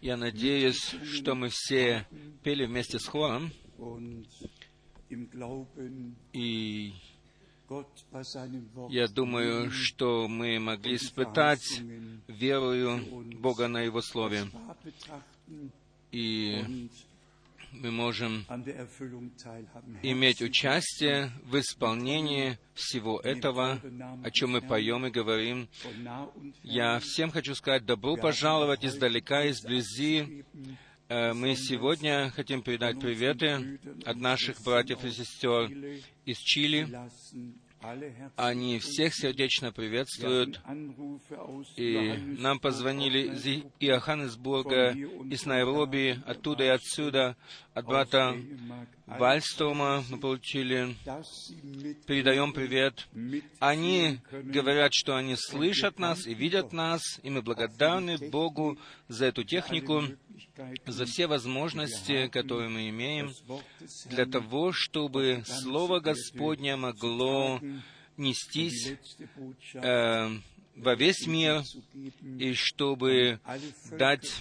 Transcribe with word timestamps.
Я 0.00 0.16
надеюсь, 0.16 0.94
что 1.04 1.34
мы 1.34 1.48
все 1.50 2.06
пели 2.42 2.64
вместе 2.66 2.98
с 2.98 3.06
хором, 3.06 3.52
и 6.32 6.92
я 8.88 9.08
думаю, 9.08 9.70
что 9.70 10.28
мы 10.28 10.58
могли 10.58 10.96
испытать 10.96 11.82
верою 12.28 13.00
Бога 13.40 13.68
на 13.68 13.80
Его 13.80 14.00
Слове, 14.00 14.46
и 16.12 16.88
мы 17.72 17.90
можем 17.90 18.44
иметь 20.02 20.42
участие 20.42 21.30
в 21.44 21.58
исполнении 21.58 22.58
всего 22.74 23.20
этого, 23.20 23.80
о 24.24 24.30
чем 24.30 24.52
мы 24.52 24.60
поем 24.60 25.06
и 25.06 25.10
говорим. 25.10 25.68
Я 26.62 26.98
всем 27.00 27.30
хочу 27.30 27.54
сказать 27.54 27.84
добро 27.84 28.16
пожаловать 28.16 28.84
издалека, 28.84 29.48
изблизи. 29.50 30.44
Э, 31.10 31.32
Мы 31.32 31.56
сегодня 31.56 32.30
хотим 32.30 32.62
передать 32.62 33.00
приветы 33.00 33.80
от 34.04 34.16
наших 34.16 34.60
братьев 34.62 35.04
и 35.04 35.10
сестер 35.10 35.70
из 36.26 36.36
Чили. 36.36 36.86
Они 38.36 38.78
всех 38.80 39.14
сердечно 39.14 39.72
приветствуют. 39.72 40.60
И 41.76 42.14
нам 42.38 42.58
позвонили 42.58 43.32
из 43.32 43.64
Иоханнесбурга, 43.78 44.90
из 44.90 45.46
Найроби, 45.46 46.20
оттуда 46.26 46.64
и 46.64 46.68
отсюда, 46.68 47.36
от 47.74 47.86
брата 47.86 48.36
Вальстрома 49.06 50.04
мы 50.10 50.18
получили. 50.18 50.96
Передаем 52.06 52.52
привет. 52.52 53.06
Они 53.60 54.18
говорят, 54.30 54.92
что 54.92 55.16
они 55.16 55.36
слышат 55.36 55.98
нас 55.98 56.26
и 56.26 56.34
видят 56.34 56.72
нас, 56.72 57.02
и 57.22 57.30
мы 57.30 57.42
благодарны 57.42 58.18
Богу 58.30 58.76
за 59.06 59.26
эту 59.26 59.44
технику, 59.44 60.02
за 60.86 61.04
все 61.04 61.26
возможности, 61.26 62.28
которые 62.28 62.68
мы 62.68 62.88
имеем, 62.88 63.32
для 64.06 64.26
того, 64.26 64.72
чтобы 64.72 65.42
Слово 65.46 66.00
Господне 66.00 66.76
могло 66.76 67.60
нестись 68.16 68.96
э, 69.74 70.38
во 70.78 70.94
весь 70.94 71.26
мир, 71.26 71.62
и 72.38 72.52
чтобы 72.54 73.40
дать 73.92 74.32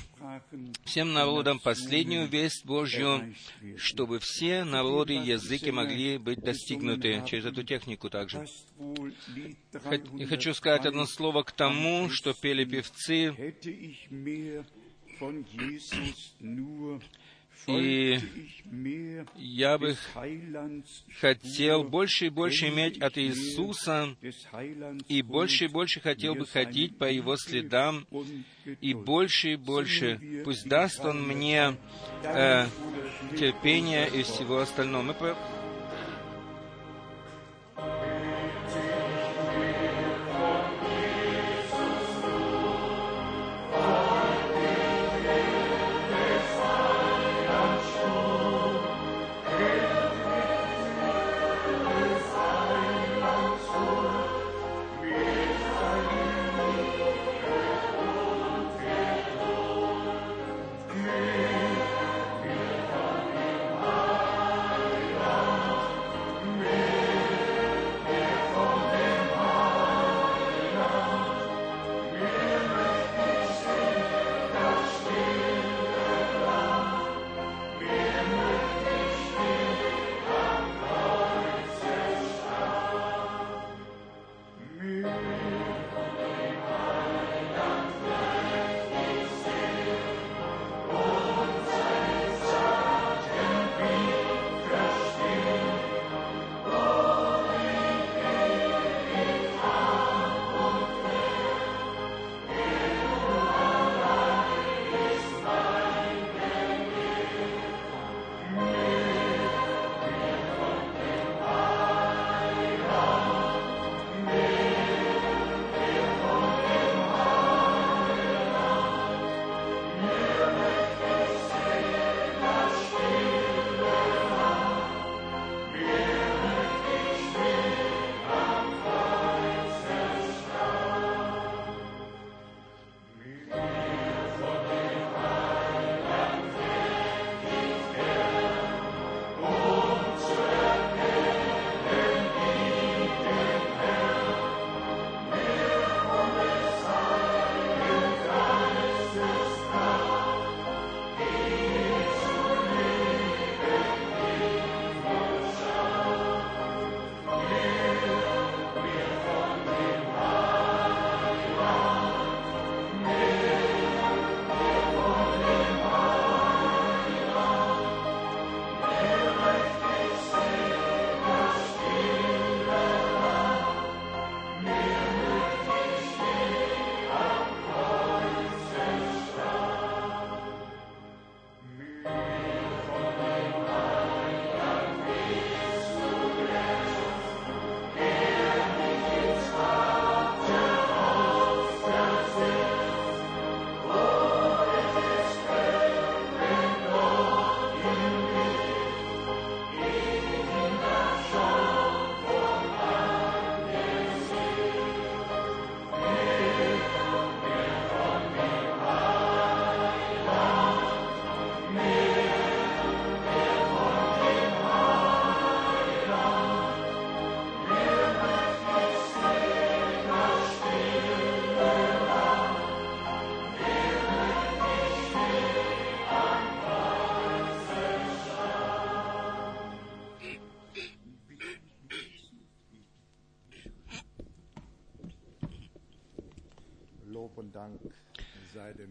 всем 0.85 1.13
народам 1.13 1.59
последнюю 1.59 2.27
весть 2.27 2.65
Божью, 2.65 3.33
чтобы 3.77 4.19
все 4.19 4.63
народы 4.63 5.15
и 5.15 5.25
языки 5.25 5.71
могли 5.71 6.17
быть 6.17 6.39
достигнуты 6.39 7.23
через 7.25 7.45
эту 7.45 7.63
технику 7.63 8.09
также. 8.09 8.45
хочу 10.27 10.53
сказать 10.53 10.85
одно 10.85 11.05
302. 11.05 11.07
слово 11.07 11.43
к 11.43 11.51
тому, 11.51 12.09
что 12.09 12.33
пели 12.33 12.65
певцы, 12.65 13.55
И 17.67 18.19
я 19.35 19.77
бы 19.77 19.97
хотел 21.19 21.83
больше 21.83 22.27
и 22.27 22.29
больше 22.29 22.69
иметь 22.69 23.01
от 23.01 23.17
Иисуса, 23.17 24.15
и 25.09 25.21
больше 25.21 25.65
и 25.65 25.67
больше 25.67 25.99
хотел 25.99 26.35
бы 26.35 26.45
ходить 26.45 26.97
по 26.97 27.05
Его 27.11 27.35
следам, 27.35 28.07
и 28.79 28.93
больше 28.93 29.53
и 29.53 29.55
больше 29.57 30.41
пусть 30.45 30.67
даст 30.67 31.03
Он 31.03 31.27
мне 31.27 31.75
э, 32.23 32.67
терпение 33.37 34.07
и 34.07 34.23
всего 34.23 34.59
остального. 34.59 35.01
Мы 35.01 35.13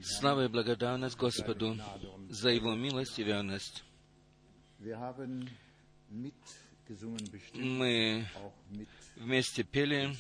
Слава 0.09 0.45
и 0.45 0.49
благодарность 0.49 1.17
Господу 1.17 1.77
за 2.29 2.51
Его 2.51 2.77
милость 2.77 3.19
и 3.19 3.25
верность. 3.25 3.83
Мы 7.55 8.25
вместе 9.17 9.65
пели, 9.65 10.15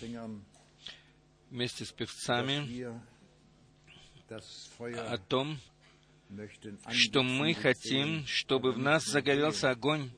вместе 1.50 1.84
с 1.84 1.92
певцами 1.92 2.98
о 5.08 5.18
том, 5.18 5.56
что 6.90 7.22
мы 7.22 7.54
хотим, 7.54 8.26
чтобы 8.26 8.72
в 8.72 8.78
нас 8.78 9.04
загорелся 9.04 9.70
огонь, 9.70 10.10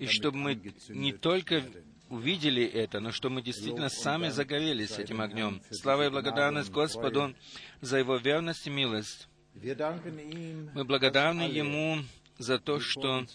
и 0.00 0.06
чтобы 0.06 0.38
мы 0.38 0.60
не 0.88 1.12
только 1.12 1.62
увидели 2.08 2.64
это, 2.64 3.00
но 3.00 3.12
что 3.12 3.30
мы 3.30 3.42
действительно 3.42 3.88
сами 3.88 4.28
загорелись 4.28 4.98
этим 4.98 5.20
огнем. 5.20 5.60
Слава 5.70 6.06
и 6.06 6.10
благодарность 6.10 6.70
Господу 6.70 7.34
за 7.80 7.98
Его 7.98 8.16
верность 8.16 8.66
и 8.66 8.70
милость. 8.70 9.28
Мы 9.54 10.84
благодарны 10.84 11.42
Ему 11.42 11.98
за 12.38 12.58
то, 12.58 12.80
что 12.80 13.26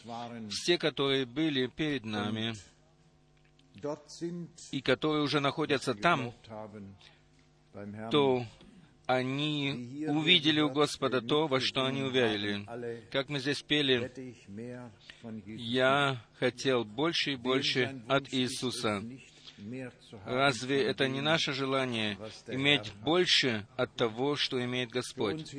все, 0.50 0.78
которые 0.78 1.26
были 1.26 1.68
перед 1.68 2.06
нами 2.06 2.56
и 4.72 4.82
которые 4.82 5.24
уже 5.24 5.40
находятся 5.40 5.94
там, 5.94 6.34
то 8.12 8.46
они 9.06 10.06
увидели 10.08 10.62
у 10.62 10.70
Господа 10.70 11.22
то, 11.22 11.48
во 11.48 11.60
что 11.60 11.86
они 11.86 12.04
уверили. 12.04 12.66
Как 13.12 13.30
мы 13.30 13.40
здесь 13.40 13.62
пели, 13.62 14.12
«Я 15.46 16.24
хотел 16.40 16.84
больше 16.86 17.34
и 17.34 17.36
больше 17.36 18.02
от 18.08 18.34
Иисуса». 18.34 19.04
Разве 20.26 20.84
это 20.84 21.08
не 21.08 21.22
наше 21.22 21.54
желание 21.54 22.18
иметь 22.48 22.94
больше 23.04 23.68
от 23.78 23.94
того, 23.96 24.36
что 24.36 24.64
имеет 24.64 24.90
Господь? 24.90 25.54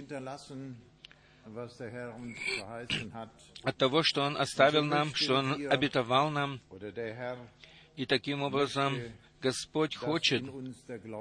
От 3.62 3.76
того, 3.76 4.02
что 4.02 4.22
Он 4.22 4.36
оставил 4.36 4.84
нам, 4.84 5.14
что 5.14 5.36
Он 5.36 5.66
обетовал 5.70 6.30
нам. 6.30 6.60
И 7.96 8.06
таким 8.06 8.42
образом 8.42 8.98
Господь 9.40 9.94
хочет, 9.96 10.44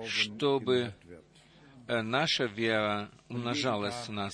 чтобы 0.07 0.93
наша 1.87 2.45
вера 2.45 3.09
умножалась 3.29 4.07
в 4.07 4.11
нас. 4.11 4.33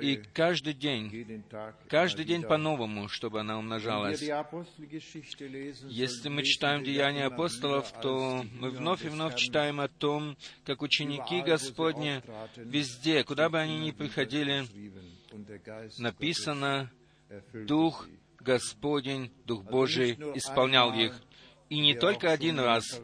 И 0.00 0.16
каждый 0.32 0.74
день, 0.74 1.44
каждый 1.88 2.24
день 2.24 2.42
по-новому, 2.42 3.08
чтобы 3.08 3.40
она 3.40 3.58
умножалась. 3.58 4.20
Если 4.20 6.28
мы 6.28 6.42
читаем 6.42 6.84
Деяния 6.84 7.26
апостолов, 7.26 7.92
то 8.00 8.44
мы 8.58 8.70
вновь 8.70 9.04
и 9.04 9.08
вновь 9.08 9.36
читаем 9.36 9.80
о 9.80 9.88
том, 9.88 10.36
как 10.64 10.82
ученики 10.82 11.42
Господни 11.42 12.22
везде, 12.56 13.24
куда 13.24 13.48
бы 13.48 13.58
они 13.58 13.78
ни 13.78 13.90
приходили, 13.90 14.66
написано, 15.98 16.90
Дух 17.52 18.08
Господень, 18.40 19.32
Дух 19.44 19.64
Божий 19.64 20.12
исполнял 20.34 20.94
их. 20.94 21.20
И 21.68 21.80
не 21.80 21.94
только 21.94 22.30
один 22.30 22.60
раз, 22.60 23.00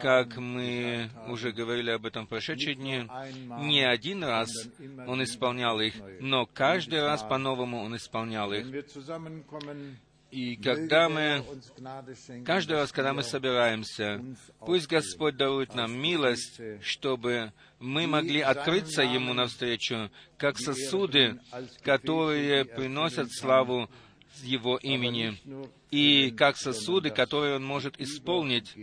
как 0.00 0.36
мы 0.36 1.10
уже 1.28 1.52
говорили 1.52 1.90
об 1.90 2.06
этом 2.06 2.26
в 2.26 2.28
прошедшие 2.28 2.74
дни, 2.74 3.08
не 3.60 3.82
один 3.82 4.24
раз 4.24 4.50
Он 5.06 5.22
исполнял 5.22 5.80
их, 5.80 5.94
но 6.20 6.46
каждый 6.46 7.02
раз 7.02 7.22
по-новому 7.22 7.82
Он 7.82 7.94
исполнял 7.96 8.52
их. 8.52 8.66
И 10.30 10.54
когда 10.56 11.08
мы, 11.08 11.44
каждый 12.44 12.76
раз, 12.76 12.92
когда 12.92 13.12
мы 13.12 13.24
собираемся, 13.24 14.22
пусть 14.60 14.86
Господь 14.86 15.36
дарует 15.36 15.74
нам 15.74 15.92
милость, 16.00 16.60
чтобы 16.82 17.52
мы 17.80 18.06
могли 18.06 18.40
открыться 18.40 19.02
Ему 19.02 19.34
навстречу, 19.34 20.10
как 20.36 20.58
сосуды, 20.58 21.40
которые 21.82 22.64
приносят 22.64 23.32
славу 23.32 23.90
Его 24.42 24.76
имени, 24.76 25.36
и 25.90 26.30
как 26.30 26.56
сосуды, 26.56 27.10
которые 27.10 27.56
Он 27.56 27.64
может 27.64 28.00
исполнить 28.00 28.74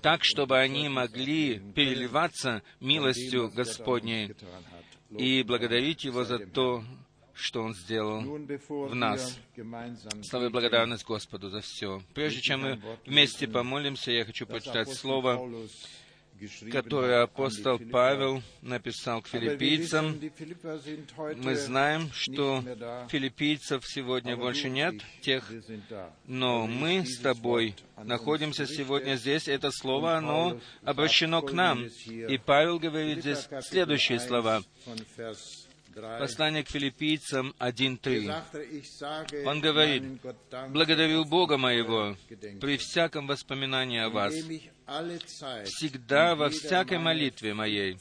так, 0.00 0.24
чтобы 0.24 0.58
они 0.58 0.88
могли 0.88 1.58
переливаться 1.74 2.62
милостью 2.80 3.50
Господней 3.50 4.34
и 5.10 5.42
благодарить 5.42 6.04
Его 6.04 6.24
за 6.24 6.38
то, 6.38 6.84
что 7.34 7.62
Он 7.62 7.74
сделал 7.74 8.20
в 8.20 8.94
нас. 8.94 9.38
Слава 10.22 10.46
и 10.46 10.50
благодарность 10.50 11.04
Господу 11.04 11.50
за 11.50 11.60
все. 11.60 12.02
Прежде 12.14 12.40
чем 12.40 12.62
мы 12.62 12.80
вместе 13.06 13.48
помолимся, 13.48 14.12
я 14.12 14.24
хочу 14.24 14.46
прочитать 14.46 14.88
слово, 14.94 15.48
которое 16.70 17.22
апостол 17.22 17.78
Павел 17.78 18.42
написал 18.62 19.22
к 19.22 19.28
филиппийцам. 19.28 20.20
Мы 21.36 21.56
знаем, 21.56 22.10
что 22.12 22.62
филиппийцев 23.08 23.84
сегодня 23.86 24.36
больше 24.36 24.68
нет, 24.68 24.94
тех, 25.20 25.50
но 26.26 26.66
мы 26.66 27.04
с 27.04 27.18
тобой 27.18 27.74
находимся 27.96 28.66
сегодня 28.66 29.16
здесь. 29.16 29.48
Это 29.48 29.70
слово, 29.70 30.16
оно 30.16 30.60
обращено 30.82 31.42
к 31.42 31.52
нам. 31.52 31.84
И 32.06 32.38
Павел 32.38 32.78
говорит 32.78 33.20
здесь 33.20 33.48
следующие 33.62 34.20
слова. 34.20 34.62
Послание 36.18 36.62
к 36.62 36.68
филиппийцам 36.68 37.54
1.3. 37.58 39.44
Он 39.46 39.60
говорит, 39.60 40.04
«Благодарю 40.68 41.24
Бога 41.24 41.56
моего 41.56 42.16
при 42.60 42.76
всяком 42.76 43.26
воспоминании 43.26 43.98
о 44.00 44.10
вас, 44.10 44.32
всегда 45.64 46.34
во 46.36 46.48
всякой 46.50 46.98
молитве 46.98 47.54
моей, 47.54 47.98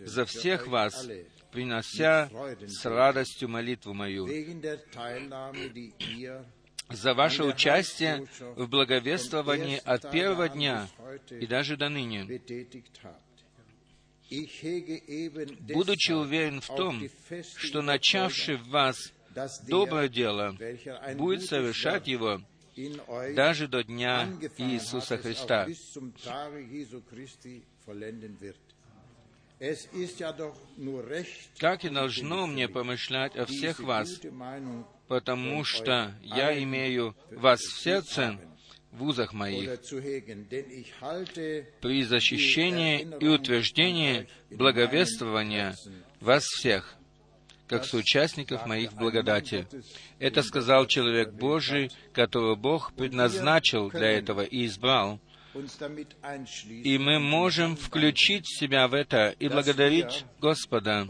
за 0.00 0.24
всех 0.26 0.66
вас, 0.66 1.08
принося 1.50 2.28
с 2.66 2.84
радостью 2.84 3.48
молитву 3.48 3.94
мою, 3.94 4.28
за 6.88 7.14
ваше 7.14 7.44
участие 7.44 8.26
в 8.56 8.68
благовествовании 8.68 9.80
от 9.84 10.10
первого 10.10 10.48
дня 10.48 10.88
и 11.30 11.46
даже 11.46 11.76
до 11.76 11.88
ныне, 11.88 12.26
будучи 15.72 16.12
уверен 16.12 16.60
в 16.60 16.66
том, 16.68 17.02
что 17.56 17.82
начавший 17.82 18.56
в 18.56 18.68
вас 18.68 19.12
доброе 19.68 20.08
дело 20.08 20.56
будет 21.16 21.44
совершать 21.44 22.06
его 22.06 22.40
даже 23.34 23.68
до 23.68 23.82
дня 23.82 24.28
Иисуса 24.58 25.18
Христа. 25.18 25.66
Как 31.58 31.84
и 31.84 31.88
должно 31.90 32.46
мне 32.46 32.68
помышлять 32.68 33.36
о 33.36 33.44
всех 33.44 33.80
вас, 33.80 34.20
потому 35.06 35.64
что 35.64 36.14
я 36.22 36.62
имею 36.62 37.14
вас 37.30 37.60
в 37.60 37.80
сердце, 37.80 38.38
в 38.92 39.04
узах 39.04 39.32
моих, 39.32 39.80
при 41.80 42.02
защищении 42.02 43.08
и 43.20 43.28
утверждении 43.28 44.28
благовествования 44.50 45.74
вас 46.20 46.44
всех, 46.44 46.96
как 47.66 47.84
соучастников 47.84 48.66
моих 48.66 48.92
благодати. 48.94 49.66
Это 50.18 50.42
сказал 50.42 50.86
человек 50.86 51.32
Божий, 51.32 51.90
которого 52.12 52.56
Бог 52.56 52.92
предназначил 52.94 53.90
для 53.90 54.10
этого 54.10 54.42
и 54.42 54.66
избрал, 54.66 55.20
и 56.84 56.98
мы 56.98 57.18
можем 57.18 57.76
включить 57.76 58.46
себя 58.46 58.86
в 58.86 58.94
это 58.94 59.34
и 59.38 59.48
благодарить 59.48 60.24
Господа 60.40 61.06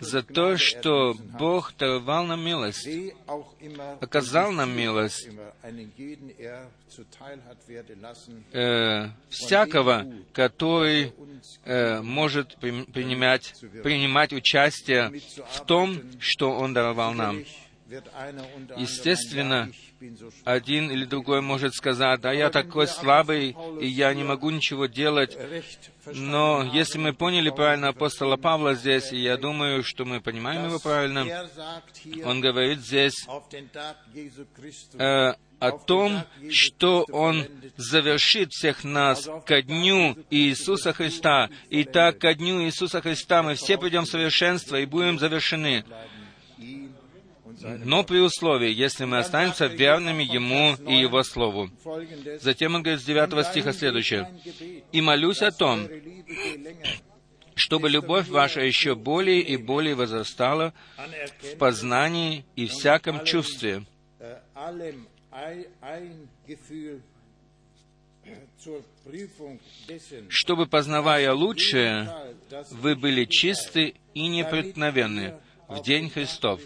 за 0.00 0.22
то, 0.22 0.56
что 0.56 1.14
Бог 1.38 1.74
даровал 1.76 2.24
нам 2.24 2.44
милость, 2.44 2.88
оказал 4.00 4.52
нам 4.52 4.76
милость 4.76 5.28
э, 8.52 9.08
всякого, 9.28 10.06
который 10.32 11.12
э, 11.64 12.00
может 12.00 12.56
принимать, 12.56 13.54
принимать 13.82 14.32
участие 14.32 15.12
в 15.50 15.64
том, 15.64 16.00
что 16.20 16.52
Он 16.52 16.72
даровал 16.74 17.12
нам. 17.12 17.44
Естественно, 18.76 19.70
один 20.44 20.90
или 20.90 21.04
другой 21.04 21.42
может 21.42 21.74
сказать, 21.74 22.20
да 22.20 22.32
я 22.32 22.50
такой 22.50 22.86
слабый, 22.86 23.56
и 23.80 23.86
я 23.86 24.12
не 24.14 24.24
могу 24.24 24.50
ничего 24.50 24.86
делать. 24.86 25.36
Но 26.06 26.62
если 26.72 26.98
мы 26.98 27.12
поняли 27.12 27.50
правильно 27.50 27.88
апостола 27.88 28.36
Павла 28.36 28.74
здесь, 28.74 29.12
и 29.12 29.18
я 29.18 29.36
думаю, 29.36 29.82
что 29.82 30.04
мы 30.04 30.20
понимаем 30.20 30.66
его 30.66 30.78
правильно, 30.78 31.26
он 32.24 32.40
говорит 32.40 32.80
здесь 32.80 33.26
э, 34.98 35.34
о 35.58 35.72
том, 35.72 36.24
что 36.50 37.06
Он 37.10 37.46
завершит 37.76 38.52
всех 38.52 38.84
нас 38.84 39.28
ко 39.46 39.62
дню 39.62 40.16
Иисуса 40.30 40.92
Христа. 40.92 41.48
И 41.70 41.84
так 41.84 42.18
ко 42.18 42.34
дню 42.34 42.62
Иисуса 42.64 43.00
Христа 43.00 43.42
мы 43.42 43.54
все 43.54 43.78
придем 43.78 44.02
в 44.02 44.08
совершенство 44.08 44.76
и 44.76 44.86
будем 44.86 45.18
завершены 45.18 45.84
но 47.64 48.04
при 48.04 48.18
условии, 48.18 48.70
если 48.70 49.04
мы 49.04 49.18
останемся 49.18 49.66
верными 49.66 50.22
Ему 50.22 50.74
и 50.86 50.94
Его 50.94 51.22
Слову. 51.22 51.70
Затем 52.40 52.74
он 52.74 52.82
говорит 52.82 53.00
с 53.00 53.04
9 53.04 53.46
стиха 53.46 53.72
следующее. 53.72 54.30
«И 54.92 55.00
молюсь 55.00 55.40
о 55.40 55.50
том, 55.50 55.88
чтобы 57.54 57.88
любовь 57.88 58.28
ваша 58.28 58.60
еще 58.60 58.94
более 58.94 59.40
и 59.40 59.56
более 59.56 59.94
возрастала 59.94 60.74
в 61.40 61.56
познании 61.56 62.44
и 62.54 62.66
всяком 62.66 63.24
чувстве, 63.24 63.84
чтобы, 70.28 70.66
познавая 70.66 71.32
лучшее, 71.32 72.10
вы 72.70 72.94
были 72.94 73.24
чисты 73.24 73.94
и 74.14 74.28
непреткновенны 74.28 75.34
в 75.68 75.82
день 75.82 76.10
Христов, 76.10 76.60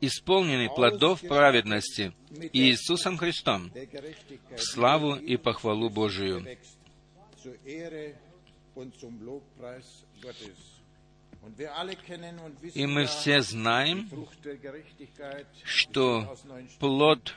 исполнены 0.00 0.68
плодов 0.68 1.20
праведности 1.20 2.12
Иисусом 2.52 3.16
Христом 3.16 3.72
в 4.50 4.58
славу 4.58 5.14
и 5.16 5.36
похвалу 5.36 5.90
Божию. 5.90 6.44
И 12.74 12.86
мы 12.86 13.06
все 13.06 13.40
знаем, 13.40 14.08
что 15.64 16.36
плод 16.78 17.34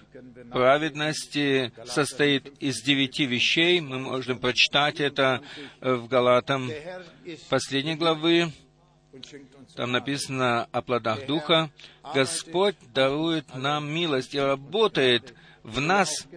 праведности 0.51 1.71
состоит 1.85 2.47
из 2.59 2.81
девяти 2.81 3.25
вещей. 3.25 3.79
Мы 3.81 3.99
можем 3.99 4.39
прочитать 4.39 4.99
это 4.99 5.41
в 5.81 6.07
Галатам 6.07 6.69
последней 7.49 7.95
главы. 7.95 8.51
Там 9.75 9.91
написано 9.91 10.65
о 10.71 10.81
плодах 10.81 11.25
Духа. 11.25 11.71
Господь 12.13 12.75
дарует 12.93 13.53
нам 13.55 13.91
милость 13.91 14.33
и 14.35 14.39
работает 14.39 15.33
в 15.63 15.79
нас, 15.81 16.27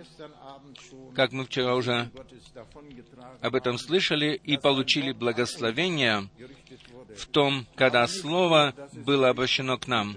как 1.15 1.33
мы 1.33 1.45
вчера 1.45 1.75
уже 1.75 2.11
об 3.41 3.55
этом 3.55 3.79
слышали 3.79 4.41
и 4.43 4.57
получили 4.57 5.13
благословение 5.13 6.29
в 7.17 7.27
том, 7.27 7.67
когда 7.75 8.07
Слово 8.07 8.75
было 8.93 9.29
обращено 9.29 9.79
к 9.79 9.87
нам. 9.87 10.17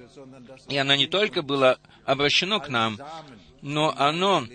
И 0.69 0.77
оно 0.77 0.95
не 0.95 1.07
только 1.07 1.41
было 1.41 1.79
обращено 2.05 2.59
к 2.59 2.69
нам, 2.69 2.97
но 3.61 3.93
оно 3.97 4.45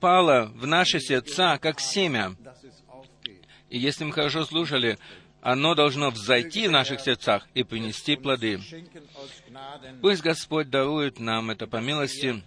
пало 0.00 0.50
в 0.54 0.66
наши 0.66 1.00
сердца, 1.00 1.58
как 1.58 1.80
семя. 1.80 2.34
И 3.68 3.78
если 3.78 4.04
мы 4.04 4.12
хорошо 4.12 4.44
слушали, 4.44 4.98
оно 5.42 5.74
должно 5.74 6.10
взойти 6.10 6.68
в 6.68 6.70
наших 6.70 7.00
сердцах 7.00 7.48
и 7.54 7.62
принести 7.62 8.16
плоды. 8.16 8.60
Пусть 10.02 10.22
Господь 10.22 10.68
дарует 10.68 11.18
нам 11.18 11.50
это 11.50 11.66
по 11.66 11.78
милости, 11.78 12.42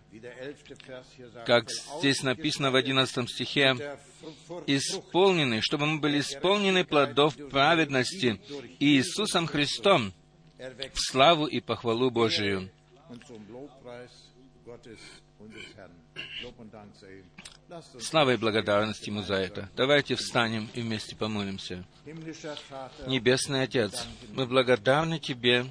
как 1.46 1.70
здесь 1.72 2.22
написано 2.24 2.72
в 2.72 2.76
одиннадцатом 2.76 3.28
стихе, 3.28 3.98
исполнены, 4.68 5.62
чтобы 5.62 5.86
мы 5.86 6.00
были 6.00 6.20
исполнены 6.20 6.86
плодов 6.86 7.36
праведности 7.50 8.40
Иисусом 8.80 9.48
Христом 9.48 10.14
в 10.58 11.00
славу 11.00 11.46
и 11.46 11.60
похвалу 11.60 12.10
Божию. 12.10 12.70
Слава 18.00 18.34
и 18.34 18.38
благодарность 18.38 19.08
Ему 19.08 19.22
за 19.22 19.36
это. 19.36 19.70
Давайте 19.76 20.16
встанем 20.16 20.70
и 20.74 20.82
вместе 20.82 21.16
помолимся. 21.16 21.84
Небесный 23.08 23.64
Отец, 23.64 24.06
мы 24.34 24.46
благодарны 24.46 25.20
Тебе 25.20 25.66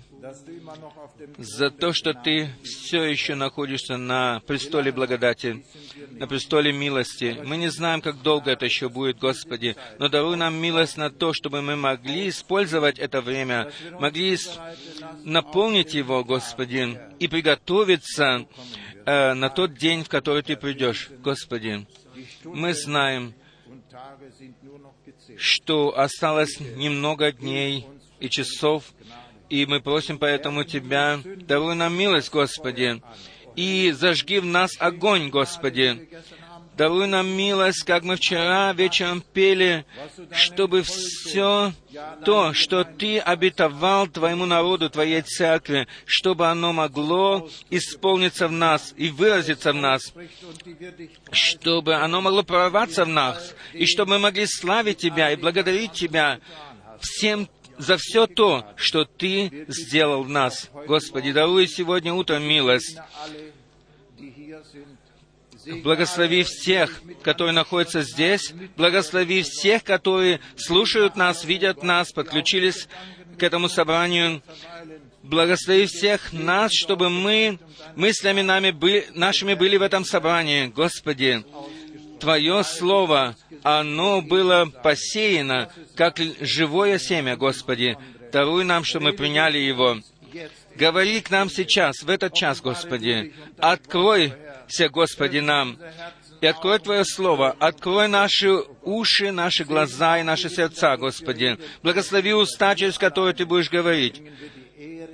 за 1.39 1.71
то, 1.71 1.93
что 1.93 2.15
Ты 2.15 2.51
все 2.65 3.03
еще 3.05 3.35
находишься 3.35 3.97
на 3.97 4.41
престоле 4.47 4.93
благодати, 4.93 5.65
на 6.11 6.27
престоле 6.27 6.73
милости. 6.73 7.39
Мы 7.45 7.57
не 7.57 7.69
знаем, 7.69 8.01
как 8.01 8.23
долго 8.23 8.53
это 8.53 8.65
еще 8.65 8.89
будет, 8.89 9.19
Господи, 9.19 9.77
но 9.99 10.09
даруй 10.09 10.37
нам 10.37 10.55
милость 10.55 10.97
на 10.97 11.11
то, 11.11 11.33
чтобы 11.33 11.63
мы 11.63 11.77
могли 11.77 12.29
использовать 12.29 12.99
это 12.99 13.21
время, 13.21 13.71
могли 13.99 14.39
наполнить 15.25 15.95
его, 15.95 16.25
Господи, 16.25 16.99
и 17.19 17.29
приготовиться 17.29 18.47
э, 19.05 19.35
на 19.35 19.49
тот 19.49 19.75
день, 19.75 20.05
в 20.05 20.09
который 20.09 20.43
Ты 20.43 20.57
придешь, 20.57 21.11
Господи. 21.23 21.87
Мы 22.45 22.75
знаем, 22.75 23.35
что 25.37 25.99
осталось 25.99 26.61
немного 26.61 27.33
дней 27.33 27.87
и 28.21 28.29
часов, 28.29 28.93
и 29.49 29.67
мы 29.67 29.81
просим 29.81 30.19
поэтому 30.19 30.65
Тебя, 30.65 31.21
даруй 31.25 31.75
нам 31.75 31.95
милость, 31.97 32.31
Господи, 32.31 33.03
и 33.57 33.93
зажги 33.93 34.39
в 34.39 34.47
нас 34.47 34.73
огонь, 34.79 35.29
Господи, 35.29 36.09
Даруй 36.77 37.07
нам 37.07 37.29
милость, 37.29 37.85
как 37.85 38.03
мы 38.03 38.17
вчера 38.17 38.73
вечером 38.73 39.23
пели, 39.35 39.85
чтобы 40.33 40.83
все 40.83 41.73
то, 42.25 42.55
что 42.55 42.85
Ты 42.85 43.19
обетовал 43.19 44.07
Твоему 44.07 44.47
народу, 44.47 44.89
Твоей 44.89 45.21
церкви, 45.21 45.87
чтобы 46.07 46.47
оно 46.47 46.73
могло 46.73 47.49
исполниться 47.69 48.49
в 48.49 48.53
нас 48.53 48.95
и 48.97 49.11
выразиться 49.11 49.73
в 49.73 49.77
нас, 49.77 50.15
чтобы 51.31 51.95
оно 51.95 52.23
могло 52.23 52.43
прорваться 52.43 53.05
в 53.05 53.09
нас, 53.09 53.55
и 53.75 53.85
чтобы 53.85 54.13
мы 54.13 54.19
могли 54.21 54.47
славить 54.47 54.99
Тебя 54.99 55.31
и 55.31 55.37
благодарить 55.37 55.93
Тебя 55.93 56.41
всем 57.01 57.49
за 57.77 57.97
все 57.99 58.27
то, 58.27 58.65
что 58.77 59.05
Ты 59.05 59.67
сделал 59.69 60.23
в 60.23 60.31
нас. 60.31 60.71
Господи, 60.87 61.33
даруй 61.33 61.67
сегодня 61.67 62.15
утром 62.15 62.43
милость 62.45 62.97
Благослови 65.67 66.43
всех, 66.43 67.03
которые 67.23 67.53
находятся 67.53 68.03
здесь. 68.03 68.53
Благослови 68.77 69.43
всех, 69.43 69.85
которые 69.85 70.41
слушают 70.57 71.17
нас, 71.17 71.45
видят 71.45 71.83
нас, 71.83 72.13
подключились 72.13 72.89
к 73.39 73.43
этому 73.43 73.69
собранию. 73.69 74.43
Благослови 75.23 75.87
всех 75.87 76.33
нас, 76.33 76.73
чтобы 76.73 77.11
мы 77.11 77.59
мыслями 77.95 78.43
нами 78.43 78.71
были, 78.73 79.07
нашими 79.15 79.55
были 79.55 79.77
в 79.77 79.83
этом 79.83 80.05
собрании. 80.05 80.67
Господи, 80.67 81.45
Твое 82.19 82.65
Слово, 82.65 83.37
оно 83.63 84.21
было 84.21 84.67
посеяно, 84.67 85.71
как 85.95 86.19
живое 86.41 86.99
семя, 86.99 87.37
Господи. 87.37 87.97
Даруй 88.33 88.65
нам, 88.65 88.85
чтобы 88.85 89.07
мы 89.07 89.13
приняли 89.13 89.59
его. 89.59 89.99
Говори 90.77 91.21
к 91.21 91.31
нам 91.31 91.51
сейчас, 91.51 92.03
в 92.03 92.09
этот 92.09 92.35
час, 92.35 92.61
Господи. 92.61 93.33
Открой 93.59 94.33
Откройся, 94.73 94.89
Господи, 94.89 95.39
нам, 95.39 95.79
и 96.41 96.47
открой 96.47 96.79
Твое 96.79 97.05
Слово, 97.05 97.51
открой 97.59 98.09
наши 98.09 98.51
уши, 98.83 99.31
наши 99.31 99.65
глаза 99.65 100.19
и 100.19 100.23
наши 100.23 100.49
сердца, 100.49 100.97
Господи. 100.97 101.59
Благослови 101.83 102.33
уста, 102.33 102.75
через 102.75 102.97
которые 102.97 103.35
Ты 103.35 103.45
будешь 103.45 103.69
говорить. 103.69 104.23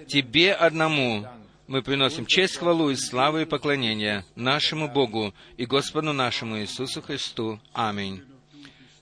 Тебе 0.07 0.53
одному 0.53 1.27
мы 1.67 1.83
приносим 1.83 2.25
честь, 2.25 2.57
хвалу 2.57 2.91
и 2.91 2.95
славу 2.95 3.41
и 3.41 3.47
поклонение 3.47 4.25
нашему 4.37 4.89
Богу 4.89 5.35
и 5.57 5.67
Господу 5.67 6.13
нашему 6.13 6.61
Иисусу 6.61 7.03
Христу. 7.03 7.59
Аминь. 7.73 8.23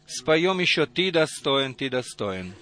Споем 0.07 0.59
еще 0.59 0.87
«Ты 0.87 1.13
достоин, 1.13 1.75
Ты 1.75 1.91
достоин». 1.91 2.55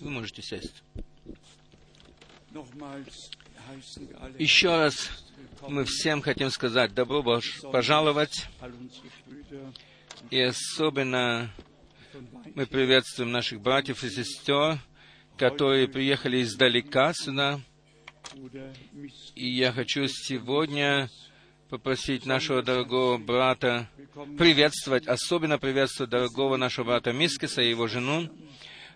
Вы 0.00 0.10
можете 0.10 0.42
сесть. 0.42 0.82
Еще 4.38 4.68
раз 4.68 5.10
Мы 5.66 5.84
всем 5.84 6.22
хотим 6.22 6.50
сказать 6.50 6.94
добро 6.94 7.22
пожаловать, 7.72 8.46
и 10.30 10.40
особенно 10.40 11.50
мы 12.54 12.66
приветствуем 12.66 13.32
наших 13.32 13.60
братьев 13.60 14.02
и 14.04 14.10
сестер, 14.10 14.78
которые 15.36 15.88
приехали 15.88 16.42
издалека 16.42 17.12
сюда. 17.12 17.60
И 19.34 19.48
я 19.48 19.72
хочу 19.72 20.06
сегодня 20.06 21.10
попросить 21.68 22.24
нашего 22.24 22.62
дорогого 22.62 23.18
брата 23.18 23.88
приветствовать, 24.38 25.06
особенно 25.06 25.58
приветствовать 25.58 26.10
дорогого 26.10 26.56
нашего 26.56 26.86
брата 26.86 27.12
Мискиса 27.12 27.62
и 27.62 27.70
его 27.70 27.88
жену. 27.88 28.30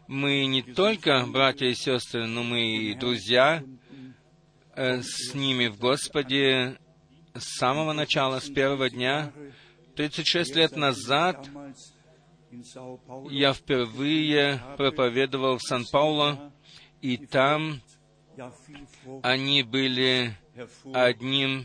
Мы 0.09 0.47
не 0.47 0.63
только 0.63 1.25
братья 1.27 1.67
и 1.67 1.75
сестры, 1.75 2.27
но 2.27 2.43
мы 2.43 2.77
и 2.77 2.95
друзья 2.95 3.63
э, 4.75 5.01
с 5.03 5.35
ними 5.35 5.69
в 5.69 5.79
Господе 5.79 6.79
с 7.35 7.59
самого 7.59 7.93
начала, 7.93 8.41
с 8.41 8.49
первого 8.51 8.91
дня. 8.91 9.33
36 9.97 10.57
лет 10.57 10.77
назад 10.77 11.49
я 13.31 13.53
впервые 13.53 14.63
проповедовал 14.77 15.59
в 15.59 15.63
Сан-Пауло, 15.63 16.53
и 17.01 17.17
там 17.17 17.81
они 19.23 19.63
были 19.63 20.37
одним, 20.93 21.65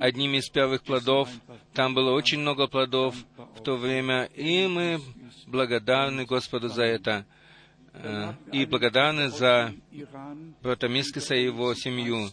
одним 0.00 0.34
из 0.34 0.48
первых 0.48 0.82
плодов. 0.82 1.28
Там 1.72 1.94
было 1.94 2.12
очень 2.12 2.40
много 2.40 2.66
плодов 2.66 3.14
в 3.36 3.62
то 3.62 3.76
время, 3.76 4.24
и 4.34 4.66
мы 4.66 5.00
благодарны 5.46 6.24
Господу 6.24 6.68
за 6.68 6.84
это. 6.84 7.26
Э, 8.02 8.34
и 8.52 8.66
благодарны 8.66 9.30
за 9.30 9.72
брата 10.62 10.88
Мискиса 10.88 11.34
и 11.34 11.44
его 11.44 11.74
семью. 11.74 12.28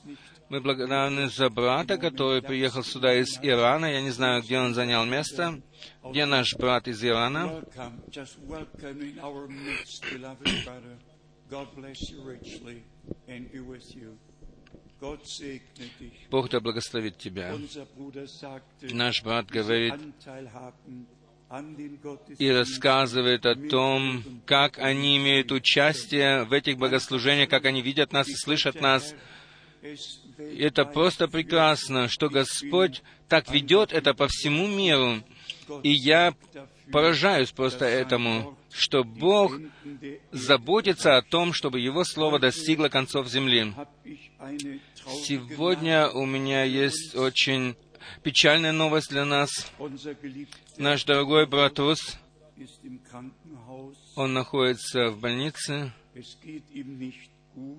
Мы 0.49 0.61
благодарны 0.61 1.29
за 1.29 1.49
брата, 1.49 1.97
который 1.97 2.41
приехал 2.41 2.83
сюда 2.83 3.15
из 3.15 3.39
Ирана. 3.41 3.85
Я 3.85 4.01
не 4.01 4.11
знаю, 4.11 4.43
где 4.43 4.59
он 4.59 4.73
занял 4.73 5.05
место. 5.05 5.61
Где 6.03 6.25
наш 6.25 6.55
брат 6.55 6.87
из 6.87 7.03
Ирана? 7.03 7.63
Бог 16.29 16.49
да 16.49 16.59
благословит 16.59 17.17
тебя. 17.17 17.55
Наш 18.81 19.23
брат 19.23 19.47
говорит 19.47 19.93
и 22.39 22.49
рассказывает 22.49 23.45
о 23.45 23.55
том, 23.55 24.23
как 24.45 24.79
они 24.79 25.17
имеют 25.17 25.51
участие 25.51 26.45
в 26.45 26.53
этих 26.53 26.77
богослужениях, 26.77 27.49
как 27.49 27.65
они 27.65 27.81
видят 27.81 28.11
нас 28.11 28.27
и 28.27 28.35
слышат 28.35 28.81
нас. 28.81 29.13
Это 30.37 30.85
просто 30.85 31.27
прекрасно, 31.27 32.07
что 32.07 32.29
Господь 32.29 33.03
так 33.27 33.51
ведет 33.51 33.93
это 33.93 34.13
по 34.13 34.27
всему 34.27 34.67
миру. 34.67 35.21
И 35.83 35.91
я 35.91 36.33
поражаюсь 36.91 37.51
просто 37.51 37.85
этому, 37.85 38.57
что 38.71 39.03
Бог 39.03 39.53
заботится 40.31 41.17
о 41.17 41.21
том, 41.21 41.53
чтобы 41.53 41.79
Его 41.79 42.03
Слово 42.03 42.39
достигло 42.39 42.89
концов 42.89 43.27
земли. 43.27 43.73
Сегодня 45.23 46.09
у 46.09 46.25
меня 46.25 46.63
есть 46.63 47.15
очень 47.15 47.75
печальная 48.23 48.71
новость 48.71 49.09
для 49.09 49.25
нас. 49.25 49.49
Наш 50.77 51.05
дорогой 51.05 51.45
брат 51.45 51.77
Рус, 51.77 52.17
он 54.15 54.33
находится 54.33 55.09
в 55.09 55.19
больнице, 55.19 55.93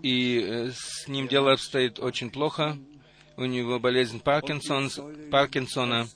и 0.02 0.38
э, 0.38 0.70
с 0.72 1.08
ним 1.08 1.26
дело 1.26 1.52
обстоит 1.52 1.98
очень 1.98 2.30
плохо. 2.30 2.78
У 3.36 3.46
него 3.46 3.80
болезнь 3.80 4.20
Паркинсон, 4.20 4.90
Паркинсона, 5.30 6.06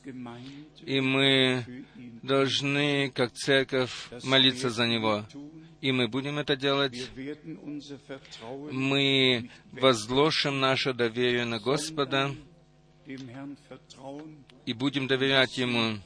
и 0.85 1.01
мы 1.01 1.85
должны, 2.23 3.11
как 3.11 3.33
церковь, 3.33 4.09
молиться 4.23 4.71
за 4.71 4.87
него. 4.87 5.25
И 5.81 5.91
мы 5.91 6.07
будем 6.07 6.38
это 6.38 6.55
делать. 6.55 7.11
Мы 8.71 9.51
возложим 9.73 10.61
наше 10.61 10.93
доверие 10.93 11.45
на 11.45 11.59
Господа 11.59 12.35
и 14.64 14.73
будем 14.73 15.09
доверять 15.09 15.59
Ему. 15.59 15.99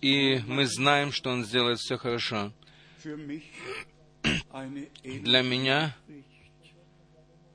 И 0.00 0.40
мы 0.46 0.66
знаем, 0.66 1.12
что 1.12 1.30
Он 1.30 1.44
сделает 1.44 1.78
все 1.78 1.96
хорошо. 1.96 2.52
Для 5.02 5.42
меня 5.42 5.96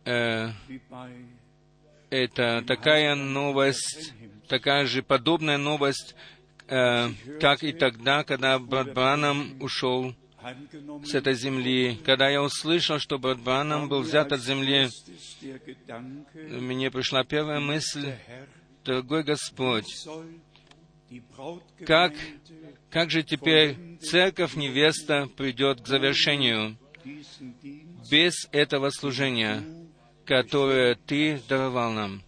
э, 0.06 0.50
это 2.10 2.64
такая 2.68 3.16
новость, 3.16 4.14
такая 4.48 4.86
же 4.86 5.04
подобная 5.04 5.58
новость, 5.58 6.16
э, 6.68 7.10
как 7.40 7.64
и 7.64 7.74
тогда, 7.74 8.24
когда 8.24 8.60
брат 8.60 8.94
Бранам 8.94 9.62
ушел 9.62 10.16
с 11.06 11.14
этой 11.14 11.34
земли. 11.34 11.98
Когда 12.06 12.30
я 12.30 12.42
услышал, 12.42 13.00
что 13.00 13.18
брат 13.18 13.40
Бранам 13.40 13.88
был 13.88 14.02
взят 14.02 14.32
от 14.32 14.42
земли, 14.42 14.90
мне 16.36 16.92
пришла 16.92 17.24
первая 17.24 17.60
мысль, 17.60 18.14
дорогой 18.84 19.24
Господь, 19.24 20.08
как, 21.86 22.14
как 22.90 23.10
же 23.12 23.24
теперь 23.24 23.98
церковь 24.00 24.56
невеста 24.56 25.28
придет 25.36 25.82
к 25.82 25.88
завершению 25.88 26.78
без 28.10 28.48
этого 28.52 28.90
служения, 28.90 29.64
которое 30.26 30.96
Ты 30.96 31.42
даровал 31.48 31.92
нам? 31.92 32.24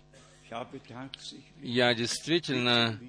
Я 1.62 1.94
действительно 1.94 3.00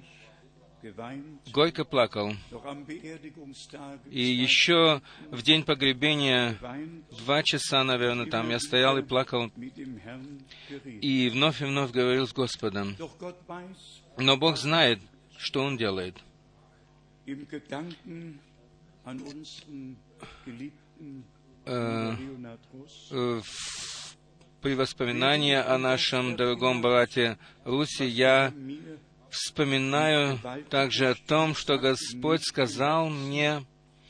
горько 1.51 1.85
плакал. 1.85 2.33
И 4.09 4.21
еще 4.21 5.01
в 5.31 5.41
день 5.41 5.63
погребения, 5.63 6.57
два 7.19 7.43
часа, 7.43 7.83
наверное, 7.83 8.27
там 8.27 8.49
я 8.49 8.59
стоял 8.59 8.97
и 8.97 9.01
плакал, 9.01 9.51
и 10.85 11.29
вновь 11.29 11.61
и 11.61 11.65
вновь 11.65 11.91
говорил 11.91 12.27
с 12.27 12.33
Господом. 12.33 12.95
Но 14.17 14.37
Бог 14.37 14.57
знает, 14.57 14.99
что 15.37 15.63
Он 15.63 15.77
делает. 15.77 16.15
Э, 21.65 22.15
э, 23.11 23.41
при 24.61 24.73
воспоминании 24.73 25.55
о 25.55 25.77
нашем 25.77 26.35
дорогом 26.35 26.81
брате 26.81 27.37
Руси 27.65 28.05
я 28.05 28.53
вспоминаю 29.29 30.39
также 30.69 31.09
о 31.09 31.15
том, 31.15 31.55
что 31.55 31.77
Господь 31.77 32.43
сказал 32.43 33.09
мне 33.09 33.63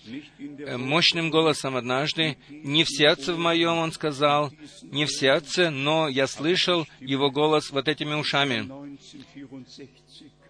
э, 0.07 0.77
мощным 0.77 1.29
голосом 1.29 1.75
однажды, 1.75 2.37
не 2.49 2.83
в 2.83 2.89
сердце 2.89 3.33
в 3.33 3.39
моем, 3.39 3.77
Он 3.77 3.91
сказал, 3.91 4.51
не 4.83 5.05
в 5.05 5.11
сердце, 5.11 5.69
но 5.69 6.07
я 6.07 6.27
слышал 6.27 6.87
Его 6.99 7.31
голос 7.31 7.71
вот 7.71 7.87
этими 7.87 8.13
ушами. 8.13 8.69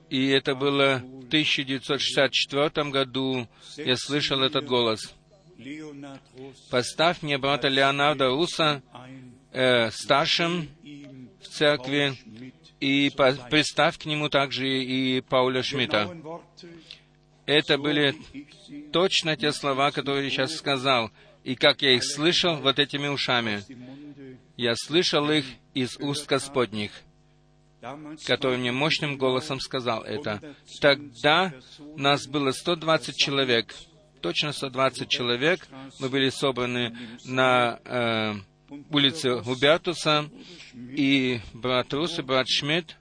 И 0.09 0.27
это 0.29 0.55
было 0.55 1.01
в 1.03 1.27
1964 1.27 2.89
году, 2.89 3.47
я 3.77 3.97
слышал 3.97 4.41
этот 4.41 4.65
голос. 4.65 5.13
Поставь 6.69 7.21
мне 7.21 7.37
брата 7.37 7.67
Леонарда 7.67 8.27
Руса 8.27 8.81
э, 9.51 9.89
старшим 9.91 10.69
в 11.41 11.47
церкви, 11.47 12.15
и 12.79 13.11
представь 13.49 13.97
к 13.97 14.05
нему 14.05 14.29
также 14.29 14.67
и 14.67 15.21
Пауля 15.21 15.63
Шмидта. 15.63 16.15
Это 17.45 17.77
были 17.77 18.15
точно 18.91 19.35
те 19.35 19.51
слова, 19.51 19.91
которые 19.91 20.25
я 20.25 20.29
сейчас 20.29 20.55
сказал, 20.55 21.11
и 21.43 21.55
как 21.55 21.81
я 21.81 21.95
их 21.95 22.03
слышал 22.03 22.57
вот 22.57 22.77
этими 22.77 23.07
ушами. 23.07 23.63
Я 24.57 24.75
слышал 24.75 25.29
их 25.31 25.45
из 25.73 25.97
уст 25.97 26.27
Господних, 26.27 26.91
который 28.25 28.57
мне 28.57 28.71
мощным 28.71 29.17
голосом 29.17 29.59
сказал 29.59 30.03
это. 30.03 30.55
Тогда 30.81 31.53
нас 31.95 32.27
было 32.27 32.51
120 32.51 33.15
человек, 33.15 33.75
точно 34.21 34.51
120 34.51 35.09
человек. 35.09 35.67
Мы 35.99 36.09
были 36.09 36.29
собраны 36.29 36.95
на 37.25 37.79
э, 37.85 38.33
улице 38.89 39.41
Губертуса, 39.41 40.29
и 40.73 41.39
брат 41.53 41.93
Рус 41.93 42.19
и 42.19 42.21
брат 42.21 42.47
Шмидт 42.47 42.97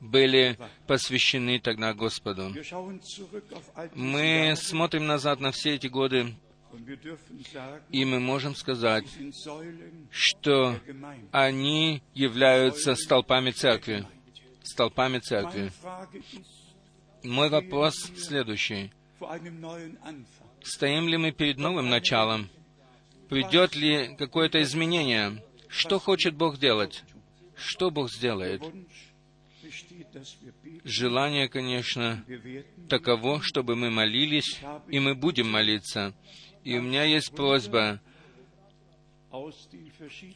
были 0.00 0.56
посвящены 0.86 1.58
тогда 1.58 1.94
Господу. 1.94 2.54
Мы 3.94 4.54
смотрим 4.56 5.06
назад 5.06 5.40
на 5.40 5.50
все 5.50 5.74
эти 5.74 5.88
годы, 5.88 6.34
и 7.90 8.04
мы 8.04 8.20
можем 8.20 8.54
сказать, 8.54 9.06
что 10.10 10.78
они 11.32 12.02
являются 12.14 12.94
столпами 12.94 13.50
церкви. 13.50 14.06
Столпами 14.62 15.18
церкви. 15.18 15.72
Мой 17.22 17.48
вопрос 17.48 17.94
следующий. 18.16 18.92
Стоим 20.62 21.08
ли 21.08 21.16
мы 21.16 21.32
перед 21.32 21.58
новым 21.58 21.88
началом? 21.88 22.48
Придет 23.28 23.74
ли 23.74 24.14
какое-то 24.16 24.60
изменение? 24.62 25.42
Что 25.68 25.98
хочет 25.98 26.34
Бог 26.34 26.58
делать? 26.58 27.04
что 27.60 27.90
Бог 27.90 28.10
сделает? 28.10 28.62
Желание, 30.84 31.48
конечно, 31.48 32.24
таково, 32.88 33.40
чтобы 33.42 33.76
мы 33.76 33.90
молились, 33.90 34.60
и 34.88 34.98
мы 34.98 35.14
будем 35.14 35.50
молиться. 35.50 36.14
И 36.64 36.76
у 36.76 36.82
меня 36.82 37.04
есть 37.04 37.32
просьба, 37.32 38.00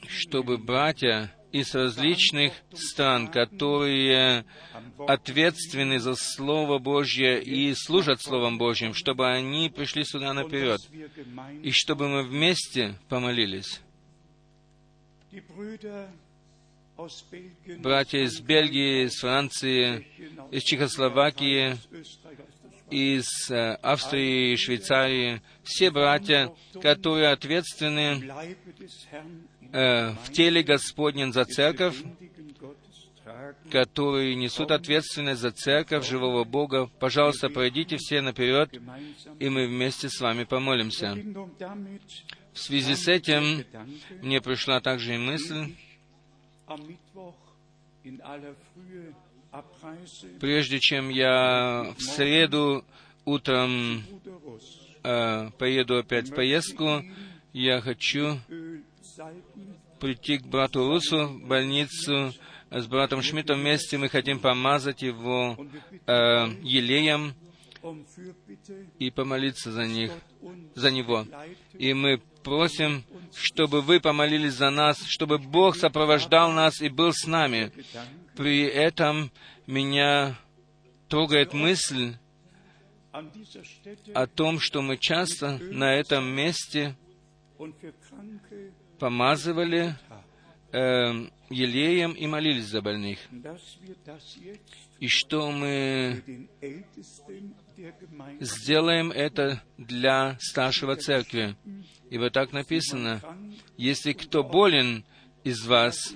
чтобы 0.08 0.58
братья 0.58 1.34
из 1.52 1.74
различных 1.74 2.52
стран, 2.72 3.28
которые 3.28 4.44
ответственны 5.06 6.00
за 6.00 6.14
Слово 6.14 6.78
Божье 6.78 7.42
и 7.42 7.74
служат 7.74 8.20
Словом 8.22 8.58
Божьим, 8.58 8.94
чтобы 8.94 9.28
они 9.28 9.68
пришли 9.70 10.04
сюда 10.04 10.32
наперед, 10.32 10.80
и 11.62 11.70
чтобы 11.70 12.08
мы 12.08 12.22
вместе 12.22 12.96
помолились. 13.08 13.80
Братья 17.78 18.18
из 18.18 18.40
Бельгии, 18.40 19.06
из 19.06 19.16
Франции, 19.18 20.06
из 20.52 20.62
Чехословакии, 20.62 21.76
из 22.94 23.50
э, 23.50 23.74
Австрии 23.82 24.52
и 24.52 24.56
Швейцарии, 24.56 25.42
все 25.64 25.90
братья, 25.90 26.52
которые 26.80 27.30
ответственны 27.30 28.30
э, 29.72 30.10
в 30.12 30.30
теле 30.30 30.62
Господнем 30.62 31.32
за 31.32 31.44
церковь, 31.44 31.96
которые 33.72 34.36
несут 34.36 34.70
ответственность 34.70 35.40
за 35.40 35.50
церковь 35.50 36.08
живого 36.08 36.44
Бога, 36.44 36.88
пожалуйста, 37.00 37.48
пройдите 37.48 37.96
все 37.96 38.20
наперед, 38.20 38.70
и 39.40 39.48
мы 39.48 39.66
вместе 39.66 40.08
с 40.08 40.20
вами 40.20 40.44
помолимся. 40.44 41.16
В 42.52 42.58
связи 42.60 42.94
с 42.94 43.08
этим 43.08 43.64
мне 44.22 44.40
пришла 44.40 44.80
также 44.80 45.16
и 45.16 45.18
мысль, 45.18 45.74
прежде 50.40 50.80
чем 50.80 51.08
я 51.08 51.94
в 51.96 52.02
среду 52.02 52.84
утром 53.24 54.02
э, 55.02 55.50
поеду 55.58 55.98
опять 55.98 56.28
в 56.28 56.34
поездку, 56.34 57.02
я 57.52 57.80
хочу 57.80 58.38
прийти 60.00 60.38
к 60.38 60.46
брату 60.46 60.86
Русу 60.88 61.26
в 61.28 61.46
больницу. 61.46 62.32
С 62.70 62.86
братом 62.86 63.22
Шмидтом 63.22 63.60
вместе 63.60 63.96
мы 63.98 64.08
хотим 64.08 64.40
помазать 64.40 65.02
его 65.02 65.56
э, 66.06 66.46
елеем 66.62 67.34
и 68.98 69.10
помолиться 69.10 69.70
за 69.70 69.86
них, 69.86 70.10
за 70.74 70.90
него. 70.90 71.26
И 71.78 71.94
мы 71.94 72.20
просим, 72.42 73.04
чтобы 73.34 73.80
вы 73.80 74.00
помолились 74.00 74.54
за 74.54 74.70
нас, 74.70 74.98
чтобы 75.06 75.38
Бог 75.38 75.76
сопровождал 75.76 76.50
нас 76.50 76.80
и 76.80 76.88
был 76.88 77.12
с 77.12 77.26
нами. 77.26 77.72
При 78.36 78.64
этом 78.64 79.30
меня 79.66 80.36
трогает 81.08 81.52
мысль 81.52 82.16
о 84.14 84.26
том, 84.26 84.58
что 84.58 84.82
мы 84.82 84.96
часто 84.98 85.58
на 85.58 85.94
этом 85.94 86.26
месте 86.34 86.96
помазывали 88.98 89.94
э, 90.72 91.28
елеем 91.50 92.12
и 92.12 92.26
молились 92.26 92.66
за 92.66 92.82
больных. 92.82 93.18
И 94.98 95.08
что 95.08 95.50
мы 95.50 96.48
сделаем 98.40 99.12
это 99.12 99.62
для 99.78 100.36
старшего 100.40 100.96
церкви. 100.96 101.56
И 102.10 102.18
вот 102.18 102.32
так 102.32 102.52
написано, 102.52 103.20
если 103.76 104.12
кто 104.12 104.42
болен 104.42 105.04
из 105.44 105.64
вас, 105.66 106.14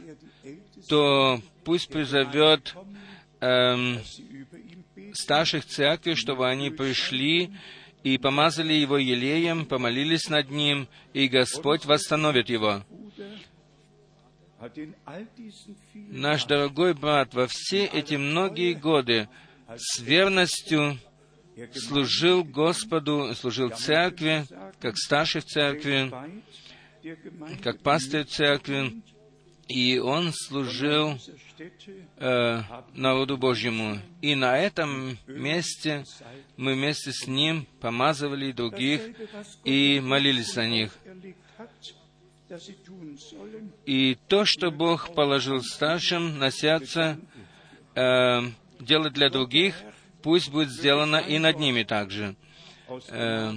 то 0.89 1.41
пусть 1.65 1.89
призовет 1.89 2.75
эм, 3.41 4.01
старших 5.13 5.65
церкви, 5.67 6.15
чтобы 6.15 6.49
они 6.49 6.71
пришли 6.71 7.51
и 8.03 8.19
помазали 8.19 8.73
его 8.73 8.99
елеем, 8.99 9.67
помолились 9.67 10.29
над 10.29 10.51
ним, 10.51 10.89
и 11.13 11.29
Господь 11.29 11.85
восстановит 11.85 12.49
его. 12.49 12.85
Наш 15.95 16.45
дорогой 16.45 16.95
брат 16.95 17.35
во 17.35 17.47
все 17.47 17.85
эти 17.85 18.15
многие 18.15 18.73
годы 18.73 19.29
с 19.77 20.01
верностью 20.01 20.99
служил 21.75 22.45
Господу, 22.45 23.35
служил 23.35 23.71
церкви, 23.71 24.47
как 24.81 24.97
старший 24.97 25.43
в 25.43 25.45
церкви, 25.45 26.13
как 27.63 27.81
пастырь 27.81 28.25
церкви, 28.25 29.03
и 29.69 29.99
он 29.99 30.33
служил 30.33 31.19
э, 32.17 32.63
народу 32.95 33.37
Божьему. 33.37 33.99
И 34.23 34.35
на 34.35 34.59
этом 34.59 35.19
месте 35.27 36.05
мы 36.57 36.75
вместе 36.75 37.13
с 37.13 37.27
ним 37.27 37.67
помазывали 37.81 38.53
других 38.53 39.03
и 39.65 40.01
молились 40.03 40.55
за 40.55 40.67
них. 40.67 40.97
И 43.85 44.17
то, 44.27 44.47
что 44.47 44.71
Бог 44.71 45.15
положил 45.15 45.63
старшим 45.63 46.39
на 46.39 46.51
сердце 46.51 47.19
э, 47.95 48.41
делать 48.81 49.13
для 49.13 49.29
других, 49.29 49.75
пусть 50.23 50.51
будет 50.51 50.71
сделано 50.71 51.17
и 51.17 51.39
над 51.39 51.59
ними 51.59 51.83
также. 51.83 52.37
Э, 53.09 53.53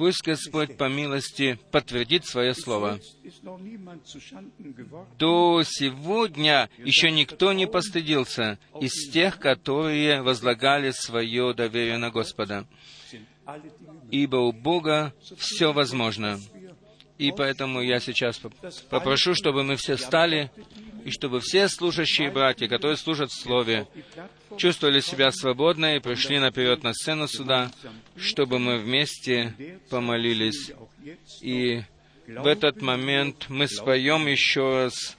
пусть 0.00 0.22
Господь 0.24 0.78
по 0.78 0.88
милости 0.88 1.58
подтвердит 1.70 2.24
свое 2.24 2.54
слово. 2.54 2.98
До 5.18 5.62
сегодня 5.62 6.70
еще 6.78 7.10
никто 7.10 7.52
не 7.52 7.66
постыдился 7.66 8.58
из 8.80 9.10
тех, 9.10 9.38
которые 9.38 10.22
возлагали 10.22 10.90
свое 10.92 11.52
доверие 11.52 11.98
на 11.98 12.10
Господа. 12.10 12.66
Ибо 14.10 14.36
у 14.36 14.52
Бога 14.52 15.12
все 15.36 15.70
возможно. 15.74 16.40
И 17.20 17.32
поэтому 17.32 17.82
я 17.82 18.00
сейчас 18.00 18.40
попрошу, 18.88 19.34
чтобы 19.34 19.62
мы 19.62 19.76
все 19.76 19.96
встали, 19.96 20.50
и 21.04 21.10
чтобы 21.10 21.40
все 21.40 21.68
служащие 21.68 22.30
братья, 22.30 22.66
которые 22.66 22.96
служат 22.96 23.30
в 23.30 23.38
Слове, 23.38 23.86
чувствовали 24.56 25.00
себя 25.00 25.30
свободно 25.30 25.96
и 25.96 26.00
пришли 26.00 26.38
наперед 26.38 26.82
на 26.82 26.94
сцену 26.94 27.28
сюда, 27.28 27.70
чтобы 28.16 28.58
мы 28.58 28.78
вместе 28.78 29.54
помолились. 29.90 30.72
И 31.42 31.82
в 32.26 32.46
этот 32.46 32.80
момент 32.80 33.50
мы 33.50 33.68
споем 33.68 34.26
еще 34.26 34.84
раз 34.84 35.18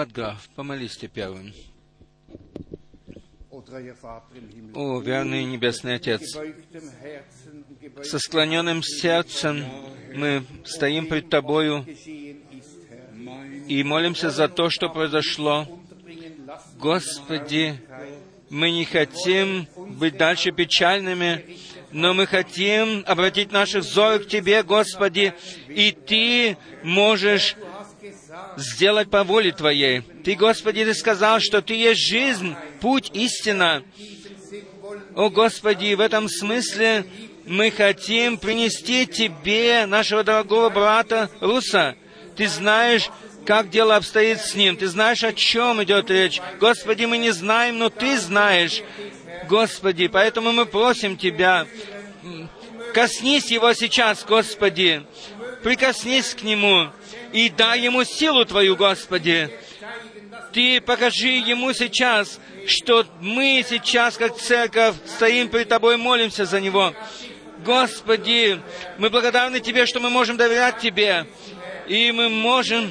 Брат 0.00 0.12
Граф, 0.12 0.48
помолись 0.56 0.96
ты 0.96 1.08
первым. 1.08 1.52
О, 4.74 4.98
верный 5.00 5.44
Небесный 5.44 5.96
Отец, 5.96 6.38
со 8.02 8.18
склоненным 8.18 8.82
сердцем 8.82 9.62
мы 10.14 10.42
стоим 10.64 11.06
пред 11.06 11.28
Тобою, 11.28 11.84
И 13.68 13.84
молимся 13.84 14.30
за 14.30 14.48
то, 14.48 14.70
что 14.70 14.88
произошло. 14.88 15.68
Господи, 16.78 17.78
мы 18.48 18.70
не 18.70 18.86
хотим 18.86 19.68
быть 19.98 20.16
дальше 20.16 20.50
печальными, 20.50 21.58
но 21.92 22.14
мы 22.14 22.26
хотим 22.26 23.04
обратить 23.06 23.52
наших 23.52 23.82
взоры 23.82 24.20
к 24.20 24.28
Тебе, 24.28 24.62
Господи, 24.62 25.34
и 25.68 25.92
Ты 25.92 26.56
можешь 26.82 27.54
сделать 28.60 29.10
по 29.10 29.24
воле 29.24 29.52
Твоей. 29.52 30.02
Ты, 30.24 30.34
Господи, 30.34 30.84
Ты 30.84 30.94
сказал, 30.94 31.40
что 31.40 31.62
Ты 31.62 31.74
есть 31.74 32.00
жизнь, 32.00 32.54
путь, 32.80 33.10
истина. 33.14 33.82
О, 35.14 35.30
Господи, 35.30 35.94
в 35.94 36.00
этом 36.00 36.28
смысле 36.28 37.04
мы 37.46 37.70
хотим 37.70 38.38
принести 38.38 39.06
Тебе, 39.06 39.86
нашего 39.86 40.22
дорогого 40.22 40.68
брата 40.70 41.30
Руса. 41.40 41.96
Ты 42.36 42.48
знаешь, 42.48 43.08
как 43.44 43.70
дело 43.70 43.96
обстоит 43.96 44.40
с 44.40 44.54
ним. 44.54 44.76
Ты 44.76 44.86
знаешь, 44.86 45.24
о 45.24 45.32
чем 45.32 45.82
идет 45.82 46.10
речь. 46.10 46.40
Господи, 46.60 47.04
мы 47.04 47.18
не 47.18 47.30
знаем, 47.30 47.78
но 47.78 47.88
Ты 47.88 48.18
знаешь. 48.18 48.82
Господи, 49.48 50.08
поэтому 50.08 50.52
мы 50.52 50.66
просим 50.66 51.16
Тебя, 51.16 51.66
коснись 52.94 53.50
его 53.50 53.72
сейчас, 53.72 54.24
Господи, 54.24 55.02
прикоснись 55.62 56.34
к 56.34 56.42
нему 56.42 56.90
и 57.32 57.48
дай 57.48 57.80
ему 57.80 58.04
силу 58.04 58.44
Твою, 58.44 58.76
Господи. 58.76 59.50
Ты 60.52 60.80
покажи 60.80 61.28
ему 61.28 61.72
сейчас, 61.72 62.40
что 62.66 63.06
мы 63.20 63.64
сейчас, 63.68 64.16
как 64.16 64.36
церковь, 64.36 64.96
стоим 65.06 65.48
перед 65.48 65.68
Тобой, 65.68 65.96
молимся 65.96 66.44
за 66.44 66.60
него. 66.60 66.92
Господи, 67.64 68.60
мы 68.98 69.10
благодарны 69.10 69.60
Тебе, 69.60 69.86
что 69.86 70.00
мы 70.00 70.10
можем 70.10 70.36
доверять 70.36 70.78
Тебе, 70.78 71.26
и 71.86 72.10
мы 72.10 72.28
можем 72.28 72.90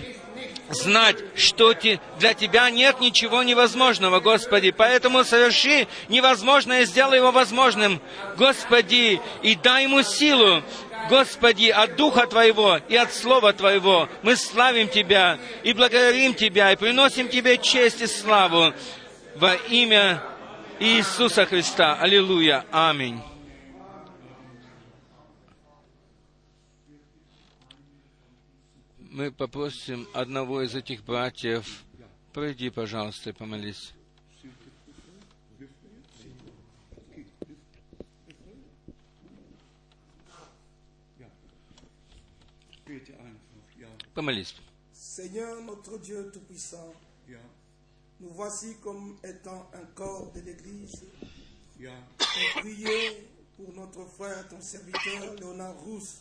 знать, 0.69 1.17
что 1.35 1.73
для 2.19 2.33
Тебя 2.33 2.69
нет 2.69 2.99
ничего 2.99 3.43
невозможного, 3.43 4.19
Господи. 4.19 4.71
Поэтому 4.71 5.23
соверши 5.23 5.87
невозможное, 6.07 6.85
сделай 6.85 7.17
его 7.17 7.31
возможным, 7.31 8.01
Господи, 8.37 9.19
и 9.41 9.55
дай 9.55 9.83
ему 9.83 10.03
силу, 10.03 10.63
Господи, 11.09 11.69
от 11.69 11.95
Духа 11.95 12.27
Твоего 12.27 12.77
и 12.87 12.95
от 12.95 13.11
Слова 13.13 13.51
Твоего. 13.53 14.07
Мы 14.21 14.35
славим 14.35 14.87
Тебя 14.87 15.39
и 15.63 15.73
благодарим 15.73 16.33
Тебя, 16.33 16.71
и 16.71 16.75
приносим 16.75 17.27
Тебе 17.27 17.57
честь 17.57 18.01
и 18.01 18.07
славу 18.07 18.73
во 19.35 19.55
имя 19.55 20.23
Иисуса 20.79 21.45
Христа. 21.45 21.95
Аллилуйя. 21.95 22.65
Аминь. 22.71 23.21
мы 29.19 29.33
попросим 29.33 30.07
одного 30.13 30.61
из 30.61 30.75
этих 30.75 31.03
братьев, 31.03 31.83
пройди, 32.31 32.69
пожалуйста, 32.69 33.31
и 33.31 33.33
помолись. 33.33 33.91
Seigneur 44.93 45.61
notre 45.63 45.97
Dieu 45.99 46.29
Tout-Puissant, 46.33 46.93
nous 48.19 48.29
voici 48.31 48.75
comme 48.83 49.17
étant 49.23 49.69
un 49.73 49.85
corps 49.95 50.31
de 50.33 50.41
l'Église. 50.41 51.03
Yeah. 51.79 51.93
pour 52.17 52.61
prier 52.61 53.25
pour 53.55 53.73
notre 53.73 54.03
frère, 54.05 54.47
ton 54.49 54.59
serviteur, 54.59 55.33
Léonard 55.39 55.75
Rousse, 55.85 56.17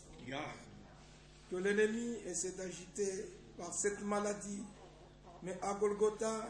que 1.51 1.57
l'ennemi 1.57 2.17
essaie 2.27 2.53
d'agiter 2.53 3.25
par 3.59 3.73
cette 3.75 4.01
maladie. 4.05 4.63
Mais 5.43 5.59
à 5.63 5.75
Golgotha, 5.75 6.49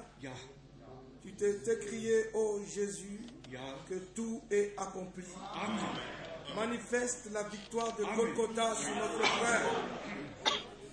tu 1.22 1.32
t'es 1.32 1.58
écrié, 1.72 2.30
ô 2.34 2.60
Jésus, 2.74 3.20
que 3.88 3.94
tout 4.14 4.42
est 4.50 4.74
accompli. 4.76 5.24
Manifeste 6.54 7.30
la 7.32 7.42
victoire 7.44 7.94
de 7.96 8.04
Golgotha 8.04 8.74
sur 8.74 8.94
notre 8.94 9.24
frère 9.24 9.70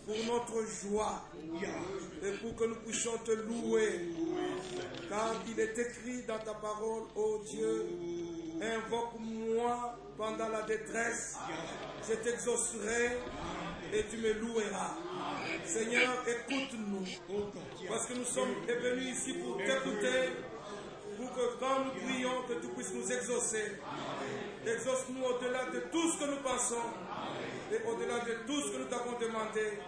pour 0.06 0.16
notre 0.34 0.62
joie, 0.84 1.22
et 2.24 2.32
pour 2.38 2.56
que 2.56 2.66
nous 2.66 2.76
puissions 2.76 3.18
te 3.26 3.32
louer. 3.32 4.10
Car 5.10 5.36
il 5.48 5.60
est 5.60 5.78
écrit 5.78 6.22
dans 6.28 6.40
ta 6.40 6.54
parole, 6.54 7.04
ô 7.16 7.42
Dieu, 7.50 7.86
invoque-moi 8.62 9.98
pendant 10.18 10.50
la 10.50 10.62
détresse, 10.64 11.36
je 12.08 12.16
t'exaucerai 12.16 13.18
et 13.94 14.06
tu 14.10 14.18
me 14.18 14.34
loueras. 14.34 14.96
Seigneur, 15.66 16.24
écoute-nous, 16.28 17.06
parce 17.88 18.06
que 18.06 18.14
nous 18.14 18.26
sommes 18.26 18.56
venus 18.68 19.18
ici 19.18 19.34
pour 19.34 19.58
t'écouter, 19.58 20.30
pour 21.18 21.34
que 21.34 21.60
quand 21.60 21.86
nous 21.86 21.92
prions, 22.02 22.44
que 22.48 22.54
tu 22.62 22.68
puisses 22.74 22.94
nous 22.94 23.12
exaucer. 23.12 23.78
Exauce-nous 24.66 25.24
au-delà 25.24 25.66
de 25.66 25.80
tout 25.92 26.12
ce 26.12 26.20
que 26.20 26.32
nous 26.32 26.42
pensons 26.42 26.82
et 27.72 27.88
au-delà 27.88 28.20
de 28.20 28.34
tout 28.48 28.62
ce 28.62 28.72
que 28.72 28.78
nous 28.78 28.86
t'avons 28.86 29.18
demandé, 29.20 29.80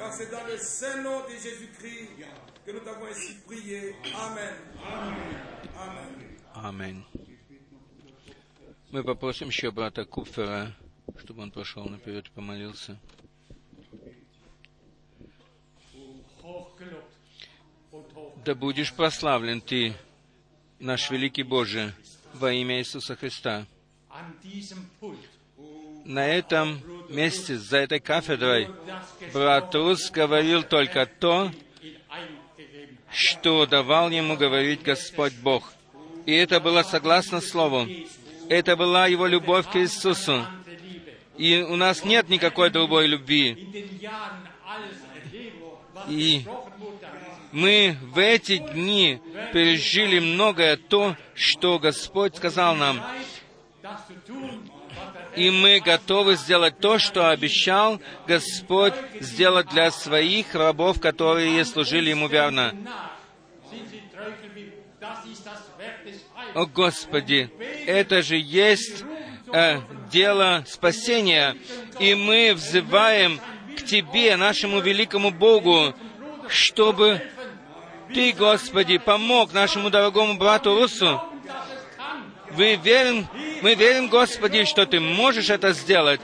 car 0.00 0.14
c'est 0.14 0.30
dans 0.30 0.46
le 0.46 0.56
saint 0.56 1.02
nom 1.02 1.20
de 1.28 1.34
Jésus-Christ 1.34 2.08
que 2.64 2.70
nous 2.72 2.80
t'avons 2.80 3.04
ainsi 3.04 3.34
prié. 3.46 3.94
Amen. 4.14 4.54
Amen. 5.76 6.38
Amen. 6.54 7.04
Мы 8.90 9.04
попросим 9.04 9.48
еще 9.48 9.70
брата 9.70 10.04
Купфера, 10.06 10.74
чтобы 11.18 11.42
он 11.42 11.50
пошел 11.50 11.84
наперед 11.84 12.26
и 12.26 12.30
помолился. 12.30 12.98
Да 18.44 18.54
будешь 18.54 18.94
прославлен 18.94 19.60
Ты, 19.60 19.94
наш 20.78 21.10
великий 21.10 21.42
Боже, 21.42 21.94
во 22.32 22.52
имя 22.52 22.78
Иисуса 22.78 23.16
Христа. 23.16 23.66
На 26.06 26.26
этом 26.26 26.80
месте, 27.10 27.56
за 27.56 27.78
этой 27.78 28.00
кафедрой, 28.00 28.68
брат 29.32 29.74
Рус 29.74 30.10
говорил 30.10 30.62
только 30.62 31.06
то, 31.06 31.50
что 33.12 33.66
давал 33.66 34.10
ему 34.10 34.36
говорить 34.36 34.82
Господь 34.82 35.34
Бог. 35.34 35.72
И 36.26 36.32
это 36.32 36.60
было 36.60 36.82
согласно 36.82 37.40
Слову. 37.40 37.86
Это 38.48 38.76
была 38.76 39.06
его 39.06 39.26
любовь 39.26 39.68
к 39.70 39.76
Иисусу. 39.76 40.46
И 41.36 41.62
у 41.62 41.76
нас 41.76 42.04
нет 42.04 42.28
никакой 42.28 42.70
другой 42.70 43.06
любви. 43.06 43.56
И 46.08 46.44
мы 47.52 47.96
в 48.02 48.18
эти 48.18 48.58
дни 48.58 49.20
пережили 49.52 50.18
многое 50.20 50.76
то, 50.76 51.16
что 51.34 51.78
Господь 51.78 52.36
сказал 52.36 52.76
нам. 52.76 53.02
И 55.36 55.50
мы 55.50 55.80
готовы 55.80 56.36
сделать 56.36 56.78
то, 56.78 56.98
что 56.98 57.30
обещал 57.30 58.00
Господь 58.26 58.94
сделать 59.20 59.68
для 59.68 59.90
своих 59.90 60.54
рабов, 60.54 61.00
которые 61.00 61.64
служили 61.64 62.10
Ему 62.10 62.28
верно. 62.28 62.74
О 66.54 66.66
Господи, 66.66 67.50
это 67.86 68.22
же 68.22 68.36
есть 68.36 69.04
э, 69.52 69.80
дело 70.10 70.64
спасения, 70.66 71.56
и 72.00 72.14
мы 72.14 72.54
взываем 72.54 73.40
к 73.76 73.84
Тебе, 73.84 74.36
нашему 74.36 74.80
великому 74.80 75.30
Богу, 75.30 75.94
чтобы 76.48 77.22
Ты, 78.12 78.32
Господи, 78.32 78.98
помог 78.98 79.52
нашему 79.52 79.90
дорогому 79.90 80.36
брату 80.38 80.74
Русу. 80.74 81.20
Мы 82.56 82.76
верим, 82.76 83.26
мы 83.62 83.74
верим, 83.74 84.08
Господи, 84.08 84.64
что 84.64 84.86
Ты 84.86 85.00
можешь 85.00 85.50
это 85.50 85.72
сделать. 85.72 86.20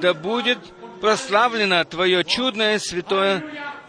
Да 0.00 0.14
будет 0.14 0.58
прославлено 1.00 1.84
Твое 1.84 2.24
чудное 2.24 2.78
святое 2.78 3.42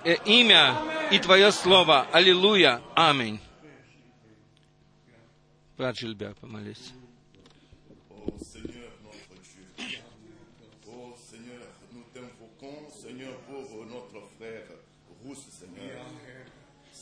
э, 0.03 0.15
имя 0.25 0.75
и 1.11 1.19
Твое 1.19 1.51
Слово. 1.51 2.07
Аллилуйя. 2.11 2.81
Аминь. 2.95 3.39
Брат 5.77 5.97
Жильбер, 5.97 6.35
помолись. 6.35 6.93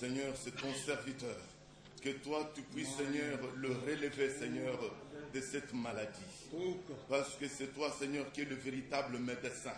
Seigneur, 0.04 0.34
c'est 0.36 0.54
ton 0.58 0.74
serviteur. 0.86 1.38
Que 2.04 2.10
toi, 2.10 2.52
tu 2.54 2.62
puisses, 2.64 2.96
Seigneur, 2.98 3.40
le 3.56 3.70
relever, 3.70 4.30
Seigneur, 4.38 4.78
de 5.34 5.40
cette 5.40 5.74
maladie. 5.74 6.20
Parce 7.10 7.36
que 7.36 7.48
c'est 7.48 7.74
toi, 7.74 7.96
Seigneur, 7.98 8.30
qui 8.34 8.42
es 8.42 8.46
le 8.46 8.56
véritable 8.56 9.18
médecin. 9.20 9.74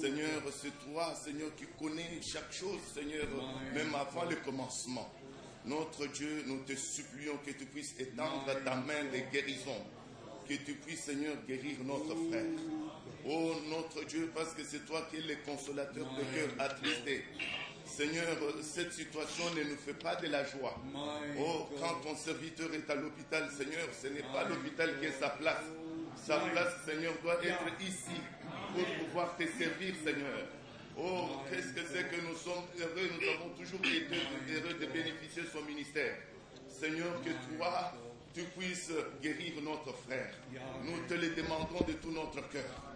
Seigneur, 0.00 0.42
c'est 0.50 0.72
toi, 0.90 1.14
Seigneur, 1.14 1.54
qui 1.54 1.66
connais 1.78 2.20
chaque 2.22 2.50
chose, 2.50 2.80
Seigneur, 2.94 3.26
même 3.74 3.94
avant 3.94 4.24
le 4.24 4.36
commencement. 4.36 5.12
Notre 5.66 6.06
Dieu, 6.06 6.44
nous 6.46 6.60
te 6.64 6.74
supplions 6.74 7.36
que 7.44 7.50
tu 7.50 7.66
puisses 7.66 7.94
étendre 7.98 8.46
ta 8.64 8.76
main 8.76 9.04
de 9.12 9.30
guérison. 9.30 9.84
Que 10.48 10.54
tu 10.54 10.72
puisses, 10.76 11.04
Seigneur, 11.04 11.36
guérir 11.46 11.76
notre 11.84 12.14
frère. 12.30 12.46
Oh, 13.26 13.52
notre 13.68 14.06
Dieu, 14.06 14.30
parce 14.34 14.54
que 14.54 14.64
c'est 14.64 14.86
toi 14.86 15.06
qui 15.10 15.16
es 15.18 15.20
le 15.20 15.36
consolateur 15.44 16.06
de 16.06 16.22
cœur 16.34 16.54
attristé. 16.58 17.24
Seigneur, 17.88 18.26
cette 18.62 18.92
situation 18.92 19.44
ne 19.56 19.64
nous 19.64 19.76
fait 19.76 19.94
pas 19.94 20.14
de 20.16 20.28
la 20.28 20.44
joie. 20.44 20.76
Oh, 21.38 21.68
quand 21.80 21.94
ton 22.02 22.14
serviteur 22.16 22.68
est 22.74 22.88
à 22.90 22.94
l'hôpital, 22.94 23.48
Seigneur, 23.50 23.88
ce 24.00 24.08
n'est 24.08 24.22
pas 24.22 24.44
l'hôpital 24.48 25.00
qui 25.00 25.06
est 25.06 25.18
sa 25.18 25.30
place. 25.30 25.64
Sa 26.16 26.38
place, 26.38 26.74
Seigneur, 26.84 27.14
doit 27.22 27.42
être 27.42 27.64
ici 27.80 28.20
pour 28.74 28.84
pouvoir 29.06 29.36
te 29.36 29.44
servir, 29.44 29.94
Seigneur. 30.04 30.46
Oh, 30.96 31.28
qu'est-ce 31.50 31.72
que 31.72 31.80
c'est 31.92 32.04
que 32.08 32.20
nous 32.26 32.36
sommes 32.36 32.64
heureux, 32.78 33.08
nous 33.18 33.28
avons 33.28 33.50
toujours 33.56 33.80
été 33.80 34.16
heureux 34.52 34.74
de 34.74 34.86
bénéficier 34.86 35.42
de 35.42 35.48
son 35.48 35.62
ministère. 35.62 36.16
Seigneur, 36.68 37.20
que 37.22 37.30
toi, 37.56 37.94
tu 38.34 38.42
puisses 38.56 38.92
guérir 39.22 39.54
notre 39.62 39.96
frère. 39.98 40.34
Nous 40.84 40.98
te 41.08 41.14
le 41.14 41.34
demandons 41.34 41.84
de 41.86 41.94
tout 41.94 42.12
notre 42.12 42.48
cœur. 42.48 42.87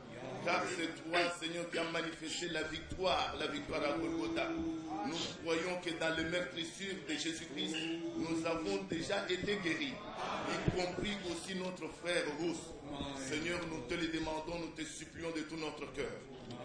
Car 0.45 0.63
c'est 0.77 0.89
toi, 1.05 1.21
Seigneur, 1.41 1.71
qui 1.71 1.79
as 1.79 1.85
manifesté 1.85 2.49
la 2.49 2.65
victoire, 2.65 3.37
la 3.39 3.47
victoire 3.47 3.83
à 3.83 3.97
Golgotha. 3.97 4.49
Nous 5.07 5.17
croyons 5.43 5.81
que 5.85 5.91
dans 6.01 6.17
le 6.17 6.31
meurtrissure 6.31 6.95
de 7.09 7.15
Jésus-Christ, 7.15 7.77
nous 8.17 8.47
avons 8.47 8.83
déjà 8.91 9.25
été 9.29 9.57
guéris, 9.63 9.95
y 9.95 10.71
compris 10.71 11.17
aussi 11.31 11.55
notre 11.55 11.89
frère 12.01 12.25
Rousse. 12.41 12.73
Seigneur, 13.17 13.61
nous 13.71 13.83
te 13.89 13.95
le 13.95 14.09
demandons, 14.09 14.59
nous 14.61 14.73
te 14.77 14.83
supplions 14.87 15.31
de 15.31 15.43
tout 15.43 15.57
notre 15.57 15.93
cœur. 15.93 16.11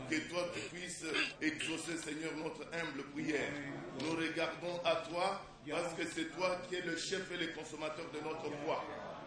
Que 0.10 0.16
toi, 0.30 0.48
tu 0.54 0.60
puisses 0.76 1.06
exaucer, 1.42 1.98
Seigneur, 1.98 2.32
notre 2.38 2.62
humble 2.74 3.04
prière. 3.14 3.52
Nous 4.02 4.16
regardons 4.16 4.82
à 4.84 4.96
toi 5.10 5.42
parce 5.70 5.94
que 5.94 6.04
c'est 6.06 6.36
toi 6.36 6.58
qui 6.68 6.76
es 6.76 6.82
le 6.82 6.96
chef 6.96 7.30
et 7.32 7.38
le 7.38 7.48
consommateur 7.48 8.06
de 8.14 8.20
notre 8.24 8.50
foi. 8.64 8.84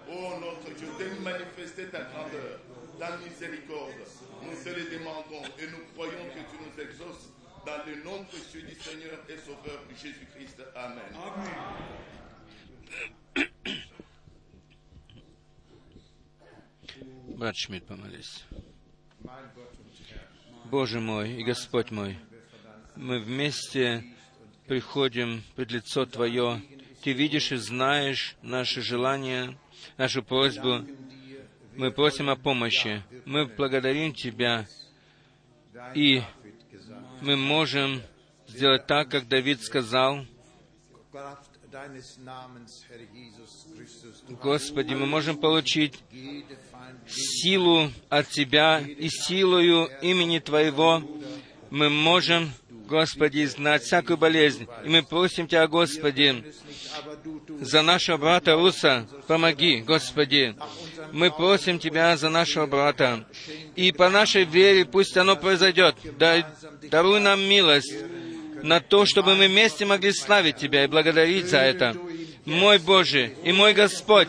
Oh 0.09 0.33
notre 0.41 0.75
Dieu, 0.77 0.89
de 0.99 1.23
manifester 1.23 1.87
ta 1.89 2.01
grandeur, 2.01 2.59
ta 3.01 3.17
miséricorde. 3.17 3.95
Nous 4.43 4.63
te 4.63 4.69
le 4.69 4.85
demandons 4.91 5.43
et 5.59 5.67
nous 5.73 5.85
croyons 5.95 6.27
que 6.35 6.41
tu 6.51 6.57
nous 6.61 6.83
exauces 6.83 7.33
dans 7.65 7.83
le 7.87 8.05
nom 8.05 8.25
précieux 8.25 8.61
du 8.61 8.75
Seigneur 8.75 9.19
et 9.27 9.39
Sauveur 9.39 9.81
Jésus-Christ. 9.91 10.63
Amen. 10.77 11.11
Брат 17.39 17.57
Шмидт, 17.57 17.87
помолись. 17.87 18.45
Боже 20.67 21.01
мой 21.01 21.41
и 21.41 21.43
Господь 21.43 21.91
мой, 21.91 22.19
мы 22.97 23.19
вместе 23.19 24.05
приходим 24.67 25.43
пред 25.57 25.71
лицо 25.73 26.05
Твое. 26.05 26.63
Ты 27.03 27.13
видишь 27.13 27.51
и 27.51 27.57
знаешь 27.57 28.37
наши 28.43 28.83
желания, 28.83 29.57
нашу 29.97 30.23
просьбу. 30.23 30.85
Мы 31.77 31.91
просим 31.91 32.29
о 32.29 32.37
помощи. 32.37 33.03
Мы 33.25 33.47
благодарим 33.47 34.13
Тебя. 34.13 34.67
И 35.95 36.23
мы 37.21 37.37
можем 37.37 38.03
сделать 38.49 38.87
так, 38.87 39.09
как 39.09 39.29
Давид 39.29 39.63
сказал, 39.63 40.25
Господи, 44.43 44.95
мы 44.95 45.07
можем 45.07 45.37
получить 45.39 45.99
силу 47.07 47.91
от 48.09 48.29
Тебя 48.29 48.81
и 48.81 49.09
силою 49.09 49.89
имени 50.03 50.39
Твоего 50.39 51.03
мы 51.71 51.89
можем, 51.89 52.53
Господи, 52.89 53.45
знать 53.45 53.83
всякую 53.83 54.19
болезнь. 54.19 54.67
И 54.85 54.89
мы 54.89 55.03
просим 55.03 55.47
Тебя, 55.47 55.67
Господи, 55.69 56.53
за 57.61 57.83
нашего 57.83 58.17
брата 58.17 58.55
Руса, 58.55 59.09
помоги, 59.29 59.81
Господи. 59.81 60.57
Мы 61.13 61.31
просим 61.31 61.79
Тебя 61.79 62.17
за 62.17 62.29
нашего 62.29 62.67
брата. 62.67 63.27
И 63.77 63.93
по 63.93 64.09
нашей 64.09 64.45
вере 64.45 64.85
пусть 64.85 65.17
оно 65.17 65.37
произойдет. 65.37 65.97
Дай, 66.19 66.45
даруй 66.91 67.21
нам 67.21 67.41
милость 67.41 67.95
на 68.63 68.81
то, 68.81 69.07
чтобы 69.07 69.35
мы 69.35 69.49
вместе 69.49 69.85
могли 69.85 70.13
славить 70.13 70.57
Тебя 70.57 70.85
и 70.85 70.89
благодарить 70.89 71.47
за 71.47 71.59
это. 71.59 71.97
Мой 72.45 72.79
Боже 72.79 73.35
и 73.45 73.53
мой 73.53 73.75
Господь, 73.75 74.29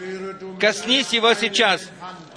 коснись 0.60 1.13
его 1.13 1.34
сейчас, 1.34 1.89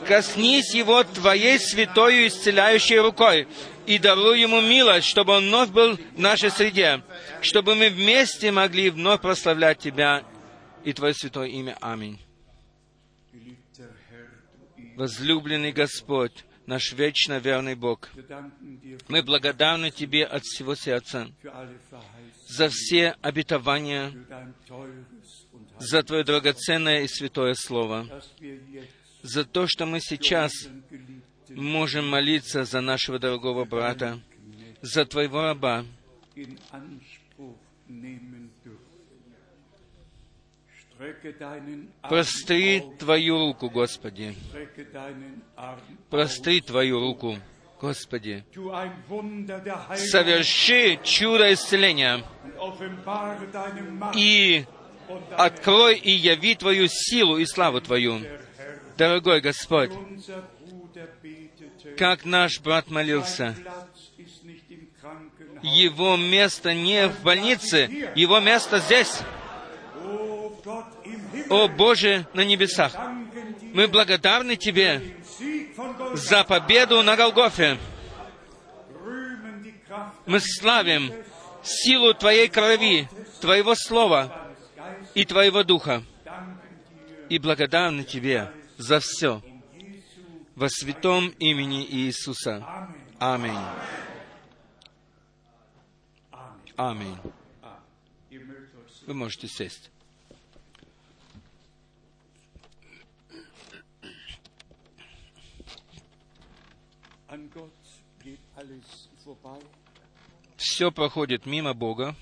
коснись 0.06 0.72
его 0.72 1.02
Твоей 1.02 1.58
святою 1.58 2.28
исцеляющей 2.28 2.98
рукой 2.98 3.48
и 3.86 3.98
даруй 3.98 4.40
ему 4.40 4.60
милость, 4.60 5.08
чтобы 5.08 5.34
он 5.34 5.46
вновь 5.46 5.70
был 5.70 5.96
в 5.96 6.18
нашей 6.18 6.50
среде, 6.50 7.02
чтобы 7.40 7.74
мы 7.74 7.90
вместе 7.90 8.50
могли 8.50 8.90
вновь 8.90 9.20
прославлять 9.20 9.78
Тебя 9.78 10.22
и 10.84 10.92
Твое 10.92 11.14
святое 11.14 11.48
имя. 11.48 11.76
Аминь. 11.80 12.18
Возлюбленный 14.96 15.72
Господь, 15.72 16.44
наш 16.66 16.92
вечно 16.92 17.38
верный 17.38 17.74
Бог, 17.74 18.10
мы 19.08 19.22
благодарны 19.22 19.90
Тебе 19.90 20.24
от 20.24 20.42
всего 20.44 20.74
сердца 20.74 21.28
за 22.48 22.68
все 22.68 23.16
обетования, 23.22 24.12
за 25.78 26.02
Твое 26.02 26.24
драгоценное 26.24 27.02
и 27.02 27.08
святое 27.08 27.54
Слово, 27.54 28.22
за 29.22 29.44
то, 29.44 29.66
что 29.66 29.86
мы 29.86 30.00
сейчас 30.00 30.52
можем 31.50 32.08
молиться 32.08 32.64
за 32.64 32.80
нашего 32.80 33.18
дорогого 33.18 33.64
брата, 33.64 34.20
за 34.82 35.04
Твоего 35.04 35.42
раба. 35.42 35.84
Простри 42.02 42.82
Твою 42.98 43.38
руку, 43.38 43.70
Господи. 43.70 44.34
Простри 46.10 46.60
Твою 46.60 47.00
руку, 47.00 47.38
Господи. 47.80 48.44
Соверши 49.96 50.98
чудо 51.02 51.52
исцеления 51.52 52.24
и 54.14 54.64
открой 55.36 55.96
и 55.96 56.10
яви 56.10 56.54
Твою 56.54 56.88
силу 56.88 57.38
и 57.38 57.46
славу 57.46 57.80
Твою. 57.80 58.20
Дорогой 58.96 59.40
Господь, 59.40 59.90
как 61.98 62.24
наш 62.24 62.60
брат 62.60 62.90
молился, 62.90 63.56
его 65.62 66.16
место 66.16 66.74
не 66.74 67.08
в 67.08 67.22
больнице, 67.22 68.10
его 68.14 68.40
место 68.40 68.78
здесь. 68.78 69.20
О 71.50 71.68
Боже 71.68 72.26
на 72.34 72.44
небесах, 72.44 72.94
мы 73.72 73.88
благодарны 73.88 74.56
Тебе 74.56 75.02
за 76.14 76.44
победу 76.44 77.02
на 77.02 77.16
Голгофе. 77.16 77.78
Мы 80.26 80.40
славим 80.40 81.12
силу 81.62 82.14
Твоей 82.14 82.48
крови, 82.48 83.08
Твоего 83.40 83.74
Слова 83.74 84.52
и 85.14 85.24
Твоего 85.24 85.62
Духа. 85.62 86.02
И 87.28 87.38
благодарны 87.38 88.04
Тебе 88.04 88.50
за 88.76 89.00
все 89.00 89.42
во 90.54 90.68
святом 90.68 91.28
имени 91.38 91.84
Иисуса. 91.84 92.64
Аминь. 93.18 93.58
Аминь. 96.76 97.18
Вы 99.06 99.14
можете 99.14 99.48
сесть. 99.48 99.90
Все 110.56 110.90
проходит 110.92 111.46
мимо 111.46 111.74
Бога. 111.74 112.14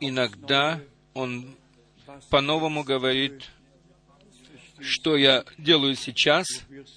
Иногда 0.00 0.80
Он 1.14 1.54
по-новому 2.30 2.84
говорит 2.84 3.50
что 4.80 5.16
я 5.16 5.44
делаю 5.58 5.94
сейчас, 5.94 6.46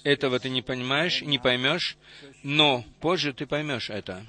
этого 0.02 0.38
ты 0.38 0.50
не 0.50 0.62
понимаешь, 0.62 1.22
не 1.22 1.38
поймешь, 1.38 1.96
но 2.42 2.84
позже 3.00 3.32
ты 3.32 3.46
поймешь 3.46 3.90
это. 3.90 4.24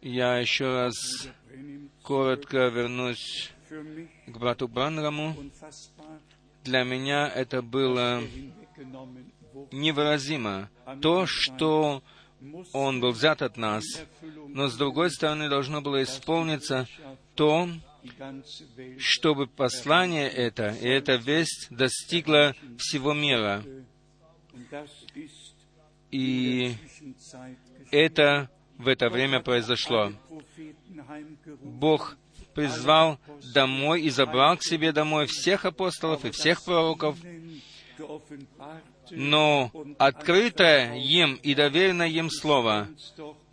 Я 0.00 0.38
еще 0.38 0.66
раз 0.66 0.94
коротко 2.02 2.68
вернусь 2.68 3.50
к 4.26 4.38
брату 4.38 4.68
Бранраму. 4.68 5.36
Для 6.64 6.84
меня 6.84 7.28
это 7.28 7.62
было 7.62 8.22
невыразимо. 9.72 10.70
То, 11.00 11.26
что 11.26 12.02
он 12.72 13.00
был 13.00 13.12
взят 13.12 13.42
от 13.42 13.56
нас, 13.56 13.84
но 14.48 14.68
с 14.68 14.76
другой 14.76 15.10
стороны 15.10 15.48
должно 15.48 15.80
было 15.80 16.02
исполниться 16.02 16.86
то, 17.34 17.68
чтобы 18.98 19.46
послание 19.46 20.28
это 20.28 20.70
и 20.80 20.88
эта 20.88 21.16
весть 21.16 21.68
достигла 21.70 22.54
всего 22.78 23.12
мира. 23.12 23.62
И 26.10 26.74
это 27.90 28.50
в 28.78 28.88
это 28.88 29.10
время 29.10 29.40
произошло. 29.40 30.12
Бог 31.62 32.16
призвал 32.54 33.18
домой 33.54 34.02
и 34.02 34.10
забрал 34.10 34.56
к 34.56 34.62
себе 34.62 34.92
домой 34.92 35.26
всех 35.26 35.64
апостолов 35.64 36.24
и 36.24 36.30
всех 36.30 36.64
пророков, 36.64 37.16
но 39.10 39.70
открытое 39.98 40.96
им 40.96 41.34
и 41.34 41.54
доверенное 41.54 42.08
им 42.08 42.30
слово 42.30 42.88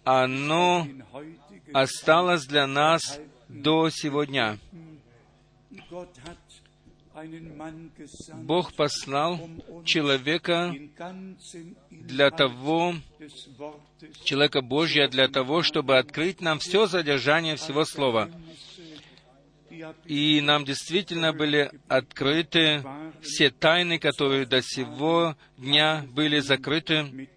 оно 0.03 0.87
осталось 1.73 2.45
для 2.45 2.65
нас 2.65 3.19
до 3.49 3.89
сегодня. 3.89 4.57
Бог 8.33 8.73
послал 8.73 9.49
человека 9.83 10.73
для 11.89 12.29
того, 12.29 12.93
человека 14.23 14.61
Божья 14.61 15.09
для 15.09 15.27
того, 15.27 15.61
чтобы 15.61 15.97
открыть 15.97 16.39
нам 16.39 16.59
все 16.59 16.87
содержание 16.87 17.57
всего 17.57 17.83
Слова. 17.83 18.29
И 20.05 20.41
нам 20.41 20.65
действительно 20.65 21.33
были 21.33 21.71
открыты 21.87 22.83
все 23.21 23.49
тайны, 23.49 23.99
которые 23.99 24.45
до 24.45 24.61
сего 24.61 25.35
дня 25.57 26.05
были 26.11 26.39
закрыты, 26.39 27.29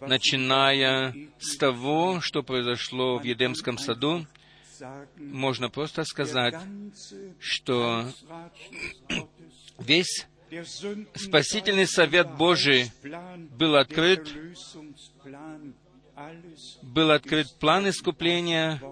начиная 0.00 1.14
с 1.38 1.56
того, 1.56 2.20
что 2.20 2.42
произошло 2.42 3.18
в 3.18 3.24
Едемском 3.24 3.78
саду, 3.78 4.26
можно 5.16 5.68
просто 5.68 6.04
сказать, 6.04 6.54
что 7.38 8.06
весь 9.78 10.26
спасительный 11.14 11.86
совет 11.86 12.34
Божий 12.36 12.90
был 13.50 13.76
открыт, 13.76 14.26
был 16.82 17.10
открыт 17.10 17.46
план 17.58 17.88
искупления, 17.88 18.82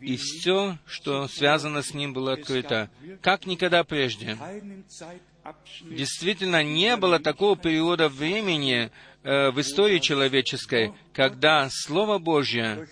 и 0.00 0.16
все, 0.16 0.78
что 0.86 1.28
связано 1.28 1.82
с 1.82 1.94
ним, 1.94 2.12
было 2.12 2.34
открыто, 2.34 2.90
как 3.22 3.46
никогда 3.46 3.84
прежде. 3.84 4.36
Действительно, 5.82 6.62
не 6.62 6.96
было 6.96 7.18
такого 7.18 7.56
периода 7.56 8.08
времени 8.08 8.90
э, 9.22 9.50
в 9.50 9.60
истории 9.60 9.98
человеческой, 9.98 10.92
когда 11.12 11.68
Слово 11.70 12.18
Божье 12.18 12.86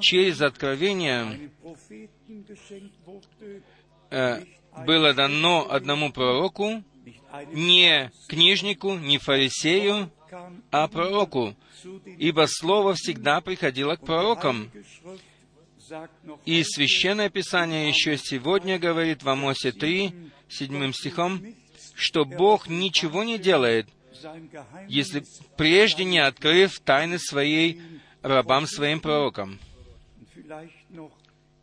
через 0.00 0.40
откровение 0.40 1.50
э, 4.10 4.42
было 4.84 5.12
дано 5.12 5.66
одному 5.68 6.12
пророку, 6.12 6.84
не 7.52 8.10
книжнику, 8.28 8.94
не 8.94 9.18
фарисею, 9.18 10.10
а 10.70 10.88
пророку, 10.88 11.54
ибо 12.18 12.46
Слово 12.48 12.94
всегда 12.94 13.40
приходило 13.40 13.96
к 13.96 14.04
пророкам. 14.04 14.70
И 16.44 16.62
Священное 16.64 17.28
Писание 17.28 17.88
еще 17.88 18.16
сегодня 18.18 18.78
говорит 18.78 19.22
в 19.22 19.28
Амосе 19.28 19.72
3, 19.72 20.12
7 20.48 20.92
стихом, 20.92 21.42
что 21.94 22.24
Бог 22.24 22.68
ничего 22.68 23.24
не 23.24 23.38
делает, 23.38 23.88
если 24.88 25.24
прежде 25.56 26.04
не 26.04 26.18
открыв 26.18 26.80
тайны 26.80 27.18
своей 27.18 27.80
рабам, 28.22 28.66
своим 28.66 29.00
пророкам. 29.00 29.58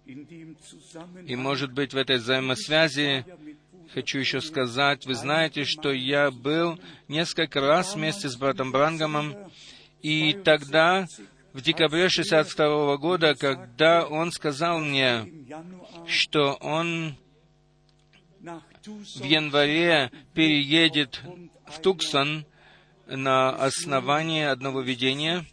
И, 0.05 1.35
может 1.35 1.71
быть, 1.71 1.93
в 1.93 1.97
этой 1.97 2.17
взаимосвязи 2.17 3.25
хочу 3.93 4.19
еще 4.19 4.41
сказать, 4.41 5.05
вы 5.05 5.15
знаете, 5.15 5.63
что 5.65 5.91
я 5.91 6.31
был 6.31 6.79
несколько 7.07 7.61
раз 7.61 7.95
вместе 7.95 8.27
с 8.29 8.35
братом 8.35 8.71
Брангамом, 8.71 9.35
и 10.01 10.33
тогда, 10.33 11.07
в 11.53 11.61
декабре 11.61 12.09
62 12.09 12.97
года, 12.97 13.35
когда 13.35 14.05
он 14.05 14.31
сказал 14.31 14.79
мне, 14.79 15.27
что 16.07 16.53
он 16.55 17.15
в 18.41 19.23
январе 19.23 20.11
переедет 20.33 21.21
в 21.67 21.79
Туксон 21.79 22.45
на 23.05 23.51
основании 23.51 24.43
одного 24.43 24.81
видения, 24.81 25.45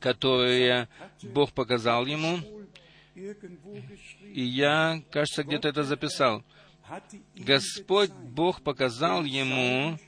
которое 0.00 0.88
Бог 1.22 1.52
показал 1.52 2.06
ему. 2.06 2.40
И 3.14 4.42
я, 4.42 5.02
кажется, 5.10 5.44
где-то 5.44 5.68
это 5.68 5.84
записал. 5.84 6.42
Господь 7.34 8.10
Бог 8.10 8.62
показал 8.62 9.24
ему 9.24 9.98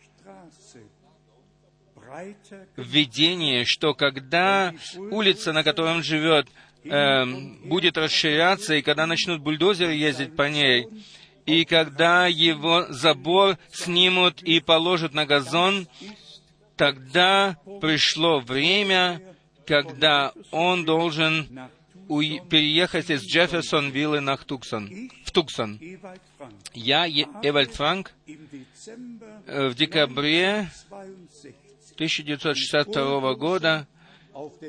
видение, 2.77 3.65
что 3.65 3.95
когда 3.95 4.73
улица, 5.11 5.53
на 5.53 5.63
которой 5.63 5.95
он 5.95 6.03
живет, 6.03 6.47
э, 6.85 7.25
будет 7.65 7.97
расширяться, 7.99 8.75
и 8.75 8.83
когда 8.83 9.07
начнут 9.07 9.41
бульдозеры 9.41 9.93
ездить 9.95 10.37
по 10.37 10.49
ней, 10.49 10.87
и 11.47 11.65
когда 11.65 12.27
его 12.27 12.87
забор 12.91 13.59
снимут 13.73 14.43
и 14.43 14.61
положат 14.61 15.15
на 15.15 15.27
газон, 15.27 15.87
тогда 16.77 17.57
пришло 17.81 18.41
время, 18.41 19.21
когда 19.67 20.33
он 20.51 20.85
должен 20.85 21.49
уй- 22.09 22.41
переехать 22.49 23.11
из 23.11 23.25
Джефферсон-виллы 23.25 24.21
на 24.21 24.37
Туксон, 24.37 25.11
в 25.25 25.31
Туксон. 25.33 25.81
Я, 26.73 27.09
Эвальд 27.09 27.75
Франк, 27.75 28.13
э, 29.47 29.69
в 29.69 29.75
декабре 29.75 30.71
1962 31.97 33.35
года 33.37 33.89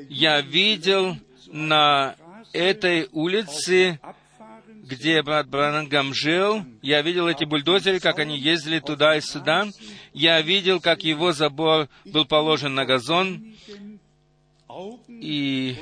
я 0.08 0.40
видел 0.40 1.16
на 1.46 2.16
этой 2.54 3.08
улице, 3.12 4.00
где 4.68 5.22
брат 5.22 5.46
Бранангам 5.48 6.14
жил, 6.14 6.64
я 6.80 7.02
видел 7.02 7.28
эти 7.28 7.44
бульдозеры, 7.44 8.00
как 8.00 8.18
они 8.18 8.38
ездили 8.38 8.80
туда 8.80 9.16
и 9.16 9.20
сюда. 9.20 9.66
Я 10.14 10.40
видел, 10.40 10.80
как 10.80 11.04
его 11.04 11.32
забор 11.32 11.88
был 12.06 12.24
положен 12.24 12.74
на 12.74 12.86
газон. 12.86 13.54
И 15.08 15.76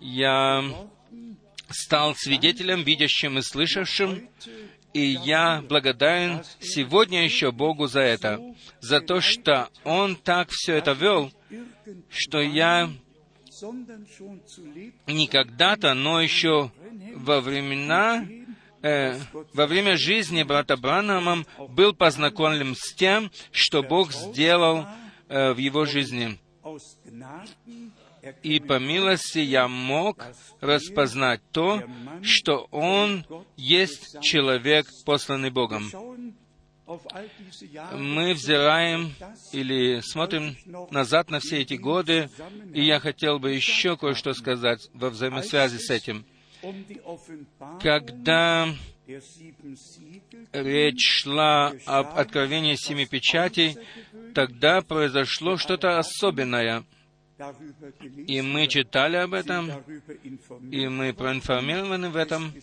я 0.00 0.64
стал 1.68 2.16
свидетелем, 2.16 2.82
видящим 2.82 3.38
и 3.38 3.42
слышавшим, 3.42 4.28
и 4.96 5.18
я 5.24 5.62
благодарен 5.68 6.42
сегодня 6.58 7.22
еще 7.22 7.52
Богу 7.52 7.86
за 7.86 8.00
это, 8.00 8.40
за 8.80 9.02
то, 9.02 9.20
что 9.20 9.68
Он 9.84 10.16
так 10.16 10.48
все 10.50 10.76
это 10.76 10.92
вел, 10.92 11.30
что 12.08 12.40
я 12.40 12.90
не 15.06 15.26
когда-то, 15.26 15.92
но 15.92 16.22
еще 16.22 16.72
во 17.14 17.42
времена, 17.42 18.26
э, 18.80 19.18
во 19.52 19.66
время 19.66 19.98
жизни 19.98 20.42
брата 20.42 20.78
Бранхама 20.78 21.44
был 21.68 21.92
познакомлен 21.92 22.74
с 22.74 22.94
тем, 22.94 23.30
что 23.52 23.82
Бог 23.82 24.12
сделал 24.12 24.86
э, 25.28 25.52
в 25.52 25.58
его 25.58 25.84
жизни. 25.84 26.38
И 28.42 28.60
по 28.60 28.78
милости 28.78 29.38
я 29.38 29.68
мог 29.68 30.24
распознать 30.60 31.40
то, 31.52 31.82
что 32.22 32.68
он 32.70 33.24
есть 33.56 34.20
человек, 34.22 34.86
посланный 35.04 35.50
Богом. 35.50 35.90
Мы 37.92 38.32
взираем 38.34 39.12
или 39.52 40.00
смотрим 40.00 40.56
назад 40.90 41.30
на 41.30 41.40
все 41.40 41.62
эти 41.62 41.74
годы, 41.74 42.30
и 42.72 42.84
я 42.84 43.00
хотел 43.00 43.38
бы 43.40 43.52
еще 43.52 43.96
кое-что 43.96 44.34
сказать 44.34 44.88
во 44.94 45.10
взаимосвязи 45.10 45.78
с 45.78 45.90
этим. 45.90 46.24
Когда 47.80 48.68
речь 50.52 51.22
шла 51.22 51.72
об 51.86 52.18
откровении 52.18 52.76
семи 52.76 53.06
печатей, 53.06 53.76
тогда 54.34 54.80
произошло 54.80 55.56
что-то 55.56 55.98
особенное. 55.98 56.84
И 58.26 58.40
мы 58.40 58.66
читали 58.66 59.16
об 59.16 59.34
этом, 59.34 59.70
и 60.70 60.88
мы 60.88 61.12
проинформированы 61.12 62.08
в 62.08 62.16
этом. 62.16 62.54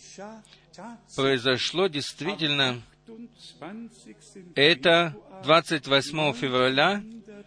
Произошло 1.15 1.85
действительно 1.87 2.81
это 4.55 5.15
28 5.43 6.33
февраля 6.33 7.03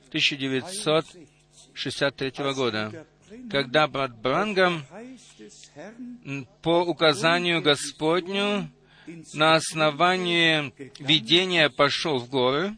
1963 0.08 2.32
года, 2.54 3.06
когда 3.50 3.88
брат 3.88 4.16
Брангам 4.20 4.86
по 6.62 6.82
указанию 6.82 7.60
Господню 7.60 8.70
на 9.34 9.54
основании 9.54 10.72
видения 11.02 11.70
пошел 11.70 12.18
в 12.18 12.28
горы, 12.28 12.76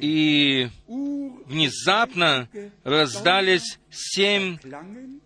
и 0.00 0.68
внезапно 1.46 2.48
раздались 2.84 3.78
семь 3.90 4.58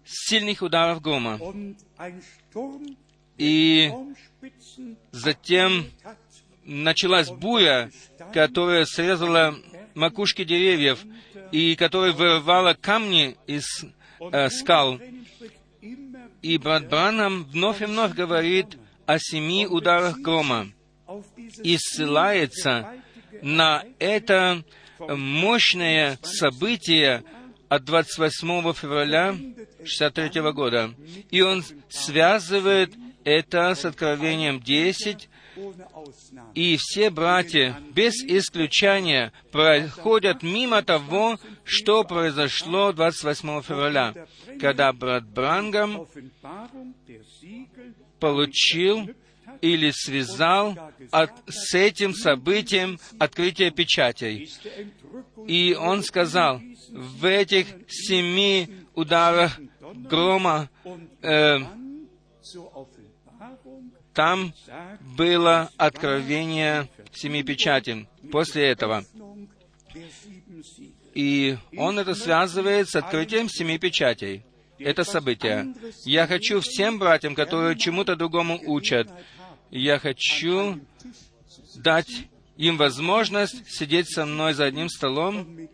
сильных 0.04 0.62
ударов 0.62 1.00
грома. 1.00 1.40
И 3.38 3.92
затем 5.10 5.86
началась 6.64 7.30
буря, 7.30 7.90
которая 8.32 8.84
срезала 8.84 9.54
макушки 9.94 10.44
деревьев 10.44 11.04
и 11.52 11.74
которая 11.76 12.12
вырывала 12.12 12.74
камни 12.74 13.36
из 13.46 13.64
э, 14.20 14.48
скал. 14.50 15.00
И 16.42 16.58
брат 16.58 16.88
Бранам 16.88 17.44
вновь 17.44 17.82
и 17.82 17.86
вновь 17.86 18.12
говорит 18.12 18.78
о 19.06 19.18
семи 19.18 19.66
ударах 19.66 20.18
грома 20.18 20.68
и 21.62 21.76
ссылается 21.78 22.90
на 23.46 23.84
это 24.00 24.64
мощное 24.98 26.18
событие 26.22 27.22
от 27.68 27.84
28 27.84 28.72
февраля 28.72 29.28
1963 29.28 30.40
года. 30.50 30.92
И 31.30 31.42
он 31.42 31.64
связывает 31.88 32.92
это 33.22 33.72
с 33.76 33.84
Откровением 33.84 34.60
10, 34.60 35.28
и 36.54 36.76
все 36.76 37.08
братья, 37.10 37.80
без 37.92 38.14
исключения, 38.24 39.32
проходят 39.52 40.42
мимо 40.42 40.82
того, 40.82 41.38
что 41.62 42.02
произошло 42.02 42.92
28 42.92 43.62
февраля, 43.62 44.12
когда 44.60 44.92
брат 44.92 45.24
Брангам 45.24 46.08
получил 48.18 49.08
или 49.60 49.90
связал 49.90 50.76
от, 51.10 51.30
с 51.48 51.74
этим 51.74 52.14
событием 52.14 52.98
открытие 53.18 53.70
печатей. 53.70 54.50
И 55.46 55.74
он 55.74 56.02
сказал, 56.02 56.60
в 56.90 57.24
этих 57.24 57.66
семи 57.88 58.68
ударах 58.94 59.58
грома 59.94 60.68
э, 61.22 61.58
там 64.12 64.54
было 65.16 65.70
откровение 65.76 66.88
семи 67.12 67.42
печатей. 67.42 68.08
После 68.30 68.68
этого 68.68 69.04
и 71.16 71.56
он 71.78 71.98
это 71.98 72.14
связывает 72.14 72.90
с 72.90 72.94
открытием 72.94 73.48
семи 73.48 73.78
печатей. 73.78 74.44
Это 74.78 75.02
событие. 75.02 75.74
Я 76.04 76.26
хочу 76.26 76.60
всем 76.60 76.98
братьям, 76.98 77.34
которые 77.34 77.78
чему-то 77.78 78.16
другому 78.16 78.60
учат, 78.66 79.08
я 79.70 79.98
хочу 79.98 80.80
дать 81.76 82.28
им 82.56 82.76
возможность 82.76 83.68
сидеть 83.68 84.08
со 84.08 84.24
мной 84.24 84.54
за 84.54 84.64
одним 84.64 84.88
столом 84.88 85.68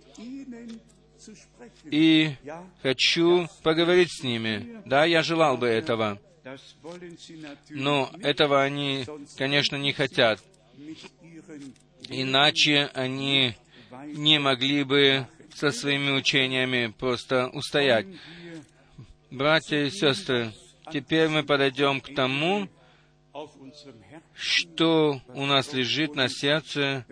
и 1.84 2.34
хочу 2.82 3.48
поговорить 3.62 4.12
с 4.12 4.22
ними. 4.22 4.82
Да, 4.84 5.04
я 5.04 5.22
желал 5.22 5.56
бы 5.56 5.68
этого. 5.68 6.20
Но 7.70 8.10
этого 8.20 8.62
они, 8.62 9.06
конечно, 9.36 9.76
не 9.76 9.92
хотят. 9.92 10.42
Иначе 12.08 12.90
они 12.94 13.54
не 14.06 14.38
могли 14.40 14.82
бы 14.82 15.28
со 15.54 15.70
своими 15.70 16.10
учениями 16.10 16.92
просто 16.98 17.48
устоять. 17.48 18.06
Братья 19.30 19.84
и 19.84 19.90
сестры, 19.90 20.52
теперь 20.92 21.28
мы 21.28 21.44
подойдем 21.44 22.00
к 22.00 22.12
тому, 22.14 22.68
что 24.34 25.20
у 25.28 25.46
нас 25.46 25.72
лежит 25.72 26.14
на 26.14 26.28
сердце 26.28 27.04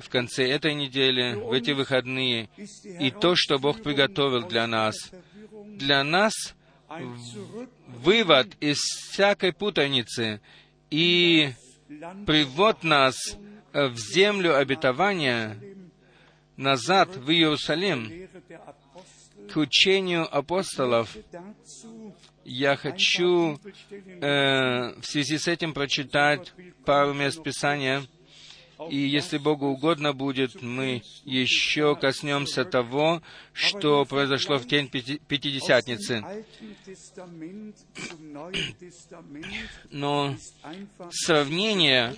в 0.00 0.08
конце 0.08 0.48
этой 0.48 0.74
недели, 0.74 1.34
в 1.34 1.52
эти 1.52 1.70
выходные, 1.70 2.48
и 2.84 3.10
то, 3.10 3.34
что 3.36 3.58
Бог 3.58 3.82
приготовил 3.82 4.46
для 4.46 4.66
нас. 4.66 4.94
Для 5.64 6.02
нас 6.04 6.32
вывод 7.86 8.56
из 8.60 8.78
всякой 8.78 9.52
путаницы 9.52 10.40
и 10.90 11.52
привод 12.26 12.82
нас 12.82 13.16
в 13.72 13.96
землю 13.96 14.56
обетования, 14.56 15.58
назад 16.56 17.16
в 17.16 17.30
Иерусалим, 17.30 18.28
к 19.52 19.56
учению 19.56 20.26
апостолов, 20.34 21.16
я 22.46 22.76
хочу 22.76 23.58
э, 24.20 25.00
в 25.00 25.04
связи 25.04 25.36
с 25.36 25.48
этим 25.48 25.74
прочитать 25.74 26.52
пару 26.84 27.12
мест 27.12 27.42
Писания. 27.42 28.04
И 28.90 28.98
если 28.98 29.38
Богу 29.38 29.68
угодно 29.68 30.12
будет, 30.12 30.62
мы 30.62 31.02
еще 31.24 31.96
коснемся 31.96 32.64
того, 32.64 33.20
что 33.52 34.04
произошло 34.04 34.58
в 34.58 34.66
день 34.66 34.88
Пятидесятницы. 34.88 36.22
Но 39.90 40.36
сравнение 41.10 42.14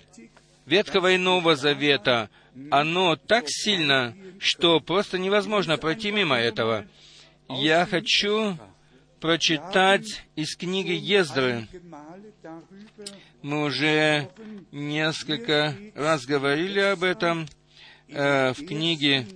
Ветхого 0.67 1.13
и 1.13 1.17
Нового 1.17 1.57
Завета, 1.57 2.29
оно 2.71 3.17
так 3.17 3.45
сильно, 3.47 4.15
что 4.39 4.81
просто 4.81 5.17
невозможно 5.17 5.79
пройти 5.79 6.11
мимо 6.11 6.37
этого. 6.37 6.87
Я 7.49 7.87
хочу 7.87 8.59
прочитать 9.21 10.25
из 10.37 10.57
книги 10.57 10.93
Ездры. 10.93 11.67
Мы 13.43 13.65
уже 13.65 14.29
несколько 14.73 15.75
раз 15.95 16.25
говорили 16.27 16.81
об 16.81 17.03
этом. 17.03 17.47
Э, 18.09 18.53
в 18.53 18.67
книге 18.67 19.27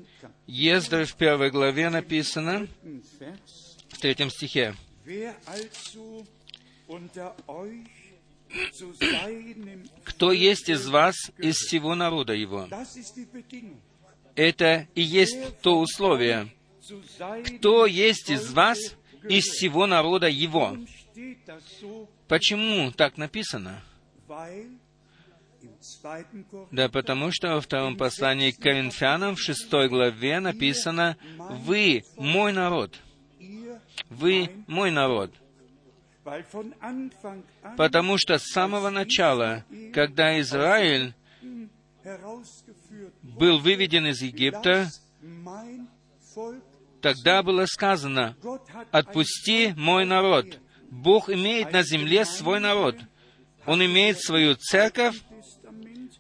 Ездры 0.47 1.05
в 1.05 1.15
первой 1.15 1.51
главе 1.51 1.91
написано, 1.91 2.67
в 3.89 3.99
третьем 3.99 4.31
стихе, 4.31 4.75
«Кто 10.05 10.33
есть 10.33 10.69
из 10.69 10.89
вас 10.89 11.17
из 11.39 11.57
всего 11.57 11.95
народа 11.95 12.35
его?» 12.35 12.69
Это 14.35 14.89
и 14.95 15.03
есть 15.03 15.61
то 15.61 15.79
условие. 15.79 16.49
Кто 17.59 17.87
есть 17.87 18.31
из 18.31 18.53
вас 18.53 18.79
из 19.29 19.45
всего 19.45 19.87
народа 19.87 20.29
его. 20.29 20.77
Почему 22.29 22.91
так 22.93 23.17
написано? 23.17 23.83
Да 26.71 26.89
потому 26.89 27.31
что 27.33 27.55
во 27.55 27.61
втором 27.61 27.97
послании 27.97 28.51
к 28.51 28.59
Коринфянам 28.59 29.37
в 29.37 29.41
шестой 29.41 29.89
главе 29.89 30.41
написано 30.41 31.17
«Вы 31.39 32.03
мой 32.17 32.53
народ». 32.53 32.99
Вы 34.09 34.51
мой 34.67 34.91
народ. 34.91 35.33
Потому 37.77 38.17
что 38.17 38.39
с 38.39 38.45
самого 38.53 38.91
начала, 38.91 39.65
когда 39.93 40.41
Израиль 40.41 41.15
был 43.23 43.59
выведен 43.59 44.07
из 44.07 44.23
Египта, 44.23 44.89
Тогда 47.03 47.43
было 47.43 47.67
сказано, 47.67 48.37
«Отпусти 48.93 49.75
мой 49.77 50.07
народ». 50.07 50.47
Бог 50.91 51.31
имеет 51.31 51.73
на 51.73 51.83
земле 51.83 52.25
свой 52.25 52.61
народ. 52.61 52.97
Он 53.67 53.85
имеет 53.85 54.21
свою 54.21 54.55
церковь, 54.55 55.17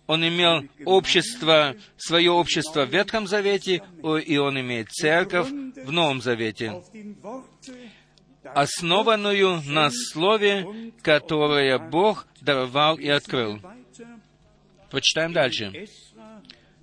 он 0.07 0.27
имел 0.27 0.65
общество, 0.85 1.77
свое 1.97 2.31
общество 2.31 2.85
в 2.85 2.91
Ветхом 2.91 3.27
Завете, 3.27 3.83
и 4.27 4.37
он 4.39 4.59
имеет 4.61 4.91
церковь 4.91 5.49
в 5.49 5.93
Новом 5.93 6.21
Завете, 6.21 6.83
основанную 8.43 9.63
на 9.67 9.91
Слове, 9.91 10.93
которое 11.03 11.79
Бог 11.79 12.27
даровал 12.41 12.97
и 12.97 13.09
открыл. 13.09 13.61
Почитаем 14.91 15.33
дальше. 15.33 15.87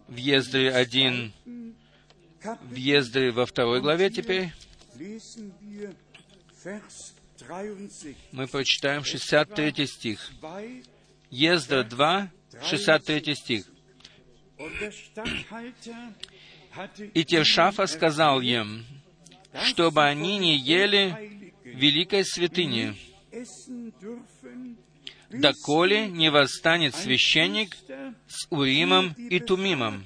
В 0.07 0.15
Ездре 0.15 0.71
1, 0.71 1.33
въезды 2.63 3.31
во 3.31 3.45
второй 3.45 3.81
главе 3.81 4.09
теперь. 4.09 4.51
Мы 8.31 8.47
прочитаем 8.47 9.03
63 9.03 9.87
стих. 9.87 10.31
Ездра 11.29 11.83
2, 11.83 12.31
63 12.63 13.35
стих. 13.35 13.65
«И 17.13 17.23
Тершафа 17.23 17.87
сказал 17.87 18.41
им, 18.41 18.85
чтобы 19.63 20.03
они 20.03 20.37
не 20.37 20.57
ели 20.57 21.53
великой 21.63 22.25
святыни, 22.25 22.95
доколе 25.29 26.07
не 26.07 26.29
восстанет 26.29 26.95
священник 26.95 27.75
с 28.27 28.47
Уримом 28.49 29.13
и 29.13 29.39
Тумимом, 29.39 30.05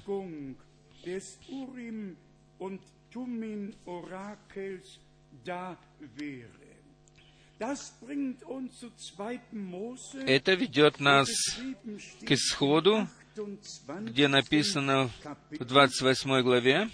Это 10.28 10.53
ведет 10.53 10.99
нас 10.99 11.30
к 12.26 12.32
исходу, 12.32 13.07
где 14.01 14.28
написано 14.28 15.09
в 15.51 15.66
28 15.66 16.41
главе 16.41 16.89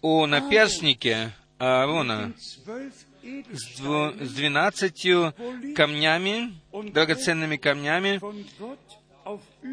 о 0.00 0.26
наперстнике 0.26 1.32
Аарона 1.58 2.34
с 3.22 4.34
двенадцатью 4.34 5.32
камнями, 5.76 6.54
драгоценными 6.72 7.56
камнями, 7.56 8.20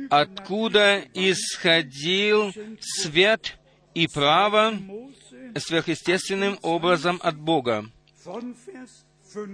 откуда 0.10 1.04
исходил 1.14 2.54
свет 2.80 3.58
и 3.94 4.08
право 4.08 4.74
сверхъестественным 5.56 6.58
образом 6.62 7.20
от 7.22 7.38
Бога. 7.38 7.86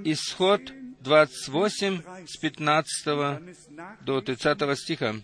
Исход 0.04 0.62
28 1.02 2.02
с 2.28 2.38
15 2.38 3.42
до 4.02 4.22
30 4.22 4.80
стиха. 4.80 5.16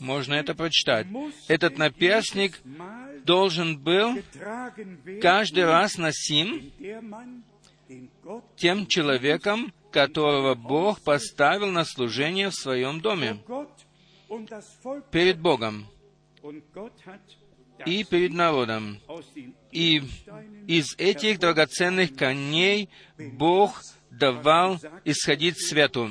Можно 0.00 0.34
это 0.34 0.54
прочитать. 0.54 1.06
Этот 1.48 1.78
наперстник 1.78 2.60
должен 3.24 3.78
был 3.78 4.16
каждый 5.20 5.64
раз 5.64 5.98
носим 5.98 6.72
тем 8.56 8.86
человеком, 8.86 9.72
которого 9.94 10.56
Бог 10.56 11.00
поставил 11.00 11.70
на 11.70 11.84
служение 11.84 12.50
в 12.50 12.54
своем 12.54 13.00
доме 13.00 13.38
перед 15.12 15.38
Богом 15.38 15.86
и 17.86 18.02
перед 18.02 18.32
народом. 18.32 18.98
И 19.70 20.02
из 20.66 20.96
этих 20.98 21.38
драгоценных 21.38 22.16
коней 22.16 22.90
Бог 23.16 23.80
давал 24.10 24.80
исходить 25.04 25.64
свету, 25.64 26.10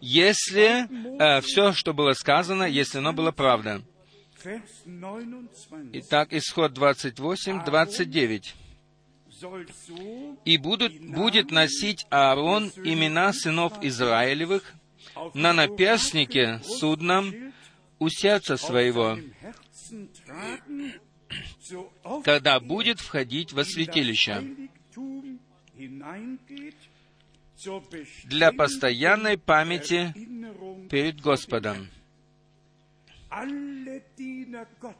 если 0.00 0.88
э, 0.88 1.40
все, 1.42 1.72
что 1.72 1.94
было 1.94 2.12
сказано, 2.12 2.64
если 2.64 2.98
оно 2.98 3.12
было 3.12 3.30
правда. 3.30 3.82
Итак, 5.92 6.32
исход 6.32 6.72
28, 6.72 7.64
29. 7.64 8.54
«И 10.44 10.58
будут, 10.58 11.00
будет 11.00 11.50
носить 11.50 12.06
Аарон 12.10 12.72
имена 12.76 13.32
сынов 13.32 13.72
Израилевых 13.82 14.74
на 15.34 15.52
наперстнике 15.52 16.60
судном 16.64 17.52
у 17.98 18.08
сердца 18.08 18.56
своего, 18.56 19.18
когда 22.24 22.60
будет 22.60 23.00
входить 23.00 23.52
во 23.52 23.64
святилище, 23.64 24.68
для 28.24 28.52
постоянной 28.52 29.36
памяти 29.36 30.14
перед 30.88 31.20
Господом. 31.20 31.88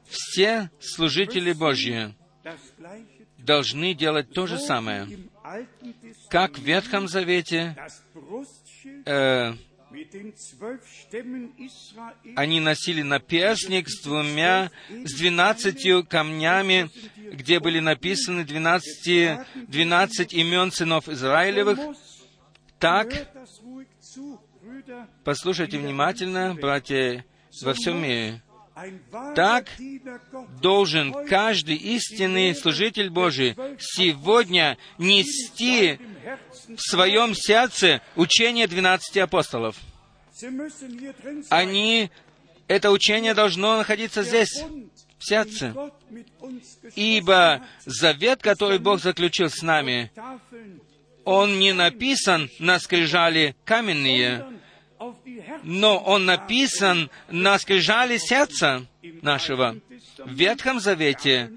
Все 0.09 0.70
служители 0.78 1.53
Божьи 1.53 2.14
должны 3.51 3.94
делать 3.94 4.30
то 4.32 4.46
же 4.46 4.59
самое. 4.59 5.09
Как 6.28 6.57
в 6.57 6.62
Ветхом 6.62 7.09
Завете 7.09 7.76
э, 9.05 9.55
они 12.36 12.61
носили 12.61 13.03
наперстник 13.03 13.88
с 13.88 14.05
двумя, 14.05 14.70
с 14.88 15.14
двенадцатью 15.14 16.07
камнями, 16.07 16.90
где 17.16 17.59
были 17.59 17.80
написаны 17.80 18.44
двенадцать, 18.44 19.09
имен 20.32 20.70
сынов 20.70 21.09
Израилевых. 21.09 21.80
Так, 22.78 23.09
послушайте 25.24 25.78
внимательно, 25.78 26.55
братья 26.55 27.24
во 27.62 27.74
всем 27.74 28.01
мире. 28.01 28.40
Так 29.35 29.68
должен 30.61 31.26
каждый 31.26 31.76
истинный 31.76 32.55
служитель 32.55 33.11
Божий 33.11 33.57
сегодня 33.78 34.78
нести 34.99 35.99
в 36.68 36.81
своем 36.81 37.35
сердце 37.35 38.01
учение 38.16 38.66
двенадцати 38.66 39.18
апостолов. 39.18 39.76
Они, 41.51 42.11
это 42.68 42.91
учение 42.91 43.35
должно 43.35 43.76
находиться 43.76 44.22
здесь, 44.22 44.62
в 45.18 45.24
сердце. 45.24 45.74
Ибо 46.97 47.62
завет, 47.85 48.43
который 48.43 48.78
Бог 48.78 49.01
заключил 49.01 49.51
с 49.51 49.62
нами, 49.62 50.11
он 51.24 51.59
не 51.59 51.72
написан 51.72 52.51
на 52.59 52.78
скрижали 52.78 53.55
каменные, 53.64 54.60
но 55.62 55.98
он 55.98 56.24
написан 56.24 57.11
на 57.30 57.59
скрижали 57.59 58.18
сердца 58.18 58.86
нашего. 59.22 59.76
В 60.18 60.32
Ветхом 60.32 60.80
Завете 60.80 61.51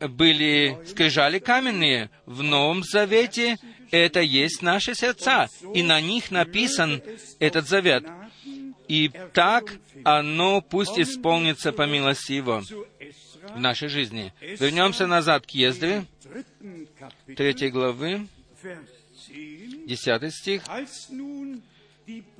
были 0.00 0.78
скрижали 0.86 1.38
каменные, 1.38 2.10
в 2.26 2.42
Новом 2.42 2.82
Завете 2.82 3.58
это 3.90 4.20
есть 4.20 4.62
наши 4.62 4.94
сердца, 4.94 5.48
и 5.74 5.82
на 5.82 6.00
них 6.00 6.30
написан 6.30 7.02
этот 7.38 7.68
завет. 7.68 8.04
И 8.86 9.10
так 9.32 9.74
оно 10.04 10.60
пусть 10.60 10.98
исполнится 10.98 11.72
по 11.72 11.86
милости 11.86 12.32
Его 12.32 12.62
в 13.54 13.60
нашей 13.60 13.88
жизни. 13.88 14.32
Вернемся 14.40 15.06
назад 15.06 15.46
к 15.46 15.50
Ездре, 15.50 16.04
третьей 17.36 17.70
главы, 17.70 18.26
десятый 19.86 20.30
стих. 20.30 20.62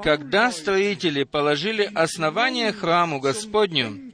Когда 0.02 0.50
строители 0.50 1.24
положили 1.24 1.90
основание 1.94 2.72
храму 2.72 3.20
Господню, 3.20 4.12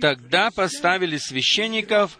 Тогда 0.00 0.50
поставили 0.50 1.16
священников 1.16 2.18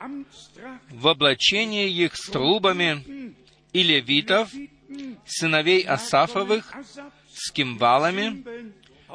в 0.91 1.09
облачение 1.09 1.89
их 1.89 2.16
с 2.16 2.29
трубами 2.29 3.35
и 3.72 3.83
левитов, 3.83 4.51
сыновей 5.25 5.83
Асафовых, 5.83 6.72
с 7.33 7.51
кимвалами, 7.51 8.45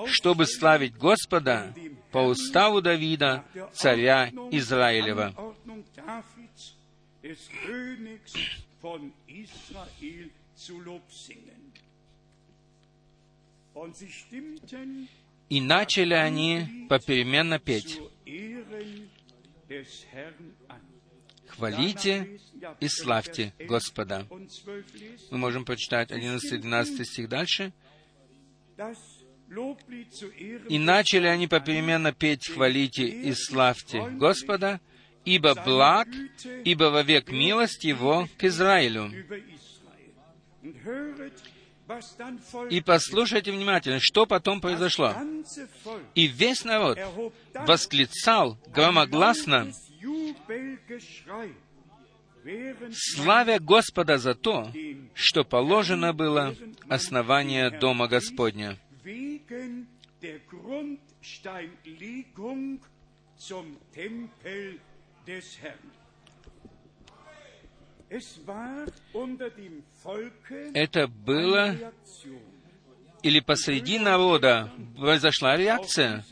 чтобы 0.08 0.46
славить 0.46 0.96
Господа 0.96 1.74
по 2.12 2.20
уставу 2.20 2.82
Давида, 2.82 3.44
царя 3.74 4.30
Израилева. 4.52 5.34
И 15.50 15.62
начали 15.62 16.14
они 16.14 16.86
попеременно 16.90 17.60
петь. 17.60 18.00
Хвалите 21.48 22.40
и 22.80 22.88
славьте 22.88 23.54
Господа. 23.60 24.28
Мы 25.32 25.38
можем 25.38 25.66
прочитать 25.66 26.12
11-12 26.12 27.04
стих 27.04 27.30
дальше. 27.30 27.74
И 30.70 30.78
начали 30.78 31.26
они 31.28 31.48
попеременно 31.48 32.14
петь 32.14 32.48
«Хвалите 32.48 33.08
и 33.08 33.34
славьте 33.34 34.08
Господа, 34.12 34.80
ибо 35.26 35.56
благ, 35.56 36.08
ибо 36.64 36.86
вовек 36.86 37.32
милость 37.32 37.84
Его 37.84 38.28
к 38.38 38.44
Израилю». 38.44 39.12
И 42.70 42.82
послушайте 42.82 43.52
внимательно, 43.52 44.00
что 44.00 44.28
потом 44.28 44.62
произошло. 44.62 45.16
И 46.14 46.28
весь 46.28 46.64
народ 46.64 47.00
восклицал 47.54 48.60
громогласно, 48.68 49.72
славя 52.94 53.60
Господа 53.60 54.18
за 54.18 54.36
то, 54.36 54.72
что 55.16 55.44
положено 55.44 56.14
было 56.14 56.56
основание 56.88 57.72
Дома 57.72 58.08
Господня. 58.08 58.78
Это 70.74 71.08
было 71.08 71.94
или 73.22 73.40
посреди 73.40 74.00
народа 74.00 74.72
произошла 74.98 75.56
реакция 75.58 76.24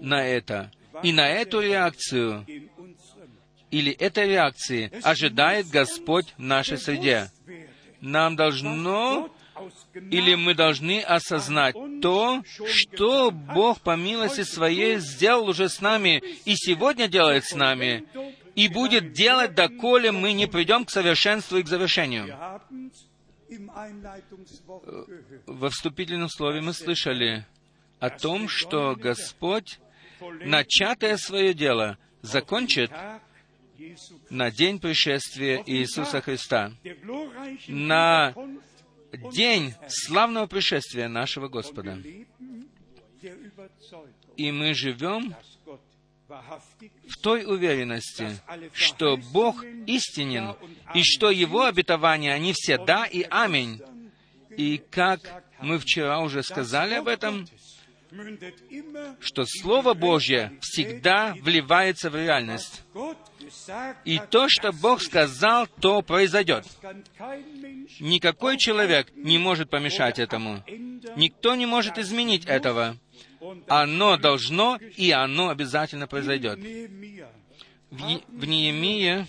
на 0.00 0.24
это. 0.24 0.70
И 1.02 1.12
на 1.12 1.28
эту 1.28 1.60
реакцию, 1.60 2.46
или 3.70 3.92
этой 3.92 4.28
реакции, 4.28 4.90
ожидает 5.02 5.66
Господь 5.68 6.34
в 6.36 6.42
нашей 6.42 6.78
среде. 6.78 7.30
Нам 8.00 8.36
должно, 8.36 9.34
или 9.94 10.34
мы 10.34 10.54
должны 10.54 11.00
осознать 11.00 11.76
то, 12.00 12.42
что 12.66 13.30
Бог 13.30 13.80
по 13.80 13.96
милости 13.96 14.42
Своей 14.42 14.98
сделал 14.98 15.48
уже 15.48 15.68
с 15.68 15.80
нами 15.80 16.22
и 16.44 16.54
сегодня 16.56 17.08
делает 17.08 17.44
с 17.44 17.54
нами, 17.54 18.04
и 18.54 18.68
будет 18.68 19.12
делать, 19.12 19.54
доколе 19.54 20.12
мы 20.12 20.32
не 20.32 20.46
придем 20.46 20.84
к 20.84 20.90
совершенству 20.90 21.58
и 21.58 21.62
к 21.62 21.68
завершению. 21.68 22.36
Во 25.46 25.70
вступительном 25.70 26.28
слове 26.28 26.60
мы 26.60 26.72
слышали 26.72 27.46
о 28.00 28.10
том, 28.10 28.48
что 28.48 28.94
Господь, 28.96 29.78
начатое 30.20 31.16
свое 31.16 31.54
дело, 31.54 31.98
закончит 32.22 32.90
на 34.30 34.50
день 34.50 34.78
пришествия 34.78 35.62
Иисуса 35.66 36.20
Христа, 36.20 36.72
на 37.68 38.34
день 39.16 39.74
славного 39.88 40.46
пришествия 40.46 41.08
нашего 41.08 41.48
Господа. 41.48 41.98
И 44.36 44.52
мы 44.52 44.74
живем 44.74 45.34
в 46.28 47.16
той 47.20 47.44
уверенности, 47.44 48.38
что 48.72 49.16
Бог 49.16 49.64
истинен, 49.86 50.56
и 50.94 51.02
что 51.02 51.30
Его 51.30 51.64
обетования, 51.64 52.32
они 52.32 52.52
все 52.54 52.78
да 52.78 53.06
и 53.06 53.24
аминь. 53.30 53.80
И 54.56 54.78
как 54.90 55.44
мы 55.60 55.78
вчера 55.78 56.20
уже 56.20 56.42
сказали 56.42 56.94
об 56.94 57.08
этом, 57.08 57.46
что 59.20 59.44
Слово 59.46 59.94
Божье 59.94 60.52
всегда 60.60 61.34
вливается 61.40 62.10
в 62.10 62.16
реальность. 62.16 62.82
И 64.04 64.20
то, 64.30 64.48
что 64.48 64.72
Бог 64.72 65.02
сказал, 65.02 65.66
то 65.80 66.02
произойдет. 66.02 66.64
Никакой 68.00 68.58
человек 68.58 69.08
не 69.14 69.38
может 69.38 69.70
помешать 69.70 70.18
этому. 70.18 70.62
Никто 71.16 71.54
не 71.54 71.66
может 71.66 71.98
изменить 71.98 72.46
этого. 72.46 72.96
Оно 73.68 74.16
должно, 74.16 74.78
и 74.96 75.10
оно 75.10 75.50
обязательно 75.50 76.06
произойдет. 76.06 76.58
В, 77.90 77.98
в 78.28 78.44
Неемии 78.46 79.26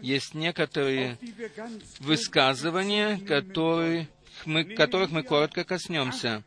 есть 0.00 0.34
некоторые 0.34 1.18
высказывания, 1.98 3.18
которые 3.18 4.08
мы, 4.46 4.64
которых 4.64 5.10
мы 5.10 5.22
коротко 5.22 5.64
коснемся. 5.64 6.42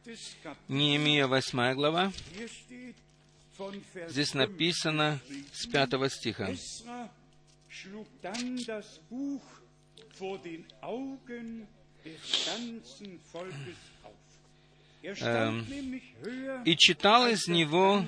Неемия 0.68 1.28
8 1.28 1.74
глава. 1.74 2.12
Здесь 4.10 4.34
написано 4.34 5.20
с 5.54 5.68
5 5.68 6.12
стиха. 6.12 6.50
Höher 15.04 16.64
«И 16.66 16.78
читал 16.78 17.28
из 17.28 17.48
него. 17.48 18.06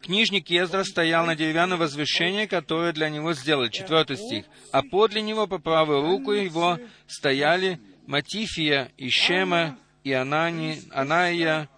Книжник 0.00 0.48
Ездра 0.48 0.84
стоял 0.84 1.26
на 1.26 1.34
деревянном 1.34 1.78
возвышении, 1.80 2.46
которое 2.46 2.92
для 2.92 3.10
него 3.10 3.34
сделали. 3.34 3.68
Четвертый 3.68 4.16
стих. 4.16 4.46
А 4.72 4.82
подле 4.82 5.20
него, 5.20 5.46
по 5.46 5.58
правую 5.58 6.02
руку 6.02 6.32
его, 6.32 6.78
стояли 7.06 7.80
Матифия, 8.08 8.90
и 8.96 9.10
Шема, 9.10 9.78
и 10.02 10.12
Анани, 10.12 10.80
Анаия, 10.90 11.68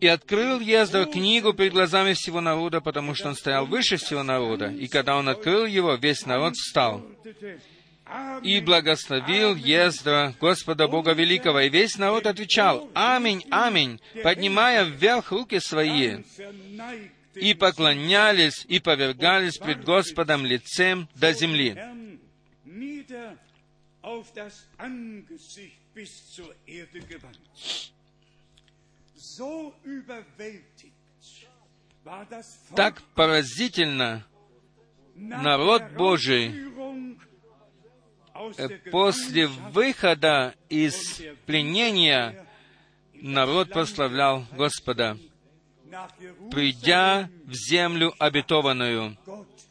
И 0.00 0.08
открыл 0.08 0.58
Ездра 0.58 1.04
книгу 1.04 1.52
перед 1.52 1.72
глазами 1.72 2.14
всего 2.14 2.40
народа, 2.40 2.80
потому 2.80 3.14
что 3.14 3.28
он 3.28 3.36
стоял 3.36 3.64
выше 3.64 3.96
всего 3.96 4.24
народа. 4.24 4.66
И 4.66 4.88
когда 4.88 5.16
он 5.16 5.28
открыл 5.28 5.66
его, 5.66 5.94
весь 5.94 6.26
народ 6.26 6.56
встал. 6.56 7.06
И 8.42 8.60
благословил 8.60 9.54
Ездра 9.54 10.34
Господа 10.40 10.88
Бога 10.88 11.12
Великого. 11.12 11.60
И 11.60 11.68
весь 11.68 11.96
народ 11.96 12.26
отвечал, 12.26 12.90
Аминь, 12.92 13.44
Аминь, 13.52 14.00
поднимая 14.24 14.82
вверх 14.82 15.30
руки 15.30 15.60
свои. 15.60 16.24
И 17.36 17.54
поклонялись, 17.54 18.66
и 18.68 18.80
повергались 18.80 19.58
пред 19.58 19.84
Господом 19.84 20.44
лицем 20.44 21.08
до 21.14 21.32
земли. 21.32 21.78
Так 32.74 33.02
поразительно. 33.14 34.26
народ 35.14 35.82
Божий 35.92 36.52
э, 38.58 38.68
после 38.90 39.46
выхода 39.46 40.54
из 40.68 41.22
пленения 41.46 42.46
народ 43.14 43.70
прославлял 43.70 44.44
Господа, 44.52 45.16
придя 46.50 47.30
в 47.44 47.52
землю 47.52 48.14
обетованную, 48.18 49.16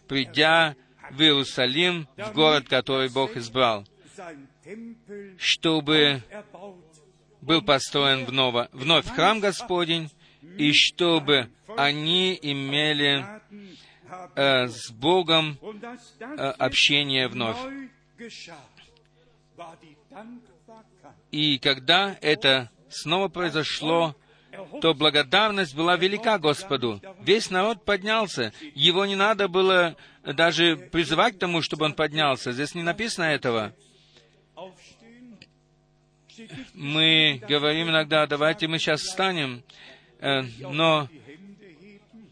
придя 0.08 0.76
в 1.10 1.22
Иерусалим, 1.22 2.08
в 2.16 2.32
город, 2.34 2.70
который 2.70 3.10
Бог 3.10 3.36
избрал, 3.36 3.86
чтобы 5.38 6.24
был 7.42 7.62
построен 7.62 8.26
вновь, 8.26 8.70
вновь 8.72 9.08
храм 9.08 9.40
Господень, 9.40 10.10
и 10.58 10.72
чтобы 10.74 11.50
они 11.78 12.38
имели 12.42 13.26
э, 14.36 14.68
с 14.68 14.92
Богом 14.92 15.58
э, 16.20 16.26
общение 16.26 17.28
вновь. 17.28 17.58
И 21.32 21.60
когда 21.60 22.18
это 22.22 22.70
снова 22.90 23.28
произошло, 23.30 24.16
то 24.82 24.94
благодарность 24.94 25.76
была 25.76 25.96
велика 25.96 26.38
Господу. 26.38 27.02
Весь 27.22 27.50
народ 27.50 27.86
поднялся. 27.86 28.54
Его 28.76 29.06
не 29.06 29.16
надо 29.16 29.48
было 29.48 29.96
даже 30.24 30.76
призывать 30.76 31.36
к 31.36 31.40
тому, 31.40 31.62
чтобы 31.62 31.86
он 31.86 31.94
поднялся. 31.94 32.52
Здесь 32.52 32.76
не 32.76 32.84
написано 32.84 33.26
этого. 33.26 33.74
Мы 36.74 37.42
говорим 37.48 37.90
иногда, 37.90 38.26
давайте 38.28 38.68
мы 38.68 38.80
сейчас 38.80 39.02
встанем, 39.02 39.64
э, 40.20 40.42
но 40.60 41.10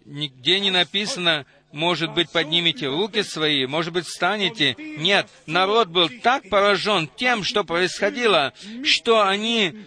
нигде 0.06 0.60
не 0.60 0.72
написано, 0.72 1.46
может 1.72 2.14
быть, 2.14 2.32
поднимите 2.32 2.88
руки 2.88 3.22
свои, 3.22 3.66
может 3.68 3.94
быть, 3.94 4.06
встанете. 4.06 4.76
Нет, 4.98 5.28
народ 5.46 5.90
был 5.90 6.10
так 6.24 6.50
поражен 6.50 7.10
тем, 7.16 7.44
что 7.44 7.64
происходило, 7.64 8.54
что 8.84 9.26
они 9.26 9.86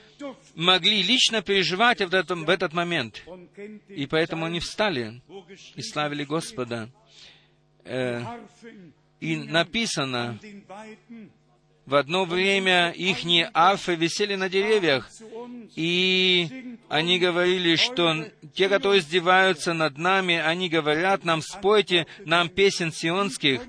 могли 0.54 1.02
лично 1.02 1.42
переживать 1.42 2.00
в, 2.00 2.14
этом, 2.14 2.44
в 2.44 2.50
этот 2.50 2.72
момент. 2.72 3.24
И 3.88 4.06
поэтому 4.06 4.46
они 4.46 4.60
встали 4.60 5.20
и 5.74 5.82
славили 5.82 6.24
Господа. 6.24 6.88
Э, 7.84 8.22
и 9.20 9.36
написано, 9.36 10.38
в 11.86 11.94
одно 11.94 12.24
время 12.24 12.90
ихние 12.90 13.50
арфы 13.52 13.94
висели 13.94 14.36
на 14.36 14.48
деревьях, 14.48 15.10
и 15.74 16.78
они 16.88 17.18
говорили, 17.18 17.76
что 17.76 18.28
те, 18.54 18.68
которые 18.68 19.00
издеваются 19.00 19.72
над 19.72 19.98
нами, 19.98 20.36
они 20.36 20.68
говорят 20.68 21.24
нам, 21.24 21.42
спойте 21.42 22.06
нам 22.24 22.48
песен 22.48 22.92
сионских. 22.92 23.62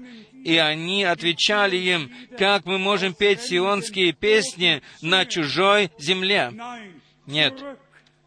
И 0.43 0.57
они 0.57 1.05
отвечали 1.05 1.77
им, 1.77 2.11
как 2.37 2.65
мы 2.65 2.77
можем 2.77 3.13
петь 3.13 3.41
сионские 3.41 4.11
песни 4.11 4.81
на 5.01 5.25
чужой 5.25 5.89
земле? 5.97 6.51
Нет, 7.25 7.53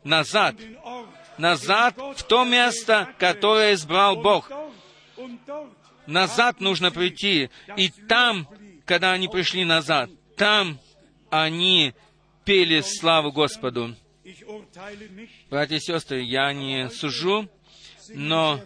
назад, 0.02 0.56
назад 1.36 1.94
в 2.16 2.22
то 2.22 2.44
место, 2.44 3.10
которое 3.18 3.74
избрал 3.74 4.16
Бог. 4.16 4.50
Назад 6.06 6.60
нужно 6.60 6.90
прийти. 6.90 7.50
И 7.76 7.90
там, 7.90 8.48
когда 8.86 9.12
они 9.12 9.28
пришли 9.28 9.64
назад, 9.64 10.08
там 10.36 10.78
они 11.28 11.92
пели 12.44 12.80
славу 12.80 13.32
Господу. 13.32 13.94
Братья 15.50 15.76
и 15.76 15.80
сестры, 15.80 16.22
я 16.22 16.52
не 16.52 16.88
сужу, 16.90 17.48
но 18.14 18.60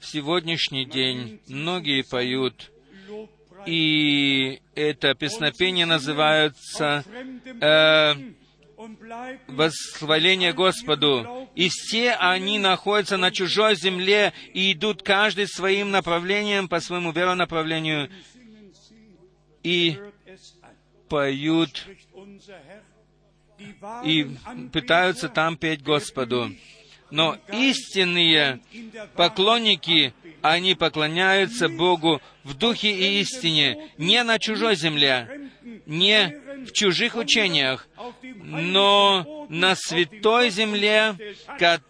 в 0.00 0.06
сегодняшний 0.06 0.84
день 0.84 1.40
многие 1.48 2.02
поют, 2.02 2.70
и 3.66 4.60
это 4.74 5.14
песнопение 5.14 5.86
называется 5.86 7.02
э, 7.60 8.14
«Восхваление 9.46 10.52
Господу». 10.52 11.48
И 11.54 11.70
все 11.70 12.12
они 12.12 12.58
находятся 12.58 13.16
на 13.16 13.30
чужой 13.30 13.76
земле 13.76 14.34
и 14.52 14.72
идут 14.72 15.02
каждый 15.02 15.48
своим 15.48 15.90
направлением, 15.90 16.68
по 16.68 16.80
своему 16.80 17.12
веронаправлению, 17.12 18.10
и 19.64 19.98
поют, 21.08 21.86
и 24.04 24.26
пытаются 24.72 25.28
там 25.28 25.56
петь 25.56 25.82
Господу. 25.82 26.52
Но 27.10 27.38
истинные 27.52 28.60
поклонники, 29.14 30.14
они 30.42 30.74
поклоняются 30.74 31.68
Богу 31.68 32.20
в 32.42 32.54
духе 32.54 32.90
и 32.90 33.20
истине, 33.20 33.90
не 33.98 34.22
на 34.22 34.38
чужой 34.38 34.76
земле, 34.76 35.50
не 35.86 36.40
в 36.66 36.72
чужих 36.72 37.14
учениях, 37.14 37.88
но 38.42 39.46
на 39.48 39.76
святой 39.76 40.50
земле, 40.50 41.16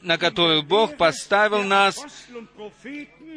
на 0.02 0.18
которую 0.18 0.62
Бог 0.62 0.96
поставил 0.96 1.62
нас 1.62 1.96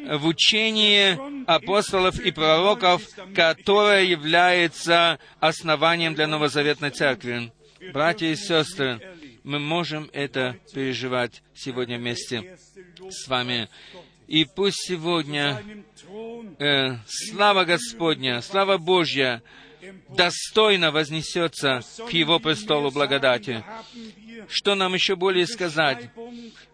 в 0.05 0.25
учении 0.27 1.17
апостолов 1.47 2.19
и 2.19 2.31
пророков, 2.31 3.03
которое 3.35 4.03
является 4.03 5.19
основанием 5.39 6.13
для 6.13 6.27
новозаветной 6.27 6.91
церкви. 6.91 7.51
Братья 7.93 8.27
и 8.27 8.35
сестры, 8.35 8.99
мы 9.43 9.59
можем 9.59 10.09
это 10.13 10.57
переживать 10.73 11.41
сегодня 11.53 11.97
вместе 11.97 12.57
с 13.09 13.27
вами. 13.27 13.69
И 14.27 14.43
пусть 14.43 14.85
сегодня 14.85 15.63
э, 16.59 16.97
слава 17.07 17.63
Господня, 17.63 18.41
слава 18.41 18.77
Божья 18.77 19.41
достойно 20.09 20.91
вознесется 20.91 21.81
к 22.09 22.11
Его 22.11 22.39
престолу 22.39 22.91
благодати. 22.91 23.63
Что 24.49 24.75
нам 24.75 24.93
еще 24.93 25.15
более 25.15 25.47
сказать? 25.47 26.09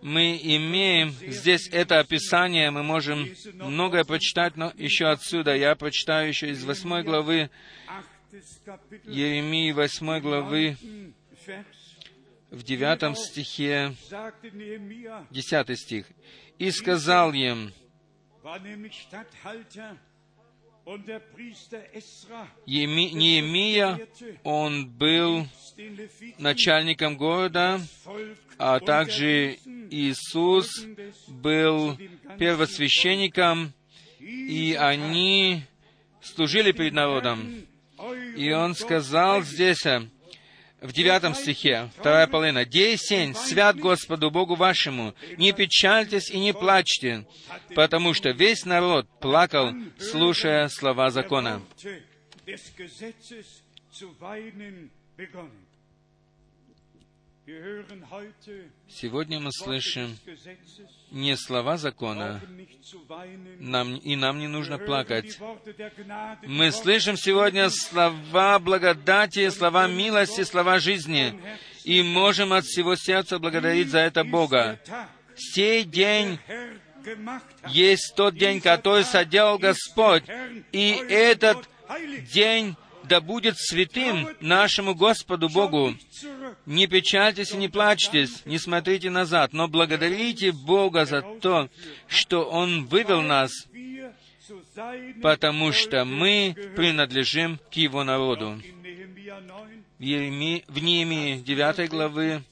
Мы 0.02 0.40
имеем 0.42 1.10
здесь 1.10 1.70
это 1.72 2.00
описание, 2.00 2.72
мы 2.72 2.84
можем 2.84 3.30
многое 3.56 4.04
прочитать, 4.04 4.58
но 4.58 4.72
еще 4.76 5.08
отсюда. 5.08 5.56
Я 5.56 5.76
прочитаю 5.76 6.28
еще 6.28 6.50
из 6.50 6.64
восьмой 6.64 7.04
главы 7.04 7.50
Еремии 9.06 9.72
8 9.72 10.20
главы, 10.20 10.76
в 12.50 12.64
9 12.64 13.18
стихе, 13.18 13.94
10 15.30 15.80
стих. 15.80 16.06
«И 16.58 16.72
сказал 16.72 17.34
им, 17.34 17.72
Неемия, 22.66 24.08
он 24.44 24.88
был 24.90 25.48
начальником 26.38 27.16
города, 27.18 27.80
а 28.58 28.80
также 28.80 29.58
Иисус 29.90 30.86
был 31.28 31.98
первосвященником, 32.38 33.74
и 34.20 34.78
они 34.80 35.64
служили 36.22 36.72
перед 36.74 36.94
народом. 36.94 37.66
И 38.36 38.52
он 38.52 38.76
сказал 38.76 39.44
здесь, 39.44 39.86
в 40.84 40.92
девятом 40.92 41.34
стихе, 41.34 41.90
вторая 41.98 42.28
половина, 42.28 42.66
«Дей 42.66 42.98
сень, 42.98 43.34
свят 43.34 43.78
Господу 43.78 44.30
Богу 44.30 44.56
вашему, 44.56 45.16
не 45.38 45.54
печальтесь 45.54 46.30
и 46.30 46.38
не 46.40 46.54
плачьте, 46.54 47.26
потому 47.74 48.14
что 48.14 48.32
весь 48.32 48.66
народ 48.66 49.08
плакал, 49.20 49.72
слушая 49.98 50.68
слова 50.68 51.10
закона». 51.10 51.62
Сегодня 58.88 59.40
мы 59.40 59.52
слышим 59.52 60.18
не 61.12 61.36
слова 61.36 61.76
закона, 61.76 62.42
нам, 63.60 63.98
и 63.98 64.16
нам 64.16 64.40
не 64.40 64.48
нужно 64.48 64.78
плакать. 64.78 65.38
Мы 66.44 66.72
слышим 66.72 67.18
сегодня 67.18 67.70
слова 67.70 68.60
благодати, 68.60 69.50
слова 69.50 69.88
милости, 69.88 70.44
слова 70.44 70.80
жизни, 70.80 71.38
и 71.84 72.02
можем 72.02 72.54
от 72.54 72.64
всего 72.64 72.96
сердца 72.96 73.40
благодарить 73.40 73.90
за 73.90 74.00
это 74.00 74.24
Бога. 74.24 74.80
Сей 75.36 75.84
день 75.84 76.40
есть 77.68 78.14
тот 78.16 78.36
день, 78.36 78.62
который 78.62 79.04
соделал 79.04 79.58
Господь, 79.58 80.24
и 80.72 80.92
этот 81.10 81.68
день 82.34 82.78
да 83.04 83.22
будет 83.22 83.58
святым 83.58 84.30
нашему 84.40 84.96
Господу 84.96 85.50
Богу. 85.50 85.96
Не 86.66 86.88
печальтесь 86.88 87.52
и 87.52 87.58
не 87.58 87.68
плачьтесь, 87.68 88.46
не 88.46 88.58
смотрите 88.58 89.10
назад, 89.10 89.54
но 89.54 89.68
благодарите 89.68 90.52
Бога 90.52 91.06
за 91.06 91.22
то, 91.22 91.70
что 92.08 92.44
Он 92.46 92.86
вывел 92.86 93.22
нас, 93.22 93.52
потому 95.22 95.72
что 95.72 96.06
мы 96.06 96.56
принадлежим 96.76 97.60
к 97.72 97.74
Его 97.74 98.04
народу. 98.04 98.62
В, 100.00 100.04
Неемии 100.04 101.38
9 101.38 101.90
главы 101.90 102.44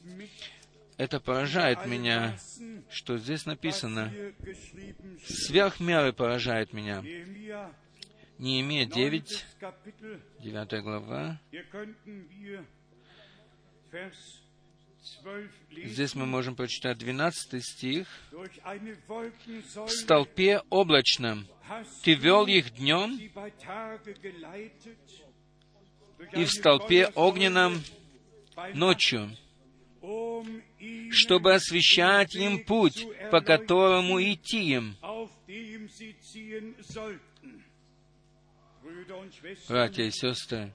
это 0.98 1.20
поражает 1.20 1.86
меня, 1.86 2.38
что 2.90 3.18
здесь 3.18 3.46
написано. 3.46 4.14
Сверх 5.26 5.80
меры 5.80 6.14
поражает 6.14 6.74
меня. 6.74 7.04
Неемия 8.38 8.86
9, 8.86 9.46
9 10.42 10.82
глава. 10.82 11.40
Здесь 15.72 16.16
мы 16.16 16.26
можем 16.26 16.56
прочитать 16.56 16.98
12 16.98 17.64
стих. 17.64 18.08
«В 18.32 19.90
столпе 19.90 20.62
облачном 20.70 21.48
ты 22.04 22.16
вел 22.16 22.48
их 22.48 22.74
днем, 22.74 23.20
и 26.34 26.44
в 26.44 26.50
столпе 26.50 27.12
огненном 27.14 27.82
ночью, 28.74 29.30
чтобы 31.12 31.54
освещать 31.54 32.36
им 32.36 32.64
путь, 32.66 33.06
по 33.30 33.42
которому 33.42 34.20
идти 34.20 34.74
им. 34.74 34.96
Братья 39.68 40.04
и 40.04 40.12
сестры, 40.12 40.74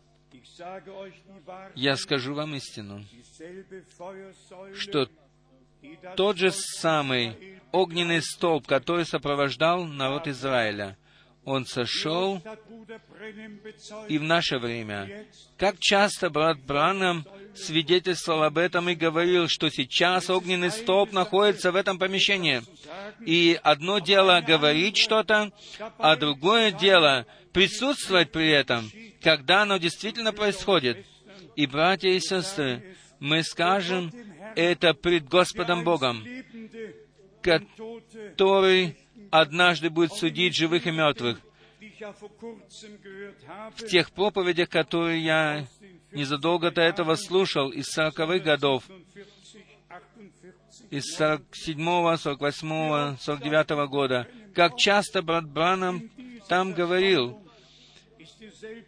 я 1.74 1.96
скажу 1.96 2.34
вам 2.34 2.54
истину, 2.54 3.04
что 4.74 5.08
тот 6.16 6.36
же 6.36 6.50
самый 6.50 7.60
огненный 7.72 8.22
столб, 8.22 8.66
который 8.66 9.04
сопровождал 9.04 9.84
народ 9.84 10.26
Израиля, 10.28 10.96
он 11.46 11.64
сошел 11.64 12.42
и 14.08 14.18
в 14.18 14.22
наше 14.24 14.58
время. 14.58 15.26
Как 15.56 15.76
часто 15.78 16.28
брат 16.28 16.58
Бранам 16.60 17.24
свидетельствовал 17.54 18.42
об 18.42 18.58
этом 18.58 18.90
и 18.90 18.96
говорил, 18.96 19.46
что 19.48 19.70
сейчас 19.70 20.28
огненный 20.28 20.72
столб 20.72 21.12
находится 21.12 21.70
в 21.70 21.76
этом 21.76 22.00
помещении. 22.00 22.62
И 23.24 23.58
одно 23.62 24.00
дело 24.00 24.40
говорить 24.40 24.98
что-то, 24.98 25.52
а 25.98 26.16
другое 26.16 26.72
дело 26.72 27.26
присутствовать 27.52 28.32
при 28.32 28.50
этом, 28.50 28.90
когда 29.22 29.62
оно 29.62 29.76
действительно 29.76 30.32
происходит. 30.32 31.06
И, 31.54 31.66
братья 31.66 32.08
и 32.08 32.18
сестры, 32.18 32.96
мы 33.20 33.44
скажем 33.44 34.12
это 34.56 34.94
пред 34.94 35.28
Господом 35.28 35.84
Богом, 35.84 36.26
который 37.40 38.96
однажды 39.40 39.90
будет 39.90 40.12
судить 40.12 40.56
живых 40.56 40.86
и 40.86 40.90
мертвых. 40.90 41.38
В 43.76 43.86
тех 43.86 44.10
проповедях, 44.12 44.68
которые 44.68 45.24
я 45.24 45.66
незадолго 46.12 46.70
до 46.70 46.82
этого 46.82 47.14
слушал, 47.16 47.70
из 47.70 47.86
сороковых 47.86 48.42
годов, 48.42 48.84
из 50.90 51.18
47-го, 51.18 52.12
48-го, 52.12 53.16
49-го 53.16 53.88
года, 53.88 54.28
как 54.54 54.76
часто 54.76 55.22
брат 55.22 55.46
Бранам 55.46 56.10
там 56.48 56.72
говорил, 56.72 57.42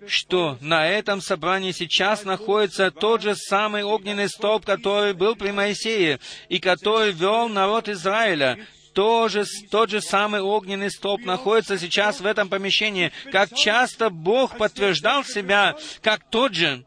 что 0.06 0.58
на 0.60 0.86
этом 0.86 1.20
собрании 1.20 1.72
сейчас 1.72 2.24
находится 2.24 2.90
тот 2.90 3.22
же 3.22 3.34
самый 3.34 3.82
огненный 3.82 4.28
столб, 4.28 4.64
который 4.64 5.12
был 5.12 5.36
при 5.36 5.50
Моисее, 5.50 6.20
и 6.48 6.58
который 6.58 7.12
вел 7.12 7.48
народ 7.48 7.88
Израиля. 7.88 8.66
Тоже, 8.98 9.44
тот 9.70 9.90
же 9.90 10.00
самый 10.00 10.40
огненный 10.40 10.90
столб 10.90 11.24
находится 11.24 11.78
сейчас 11.78 12.20
в 12.20 12.26
этом 12.26 12.48
помещении. 12.48 13.12
Как 13.30 13.54
часто 13.54 14.10
Бог 14.10 14.58
подтверждал 14.58 15.22
себя, 15.22 15.76
как 16.02 16.28
тот 16.28 16.52
же. 16.52 16.84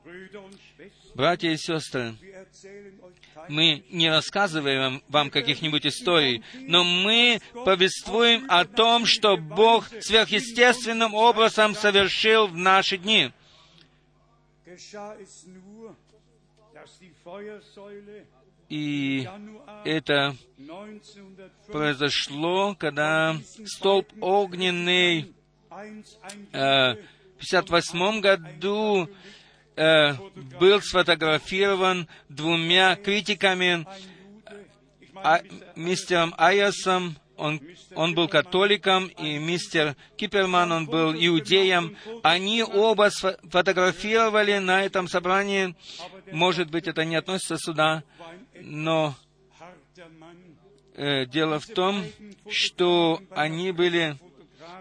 Братья 1.15 1.49
и 1.49 1.55
сестры, 1.55 2.15
мы 3.47 3.85
не 3.91 4.09
рассказываем 4.09 5.01
вам 5.07 5.29
каких-нибудь 5.29 5.85
историй, 5.85 6.43
но 6.53 6.83
мы 6.83 7.39
повествуем 7.63 8.45
о 8.49 8.65
том, 8.65 9.05
что 9.05 9.37
Бог 9.37 9.87
сверхъестественным 10.01 11.13
образом 11.13 11.75
совершил 11.75 12.47
в 12.47 12.57
наши 12.57 12.97
дни. 12.97 13.31
И 18.71 19.27
это 19.83 20.33
произошло, 21.67 22.73
когда 22.73 23.35
столб 23.65 24.07
огненный 24.21 25.33
э, 26.53 26.93
в 26.93 27.39
58 27.39 28.21
году 28.21 29.09
э, 29.75 30.13
был 30.57 30.81
сфотографирован 30.81 32.07
двумя 32.29 32.95
критиками, 32.95 33.85
а, 35.15 35.41
мистером 35.75 36.33
Айерсом, 36.37 37.17
он, 37.41 37.59
он 37.95 38.13
был 38.13 38.27
католиком, 38.27 39.07
и 39.07 39.39
мистер 39.39 39.95
Киперман, 40.15 40.71
он 40.71 40.85
был 40.85 41.13
иудеем. 41.13 41.97
Они 42.21 42.63
оба 42.63 43.09
сфотографировали 43.09 44.59
на 44.59 44.83
этом 44.85 45.07
собрании. 45.07 45.75
Может 46.31 46.69
быть, 46.69 46.87
это 46.87 47.05
не 47.05 47.15
относится 47.15 47.57
сюда, 47.57 48.03
но 48.59 49.15
э, 50.95 51.25
дело 51.25 51.59
в 51.59 51.67
том, 51.67 52.03
что 52.49 53.21
они 53.31 53.71
были 53.71 54.17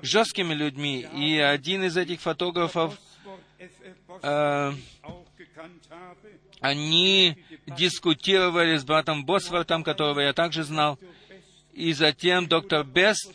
жесткими 0.03 0.55
людьми, 0.55 1.07
и 1.15 1.39
один 1.39 1.85
из 1.85 1.97
этих 1.97 2.21
фотографов 2.21 2.99
э, 4.23 4.73
они 6.61 7.37
дискутировали 7.67 8.77
с 8.77 8.85
братом 8.85 9.25
Босвортом, 9.25 9.83
которого 9.83 10.21
я 10.21 10.33
также 10.33 10.65
знал, 10.65 10.99
и 11.73 11.93
затем 11.93 12.47
доктор 12.47 12.85
Бест, 12.85 13.33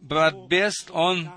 брат 0.00 0.34
Бест, 0.48 0.90
он 0.92 1.30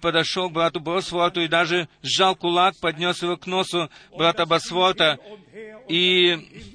подошел 0.00 0.48
к 0.48 0.52
брату 0.52 0.80
Босворту 0.80 1.40
и 1.40 1.48
даже 1.48 1.88
сжал 2.02 2.36
кулак, 2.36 2.74
поднес 2.80 3.22
его 3.22 3.36
к 3.36 3.46
носу 3.46 3.90
брата 4.16 4.46
Босворта 4.46 5.18
и 5.88 6.68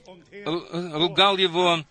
ругал 0.46 1.38
его. 1.38 1.84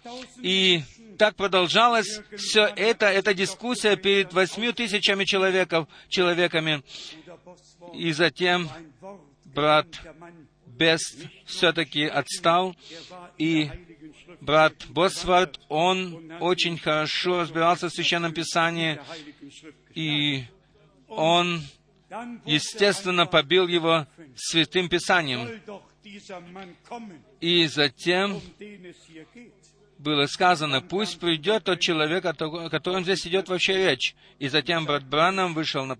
И 0.42 0.82
так 1.18 1.36
продолжалось 1.36 2.20
все 2.36 2.66
это, 2.76 3.06
эта 3.06 3.34
дискуссия 3.34 3.96
перед 3.96 4.32
восьмью 4.32 4.72
тысячами 4.72 5.24
человеков, 5.24 5.88
человеками. 6.08 6.82
И 7.94 8.12
затем 8.12 8.68
брат 9.44 9.86
Бест 10.66 11.26
все-таки 11.46 12.04
отстал, 12.04 12.76
и 13.38 13.70
брат 14.40 14.74
Босвард, 14.88 15.58
он 15.70 16.32
очень 16.40 16.76
хорошо 16.76 17.40
разбирался 17.40 17.88
в 17.88 17.92
Священном 17.92 18.34
Писании, 18.34 19.00
и 19.94 20.44
он, 21.09 21.62
естественно, 22.44 23.26
побил 23.26 23.66
его 23.68 24.07
Святым 24.36 24.88
Писанием. 24.88 25.61
И 27.40 27.66
затем 27.66 28.40
было 29.98 30.26
сказано, 30.26 30.80
пусть 30.80 31.18
придет 31.18 31.64
тот 31.64 31.80
человек, 31.80 32.24
о 32.24 32.68
котором 32.68 33.02
здесь 33.02 33.26
идет 33.26 33.48
вообще 33.48 33.76
речь. 33.76 34.14
И 34.38 34.48
затем 34.48 34.84
брат 34.84 35.04
Бранам 35.04 35.54
вышел 35.54 35.84
на 35.84 35.98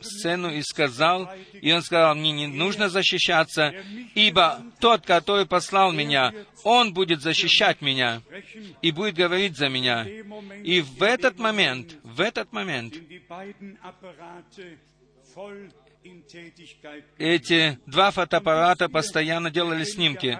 сцену 0.00 0.50
и 0.50 0.62
сказал, 0.62 1.30
и 1.52 1.72
он 1.72 1.82
сказал, 1.82 2.14
мне 2.14 2.32
не 2.32 2.46
нужно 2.46 2.88
защищаться, 2.88 3.74
ибо 4.14 4.62
тот, 4.80 5.06
который 5.06 5.46
послал 5.46 5.92
меня, 5.92 6.32
он 6.64 6.92
будет 6.92 7.22
защищать 7.22 7.80
меня 7.80 8.22
и 8.82 8.90
будет 8.90 9.14
говорить 9.14 9.56
за 9.56 9.68
меня. 9.68 10.06
И 10.64 10.80
в 10.80 11.02
этот 11.02 11.38
момент, 11.38 11.96
в 12.02 12.20
этот 12.20 12.52
момент, 12.52 12.94
эти 17.18 17.78
два 17.86 18.10
фотоаппарата 18.10 18.88
постоянно 18.88 19.50
делали 19.50 19.84
снимки. 19.84 20.38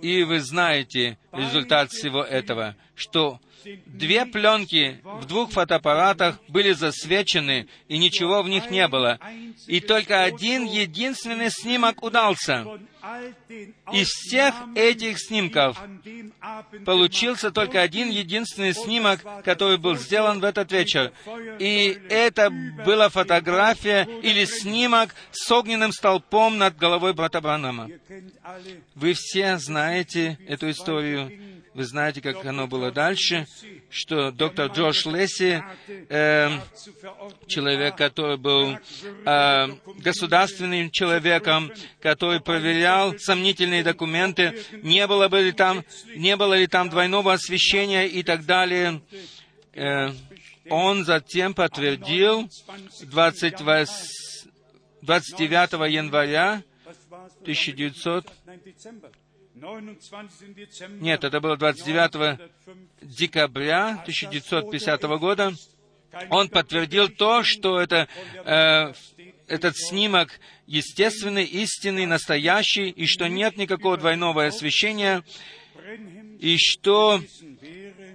И 0.00 0.22
вы 0.22 0.40
знаете 0.40 1.18
результат 1.32 1.90
всего 1.90 2.22
этого, 2.22 2.76
что 2.94 3.40
две 3.86 4.26
пленки 4.26 5.00
в 5.02 5.26
двух 5.26 5.52
фотоаппаратах 5.52 6.38
были 6.48 6.72
засвечены, 6.72 7.68
и 7.88 7.98
ничего 7.98 8.42
в 8.42 8.48
них 8.48 8.70
не 8.70 8.86
было. 8.88 9.18
И 9.66 9.80
только 9.80 10.22
один 10.22 10.64
единственный 10.64 11.50
снимок 11.50 12.02
удался. 12.02 12.66
Из 13.92 14.08
всех 14.08 14.54
этих 14.74 15.18
снимков 15.18 15.80
получился 16.86 17.50
только 17.50 17.82
один 17.82 18.08
единственный 18.08 18.72
снимок, 18.72 19.20
который 19.44 19.76
был 19.76 19.96
сделан 19.96 20.40
в 20.40 20.44
этот 20.44 20.72
вечер. 20.72 21.12
И 21.58 21.98
это 22.08 22.50
была 22.50 23.10
фотография 23.10 24.08
или 24.22 24.46
снимок 24.46 25.14
с 25.32 25.50
огненным 25.50 25.92
столпом 25.92 26.56
над 26.56 26.76
головой 26.76 27.12
брата 27.12 27.40
Бранама. 27.40 27.90
Вы 28.94 29.12
все 29.14 29.58
знаете 29.58 30.38
эту 30.48 30.70
историю. 30.70 31.30
Вы 31.74 31.84
знаете, 31.86 32.20
как 32.20 32.44
оно 32.46 32.68
было 32.68 32.92
дальше, 32.92 33.46
что 33.90 34.30
доктор 34.30 34.70
Джордж 34.70 35.08
Лесси, 35.08 35.60
э, 36.08 36.50
человек, 37.48 37.96
который 37.96 38.36
был 38.36 38.78
э, 39.26 39.66
государственным 39.98 40.92
человеком, 40.92 41.72
который 42.00 42.40
проверял 42.40 43.18
сомнительные 43.18 43.82
документы, 43.82 44.62
не 44.84 45.04
было, 45.08 45.28
бы 45.28 45.40
ли 45.40 45.50
там, 45.50 45.84
не 46.14 46.36
было 46.36 46.54
ли 46.54 46.68
там 46.68 46.90
двойного 46.90 47.32
освещения 47.32 48.06
и 48.06 48.22
так 48.22 48.46
далее. 48.46 49.02
Э, 49.72 50.12
он 50.70 51.04
затем 51.04 51.54
подтвердил 51.54 52.48
28, 53.02 53.86
29 55.02 55.92
января 55.92 56.62
1900 57.42 58.26
нет, 61.00 61.22
это 61.22 61.40
было 61.40 61.56
29 61.56 62.40
декабря 63.02 63.90
1950 64.02 65.02
года. 65.18 65.52
Он 66.30 66.48
подтвердил 66.48 67.08
то, 67.08 67.42
что 67.42 67.80
это, 67.80 68.08
э, 68.44 68.92
этот 69.46 69.76
снимок 69.76 70.40
естественный, 70.66 71.44
истинный, 71.44 72.06
настоящий, 72.06 72.88
и 72.90 73.06
что 73.06 73.28
нет 73.28 73.56
никакого 73.56 73.96
двойного 73.96 74.46
освещения, 74.46 75.22
и 76.40 76.56
что 76.58 77.22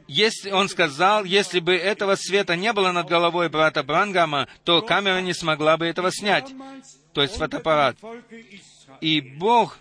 если 0.08 0.52
он 0.52 0.70
сказал, 0.70 1.24
если 1.24 1.60
бы 1.60 1.76
этого 1.76 2.16
света 2.16 2.56
не 2.56 2.74
было 2.74 2.92
над 2.92 3.08
головой 3.08 3.50
брата 3.50 3.84
Брангама, 3.84 4.48
то 4.64 4.82
камера 4.82 5.22
не 5.22 5.34
смогла 5.34 5.78
бы 5.78 5.86
этого 5.86 6.12
снять, 6.12 6.52
то 7.14 7.22
есть 7.22 7.36
фотоаппарат. 7.36 7.98
И 9.02 9.22
Бог 9.22 9.78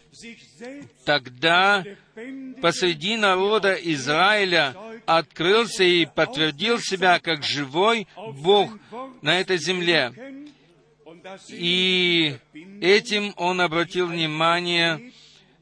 тогда 1.05 1.85
посреди 2.61 3.17
народа 3.17 3.75
Израиля 3.75 4.75
открылся 5.07 5.85
и 5.85 6.07
подтвердил 6.07 6.79
себя 6.79 7.19
как 7.21 7.43
живой 7.43 8.07
Бог 8.17 8.71
на 9.23 9.41
этой 9.41 9.59
земле. 9.59 10.13
И 11.49 12.37
этим 12.81 13.35
он 13.37 13.61
обратил 13.61 14.07
внимание 14.07 15.13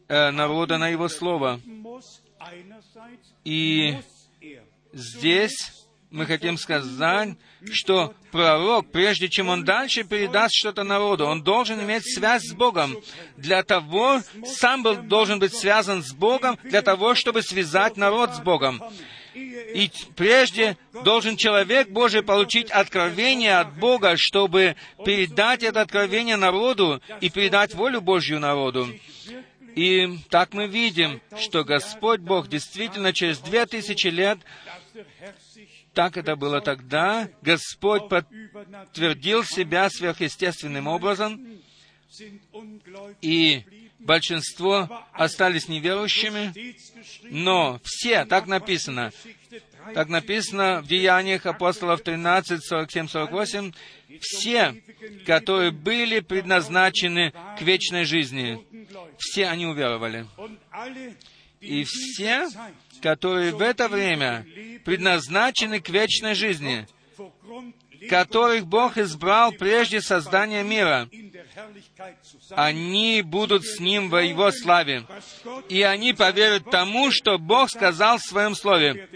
э, 0.08 0.30
народа 0.30 0.78
на 0.78 0.88
его 0.88 1.08
слово. 1.08 1.60
И 3.44 3.96
здесь 4.92 5.86
мы 6.10 6.26
хотим 6.26 6.56
сказать, 6.56 7.36
что 7.72 8.14
пророк, 8.30 8.90
прежде 8.90 9.28
чем 9.28 9.48
он 9.48 9.64
дальше 9.64 10.04
передаст 10.04 10.54
что-то 10.54 10.84
народу, 10.84 11.26
он 11.26 11.42
должен 11.42 11.80
иметь 11.80 12.04
связь 12.04 12.44
с 12.44 12.52
Богом. 12.52 12.96
Для 13.36 13.62
того, 13.62 14.20
сам 14.44 14.82
был, 14.82 14.96
должен 14.96 15.38
быть 15.38 15.54
связан 15.54 16.02
с 16.02 16.12
Богом, 16.12 16.58
для 16.62 16.82
того, 16.82 17.14
чтобы 17.14 17.42
связать 17.42 17.96
народ 17.96 18.34
с 18.34 18.40
Богом. 18.40 18.82
И 19.34 19.90
прежде 20.16 20.78
должен 21.04 21.36
человек 21.36 21.90
Божий 21.90 22.22
получить 22.22 22.70
откровение 22.70 23.58
от 23.58 23.78
Бога, 23.78 24.14
чтобы 24.16 24.76
передать 25.04 25.62
это 25.62 25.82
откровение 25.82 26.36
народу 26.36 27.02
и 27.20 27.28
передать 27.28 27.74
волю 27.74 28.00
Божью 28.00 28.40
народу. 28.40 28.88
И 29.74 30.08
так 30.30 30.54
мы 30.54 30.68
видим, 30.68 31.20
что 31.38 31.64
Господь 31.64 32.20
Бог 32.20 32.48
действительно 32.48 33.12
через 33.12 33.38
две 33.40 33.66
тысячи 33.66 34.06
лет 34.06 34.38
так 35.96 36.18
это 36.18 36.36
было 36.36 36.60
тогда. 36.60 37.30
Господь 37.40 38.10
подтвердил 38.10 39.44
себя 39.44 39.88
сверхъестественным 39.88 40.88
образом, 40.88 41.40
и 43.22 43.64
большинство 43.98 45.06
остались 45.14 45.68
неверующими, 45.68 46.52
но 47.22 47.80
все, 47.82 48.26
так 48.26 48.46
написано, 48.46 49.10
так 49.94 50.08
написано 50.08 50.82
в 50.82 50.86
Деяниях 50.86 51.46
апостолов 51.46 52.02
13, 52.02 52.62
47, 52.62 53.08
48, 53.08 53.72
все, 54.20 54.82
которые 55.24 55.70
были 55.70 56.20
предназначены 56.20 57.32
к 57.58 57.62
вечной 57.62 58.04
жизни, 58.04 58.62
все 59.16 59.46
они 59.46 59.64
уверовали. 59.64 60.26
И 61.60 61.84
все, 61.84 62.48
которые 63.00 63.52
в 63.52 63.60
это 63.60 63.88
время 63.88 64.46
предназначены 64.84 65.80
к 65.80 65.88
вечной 65.88 66.34
жизни, 66.34 66.86
которых 68.08 68.66
Бог 68.66 68.98
избрал 68.98 69.52
прежде 69.52 70.00
создания 70.00 70.62
мира. 70.62 71.08
Они 72.50 73.22
будут 73.22 73.64
с 73.64 73.80
Ним 73.80 74.10
во 74.10 74.22
Его 74.22 74.50
славе. 74.50 75.04
И 75.68 75.82
они 75.82 76.12
поверят 76.12 76.70
тому, 76.70 77.10
что 77.10 77.38
Бог 77.38 77.70
сказал 77.70 78.18
в 78.18 78.22
Своем 78.22 78.54
Слове. 78.54 79.08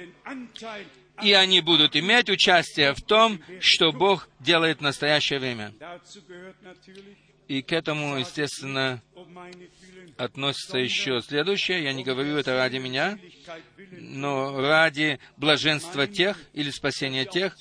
И 1.22 1.32
они 1.32 1.60
будут 1.60 1.96
иметь 1.96 2.30
участие 2.30 2.94
в 2.94 3.02
том, 3.02 3.40
что 3.60 3.92
Бог 3.92 4.28
делает 4.38 4.78
в 4.78 4.82
настоящее 4.82 5.38
время. 5.38 5.72
И 7.46 7.62
к 7.62 7.72
этому, 7.72 8.16
естественно, 8.16 9.02
относится 10.20 10.78
еще 10.78 11.20
следующее. 11.22 11.82
Я 11.82 11.92
не 11.92 12.04
говорю 12.04 12.36
это 12.36 12.54
ради 12.54 12.76
меня, 12.76 13.18
но 13.92 14.60
ради 14.60 15.18
блаженства 15.36 16.06
тех 16.06 16.38
или 16.52 16.70
спасения 16.70 17.24
тех, 17.24 17.56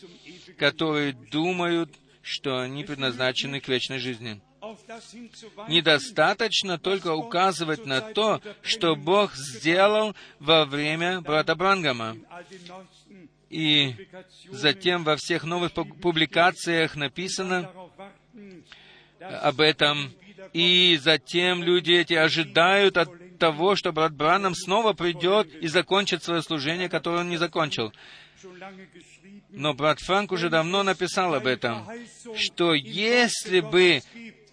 которые 0.57 1.13
думают, 1.13 1.89
что 2.21 2.59
они 2.59 2.83
предназначены 2.83 3.61
к 3.61 3.67
вечной 3.69 3.99
жизни. 3.99 4.41
Недостаточно 5.69 6.77
только 6.77 7.15
указывать 7.15 7.85
на 7.85 8.01
то, 8.01 8.41
что 8.61 8.95
Бог 8.95 9.33
сделал 9.35 10.13
во 10.39 10.65
время 10.65 11.21
брата 11.21 11.55
Брангама. 11.55 12.17
И 13.49 13.95
затем 14.51 15.03
во 15.05 15.15
всех 15.15 15.43
новых 15.45 15.71
публикациях 15.73 16.95
написано 16.95 17.71
об 19.19 19.59
этом, 19.59 20.13
и 20.53 20.99
затем 21.01 21.63
люди 21.63 21.91
эти 21.91 22.13
ожидают 22.13 22.97
от 22.97 23.09
того, 23.37 23.75
что 23.75 23.91
брат 23.91 24.13
Бранам 24.13 24.53
снова 24.55 24.93
придет 24.93 25.53
и 25.55 25.67
закончит 25.67 26.23
свое 26.23 26.41
служение, 26.41 26.89
которое 26.89 27.21
он 27.21 27.29
не 27.29 27.37
закончил. 27.37 27.91
Но 29.49 29.73
брат 29.73 29.99
Франк 29.99 30.31
уже 30.31 30.49
давно 30.49 30.83
написал 30.83 31.33
об 31.33 31.47
этом, 31.47 31.87
что 32.35 32.73
если 32.73 33.61
бы, 33.61 34.01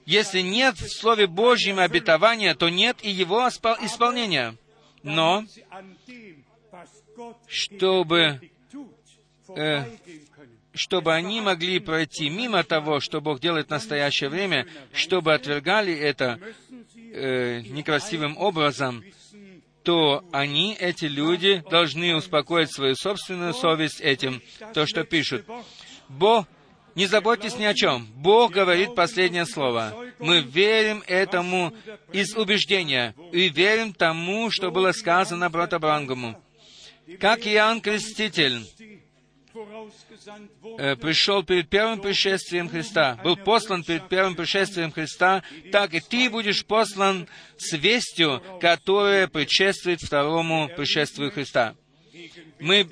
если 0.07 0.41
нет 0.41 0.77
в 0.77 0.89
Слове 0.89 1.27
Божьем 1.27 1.79
обетования, 1.79 2.55
то 2.55 2.69
нет 2.69 2.99
и 3.03 3.11
его 3.11 3.47
исполнения. 3.49 4.57
Но, 5.03 5.45
чтобы, 7.47 8.41
э, 9.57 9.85
чтобы 10.77 11.15
они 11.15 11.41
могли 11.41 11.81
пройти 11.81 12.31
мимо 12.31 12.63
того, 12.63 13.01
что 13.01 13.21
Бог 13.21 13.41
делает 13.41 13.69
в 13.69 13.71
настоящее 13.71 14.31
время, 14.31 14.67
чтобы 14.93 15.35
отвергали 15.35 15.95
это 15.95 16.39
э, 17.13 17.61
некрасивым 17.63 18.37
образом, 18.37 19.03
то 19.83 20.25
они, 20.33 20.75
эти 20.75 21.05
люди, 21.05 21.63
должны 21.71 22.17
успокоить 22.17 22.73
свою 22.73 22.95
собственную 22.97 23.55
совесть 23.55 24.01
этим, 24.01 24.43
то, 24.75 24.87
что 24.87 25.05
пишут. 25.05 25.47
Бог, 26.09 26.47
не 26.97 27.07
заботьтесь 27.07 27.57
ни 27.57 27.65
о 27.65 27.75
чем. 27.75 28.07
Бог 28.17 28.53
говорит 28.53 28.95
последнее 28.95 29.45
слово. 29.45 29.95
Мы 30.19 30.41
верим 30.41 31.03
этому 31.07 31.75
из 32.11 32.35
убеждения 32.35 33.15
и 33.33 33.49
верим 33.49 33.93
тому, 33.93 34.51
что 34.51 34.71
было 34.71 34.93
сказано 34.93 35.51
брату 35.51 35.79
Брангаму. 35.79 36.43
Как 37.21 37.47
Иоанн 37.47 37.81
Креститель 37.81 38.63
пришел 40.97 41.43
перед 41.43 41.69
первым 41.69 42.01
пришествием 42.01 42.69
Христа, 42.69 43.19
был 43.23 43.37
послан 43.37 43.83
перед 43.83 44.09
первым 44.09 44.35
пришествием 44.35 44.93
Христа, 44.93 45.43
так 45.73 45.95
и 45.95 46.01
ты 46.01 46.31
будешь 46.31 46.65
послан 46.65 47.29
с 47.57 47.73
вестью, 47.77 48.43
которая 48.61 49.27
предшествует 49.29 50.01
второму 50.01 50.69
пришествию 50.69 51.31
Христа. 51.31 51.75
Мы 52.61 52.89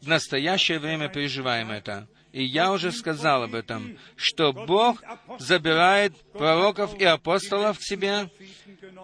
в 0.00 0.08
настоящее 0.08 0.78
время 0.78 1.08
переживаем 1.08 1.70
это. 1.70 2.08
И 2.34 2.42
я 2.42 2.72
уже 2.72 2.90
сказал 2.90 3.44
об 3.44 3.54
этом, 3.54 3.96
что 4.16 4.52
Бог 4.52 5.04
забирает 5.38 6.14
пророков 6.32 6.98
и 6.98 7.04
апостолов 7.04 7.78
к 7.78 7.82
себе, 7.82 8.28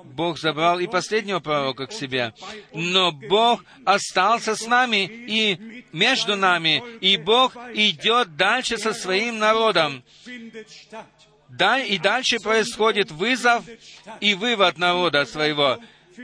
Бог 0.03 0.37
забрал 0.37 0.81
и 0.81 0.89
последнего 0.89 1.39
пророка 1.39 1.87
к 1.87 1.93
себе, 1.93 2.35
но 2.75 3.13
Бог 3.13 3.65
остался 3.85 4.57
с 4.57 4.67
нами 4.67 5.07
и 5.07 5.85
между 5.93 6.35
нами, 6.35 6.83
и 7.01 7.17
Бог 7.19 7.55
идет 7.73 8.35
дальше 8.35 8.79
со 8.79 8.93
своим 8.93 9.39
народом. 9.39 10.03
И 11.87 11.99
дальше 11.99 12.39
происходит 12.43 13.13
вызов 13.13 13.65
и 14.19 14.35
вывод 14.35 14.77
народа 14.77 15.25
своего. 15.25 15.79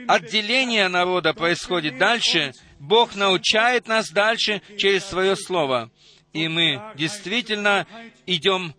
Отделение 0.09 0.89
народа 0.89 1.33
происходит 1.33 1.97
дальше. 1.97 2.51
Бог 2.79 3.15
научает 3.15 3.87
нас 3.87 4.09
дальше 4.09 4.61
через 4.77 5.05
свое 5.05 5.37
Слово 5.37 5.89
и 6.37 6.47
мы 6.47 6.79
действительно 6.95 7.87
идем 8.27 8.75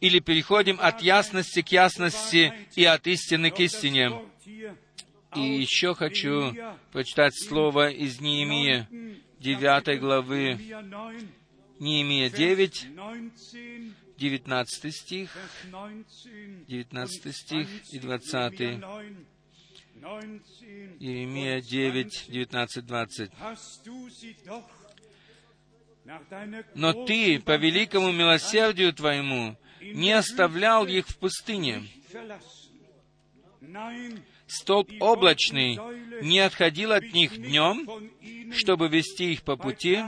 или 0.00 0.20
переходим 0.20 0.78
от 0.80 1.02
ясности 1.02 1.62
к 1.62 1.72
ясности 1.72 2.52
и 2.76 2.84
от 2.84 3.06
истины 3.06 3.50
к 3.50 3.58
истине. 3.58 4.12
И 5.34 5.40
еще 5.40 5.94
хочу 5.94 6.54
прочитать 6.92 7.34
слово 7.36 7.90
из 7.90 8.20
Неемия, 8.20 8.88
9 9.40 10.00
главы, 10.00 10.58
Неемия 11.80 12.30
9, 12.30 12.86
19 14.16 14.94
стих, 14.94 15.36
19 16.68 17.36
стих 17.36 17.68
и 17.92 17.98
20. 17.98 18.60
Иеремия 21.00 21.60
9, 21.60 22.26
19, 22.28 22.86
20. 22.86 23.30
Но 26.74 26.92
ты, 27.06 27.40
по 27.40 27.56
великому 27.56 28.12
милосердию 28.12 28.92
твоему, 28.92 29.56
не 29.80 30.12
оставлял 30.12 30.86
их 30.86 31.08
в 31.08 31.16
пустыне. 31.16 31.82
Столб 34.46 34.90
облачный 35.00 35.78
не 36.22 36.38
отходил 36.40 36.92
от 36.92 37.12
них 37.12 37.36
днем, 37.36 37.88
чтобы 38.52 38.88
вести 38.88 39.32
их 39.32 39.42
по 39.42 39.56
пути, 39.56 40.02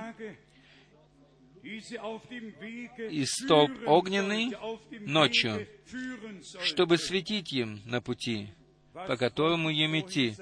и 3.10 3.24
столб 3.26 3.72
огненный 3.86 4.54
ночью, 5.00 5.66
чтобы 6.62 6.98
светить 6.98 7.52
им 7.52 7.80
на 7.84 8.00
пути, 8.00 8.48
по 8.92 9.16
которому 9.16 9.70
им 9.70 9.98
идти. 9.98 10.34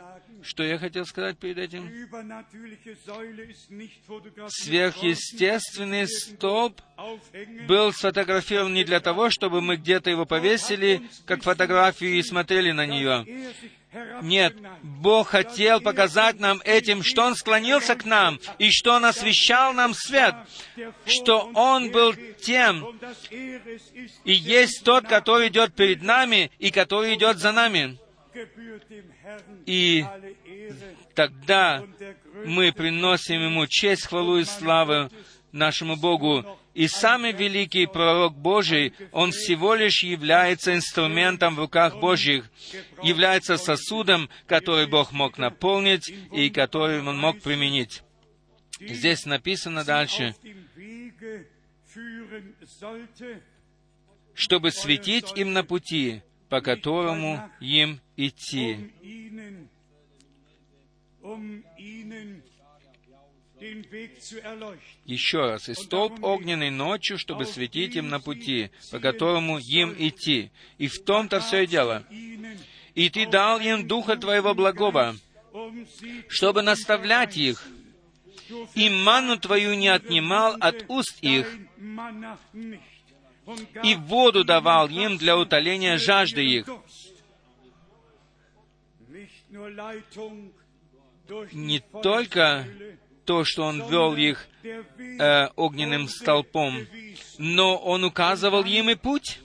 Что 0.42 0.62
я 0.62 0.78
хотел 0.78 1.06
сказать 1.06 1.38
перед 1.38 1.58
этим? 1.58 1.90
Сверхъестественный 4.48 6.06
столб 6.08 6.80
был 7.66 7.92
сфотографирован 7.92 8.74
не 8.74 8.84
для 8.84 9.00
того, 9.00 9.30
чтобы 9.30 9.60
мы 9.60 9.76
где-то 9.76 10.10
его 10.10 10.26
повесили, 10.26 11.02
как 11.26 11.42
фотографию, 11.42 12.14
и 12.14 12.22
смотрели 12.22 12.72
на 12.72 12.86
нее. 12.86 13.26
Нет, 14.22 14.54
Бог 14.82 15.28
хотел 15.28 15.80
показать 15.80 16.38
нам 16.38 16.60
этим, 16.64 17.02
что 17.02 17.24
Он 17.24 17.34
склонился 17.34 17.94
к 17.94 18.04
нам, 18.04 18.38
и 18.58 18.70
что 18.70 18.94
Он 18.94 19.04
освещал 19.04 19.72
нам 19.72 19.94
свет, 19.94 20.34
что 21.06 21.50
Он 21.54 21.90
был 21.90 22.14
тем, 22.42 22.98
и 23.30 24.32
есть 24.32 24.84
тот, 24.84 25.06
который 25.06 25.48
идет 25.48 25.74
перед 25.74 26.02
нами, 26.02 26.50
и 26.58 26.70
который 26.70 27.14
идет 27.14 27.38
за 27.38 27.52
нами. 27.52 27.98
И 29.66 30.04
тогда 31.14 31.84
мы 32.44 32.72
приносим 32.72 33.42
Ему 33.42 33.66
честь, 33.66 34.06
хвалу 34.06 34.38
и 34.38 34.44
славу 34.44 35.10
нашему 35.52 35.96
Богу. 35.96 36.44
И 36.74 36.88
самый 36.88 37.32
великий 37.32 37.86
пророк 37.86 38.36
Божий, 38.36 38.92
он 39.10 39.32
всего 39.32 39.74
лишь 39.74 40.02
является 40.02 40.74
инструментом 40.74 41.56
в 41.56 41.60
руках 41.60 41.98
Божьих, 41.98 42.50
является 43.02 43.56
сосудом, 43.56 44.28
который 44.46 44.86
Бог 44.86 45.12
мог 45.12 45.38
наполнить 45.38 46.12
и 46.32 46.50
который 46.50 47.00
Он 47.00 47.18
мог 47.18 47.40
применить. 47.40 48.02
Здесь 48.78 49.24
написано 49.24 49.84
дальше, 49.84 50.34
чтобы 54.34 54.70
светить 54.70 55.32
им 55.34 55.54
на 55.54 55.64
пути, 55.64 56.22
по 56.48 56.60
которому 56.60 57.50
им 57.60 58.00
идти. 58.16 58.90
Еще 65.06 65.38
раз, 65.38 65.68
и 65.68 65.74
столб 65.74 66.22
огненный 66.22 66.70
ночью, 66.70 67.18
чтобы 67.18 67.46
светить 67.46 67.96
им 67.96 68.08
на 68.08 68.20
пути, 68.20 68.70
по 68.90 68.98
которому 68.98 69.58
им 69.58 69.94
идти. 69.96 70.50
И 70.78 70.88
в 70.88 71.02
том-то 71.04 71.40
все 71.40 71.62
и 71.64 71.66
дело. 71.66 72.04
И 72.94 73.08
ты 73.10 73.26
дал 73.26 73.60
им 73.60 73.86
Духа 73.86 74.16
Твоего 74.16 74.54
благого, 74.54 75.16
чтобы 76.28 76.62
наставлять 76.62 77.36
их, 77.36 77.66
и 78.74 78.90
ману 78.90 79.38
Твою 79.38 79.74
не 79.74 79.88
отнимал 79.88 80.56
от 80.60 80.84
уст 80.88 81.18
их, 81.22 81.50
и 83.82 83.94
воду 83.94 84.44
давал 84.44 84.88
им 84.88 85.16
для 85.16 85.36
утоления 85.36 85.98
жажды 85.98 86.44
их. 86.44 86.68
Не 91.52 91.80
только 92.02 92.66
то, 93.24 93.44
что 93.44 93.64
Он 93.64 93.88
вел 93.88 94.14
их 94.14 94.46
э, 94.62 95.48
огненным 95.56 96.08
столпом, 96.08 96.86
но 97.38 97.76
Он 97.76 98.04
указывал 98.04 98.64
им 98.64 98.90
и 98.90 98.94
путь. 98.94 99.40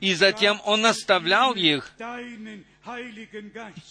И 0.00 0.14
затем 0.14 0.60
Он 0.64 0.82
наставлял 0.82 1.54
их, 1.54 1.92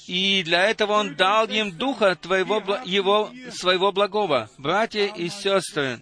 и 0.08 0.44
для 0.44 0.64
этого 0.64 0.94
Он 0.94 1.16
дал 1.16 1.48
им 1.48 1.72
Духа 1.72 2.16
Твоего, 2.16 2.80
Его, 2.86 3.32
Своего 3.52 3.92
благого. 3.92 4.50
Братья 4.58 5.08
и 5.08 5.30
сестры, 5.30 6.02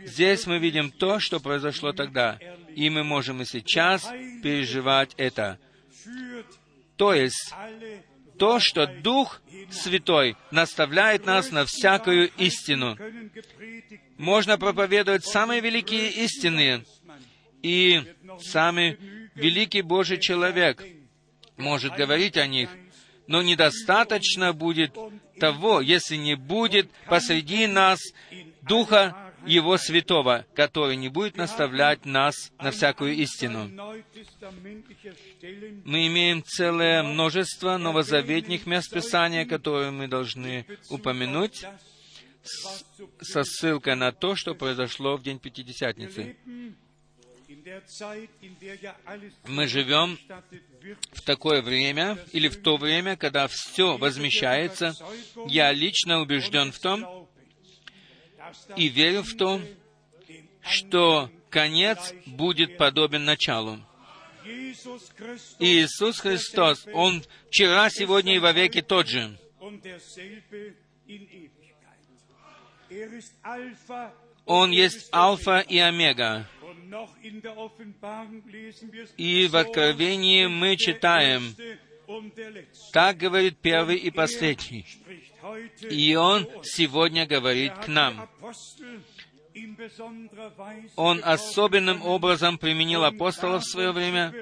Здесь 0.00 0.46
мы 0.46 0.58
видим 0.58 0.90
то, 0.90 1.18
что 1.18 1.40
произошло 1.40 1.92
тогда, 1.92 2.38
и 2.74 2.90
мы 2.90 3.04
можем 3.04 3.42
и 3.42 3.44
сейчас 3.44 4.04
переживать 4.42 5.14
это. 5.16 5.58
То 6.96 7.12
есть, 7.12 7.52
то, 8.38 8.58
что 8.60 8.86
Дух 8.86 9.40
Святой 9.70 10.36
наставляет 10.50 11.26
нас 11.26 11.50
на 11.50 11.64
всякую 11.64 12.30
истину. 12.36 12.96
Можно 14.18 14.58
проповедовать 14.58 15.24
самые 15.24 15.60
великие 15.60 16.10
истины, 16.10 16.84
и 17.62 18.02
самый 18.40 18.98
великий 19.34 19.82
Божий 19.82 20.18
человек 20.18 20.84
может 21.56 21.94
говорить 21.94 22.36
о 22.36 22.46
них, 22.46 22.70
но 23.26 23.42
недостаточно 23.42 24.52
будет 24.52 24.96
того, 25.40 25.80
если 25.80 26.16
не 26.16 26.36
будет 26.36 26.90
посреди 27.06 27.66
нас 27.66 27.98
Духа 28.62 29.25
его 29.46 29.78
Святого, 29.78 30.44
который 30.54 30.96
не 30.96 31.08
будет 31.08 31.36
наставлять 31.36 32.04
нас 32.04 32.52
на 32.58 32.70
всякую 32.70 33.14
истину. 33.14 33.70
Мы 35.84 36.06
имеем 36.08 36.42
целое 36.44 37.02
множество 37.02 37.76
новозаветных 37.78 38.66
мест 38.66 38.92
Писания, 38.92 39.46
которые 39.46 39.90
мы 39.90 40.08
должны 40.08 40.66
упомянуть, 40.90 41.64
со 43.20 43.44
ссылкой 43.44 43.96
на 43.96 44.12
то, 44.12 44.36
что 44.36 44.54
произошло 44.54 45.16
в 45.16 45.22
день 45.22 45.38
Пятидесятницы. 45.38 46.36
Мы 49.46 49.66
живем 49.66 50.18
в 51.12 51.22
такое 51.22 51.62
время, 51.62 52.18
или 52.32 52.48
в 52.48 52.62
то 52.62 52.76
время, 52.76 53.16
когда 53.16 53.48
все 53.48 53.96
возмещается. 53.96 54.92
Я 55.48 55.72
лично 55.72 56.20
убежден 56.20 56.70
в 56.70 56.78
том, 56.78 57.25
и 58.76 58.88
верю 58.88 59.22
в 59.22 59.34
то, 59.36 59.60
что 60.62 61.30
конец 61.50 62.14
будет 62.26 62.76
подобен 62.76 63.24
началу. 63.24 63.78
Иисус 65.58 66.20
Христос, 66.20 66.86
Он 66.92 67.24
вчера, 67.48 67.90
сегодня 67.90 68.36
и 68.36 68.38
вовеки 68.38 68.82
тот 68.82 69.08
же. 69.08 69.36
Он 74.44 74.70
есть 74.70 75.08
Альфа 75.12 75.60
и 75.60 75.78
Омега. 75.78 76.48
И 79.16 79.48
в 79.48 79.56
Откровении 79.56 80.46
мы 80.46 80.76
читаем, 80.76 81.54
так 82.92 83.16
говорит 83.16 83.58
первый 83.60 83.96
и 83.96 84.10
последний. 84.10 84.86
И 85.90 86.14
Он 86.14 86.46
сегодня 86.62 87.26
говорит 87.26 87.72
к 87.74 87.88
нам. 87.88 88.28
Он 90.96 91.20
особенным 91.24 92.02
образом 92.02 92.58
применил 92.58 93.04
апостолов 93.04 93.62
в 93.62 93.70
свое 93.70 93.92
время 93.92 94.34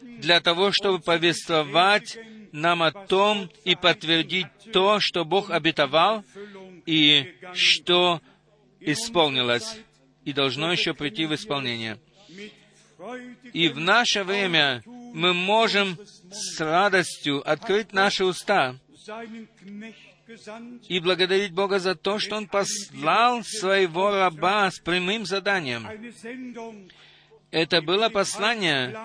для 0.00 0.40
того, 0.40 0.70
чтобы 0.72 1.00
повествовать 1.00 2.18
нам 2.52 2.82
о 2.82 2.92
том 2.92 3.50
и 3.64 3.74
подтвердить 3.74 4.46
то, 4.72 5.00
что 5.00 5.24
Бог 5.24 5.50
обетовал 5.50 6.24
и 6.86 7.34
что 7.52 8.20
исполнилось 8.80 9.80
и 10.24 10.32
должно 10.32 10.72
еще 10.72 10.94
прийти 10.94 11.26
в 11.26 11.34
исполнение. 11.34 11.98
И 13.52 13.68
в 13.68 13.78
наше 13.78 14.24
время 14.24 14.82
мы 14.86 15.34
можем 15.34 15.98
с 16.34 16.60
радостью 16.60 17.48
открыть 17.48 17.92
наши 17.92 18.24
уста 18.24 18.76
и 20.88 21.00
благодарить 21.00 21.52
Бога 21.52 21.78
за 21.78 21.94
то, 21.94 22.18
что 22.18 22.36
Он 22.36 22.46
послал 22.46 23.42
своего 23.44 24.10
раба 24.10 24.70
с 24.70 24.78
прямым 24.78 25.26
заданием. 25.26 25.86
Это 27.50 27.82
было 27.82 28.08
послание, 28.08 28.96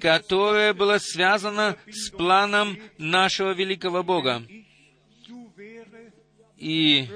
которое 0.00 0.74
было 0.74 0.98
связано 0.98 1.76
с 1.86 2.10
планом 2.10 2.76
нашего 2.98 3.52
великого 3.52 4.02
Бога. 4.02 4.42
И 6.56 7.08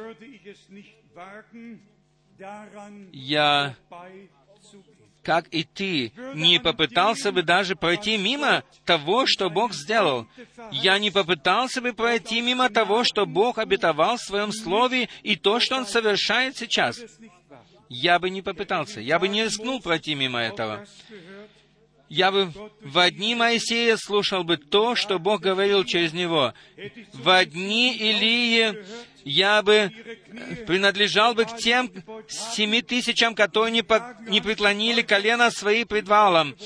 я 3.12 3.76
как 5.27 5.48
и 5.51 5.65
ты, 5.65 6.12
не 6.35 6.61
попытался 6.61 7.32
бы 7.32 7.43
даже 7.43 7.74
пройти 7.74 8.16
мимо 8.16 8.62
того, 8.85 9.27
что 9.27 9.51
Бог 9.51 9.73
сделал. 9.73 10.28
Я 10.70 11.01
не 11.01 11.11
попытался 11.11 11.81
бы 11.81 11.93
пройти 11.93 12.40
мимо 12.40 12.70
того, 12.70 13.03
что 13.03 13.27
Бог 13.27 13.59
обетовал 13.59 14.19
в 14.19 14.20
Своем 14.20 14.53
Слове 14.53 15.09
и 15.24 15.35
то, 15.35 15.59
что 15.59 15.78
Он 15.78 15.85
совершает 15.85 16.57
сейчас. 16.57 17.01
Я 17.89 18.20
бы 18.20 18.31
не 18.31 18.40
попытался, 18.40 19.01
я 19.01 19.19
бы 19.19 19.27
не 19.27 19.43
рискнул 19.43 19.81
пройти 19.81 20.15
мимо 20.15 20.39
этого. 20.39 20.86
Я 22.09 22.31
бы 22.31 22.53
в 22.81 22.97
одни 22.97 23.35
Моисея 23.35 23.97
слушал 23.97 24.44
бы 24.44 24.59
то, 24.59 24.94
что 24.94 25.19
Бог 25.19 25.40
говорил 25.40 25.82
через 25.82 26.12
него. 26.12 26.55
В 27.12 27.28
одни 27.31 27.97
Илии 27.97 28.77
я 29.27 29.61
бы 29.62 29.90
принадлежал 30.69 31.35
бы 31.35 31.44
к 31.47 31.57
тем 31.57 31.90
семи 32.28 32.81
тысячам, 32.81 33.35
которые 33.35 33.73
не, 33.73 33.82
по, 33.82 34.16
не 34.28 34.40
преклонили 34.40 35.03
колено 35.03 35.51
свои 35.51 35.82
пред 35.82 36.07
валом. 36.07 36.57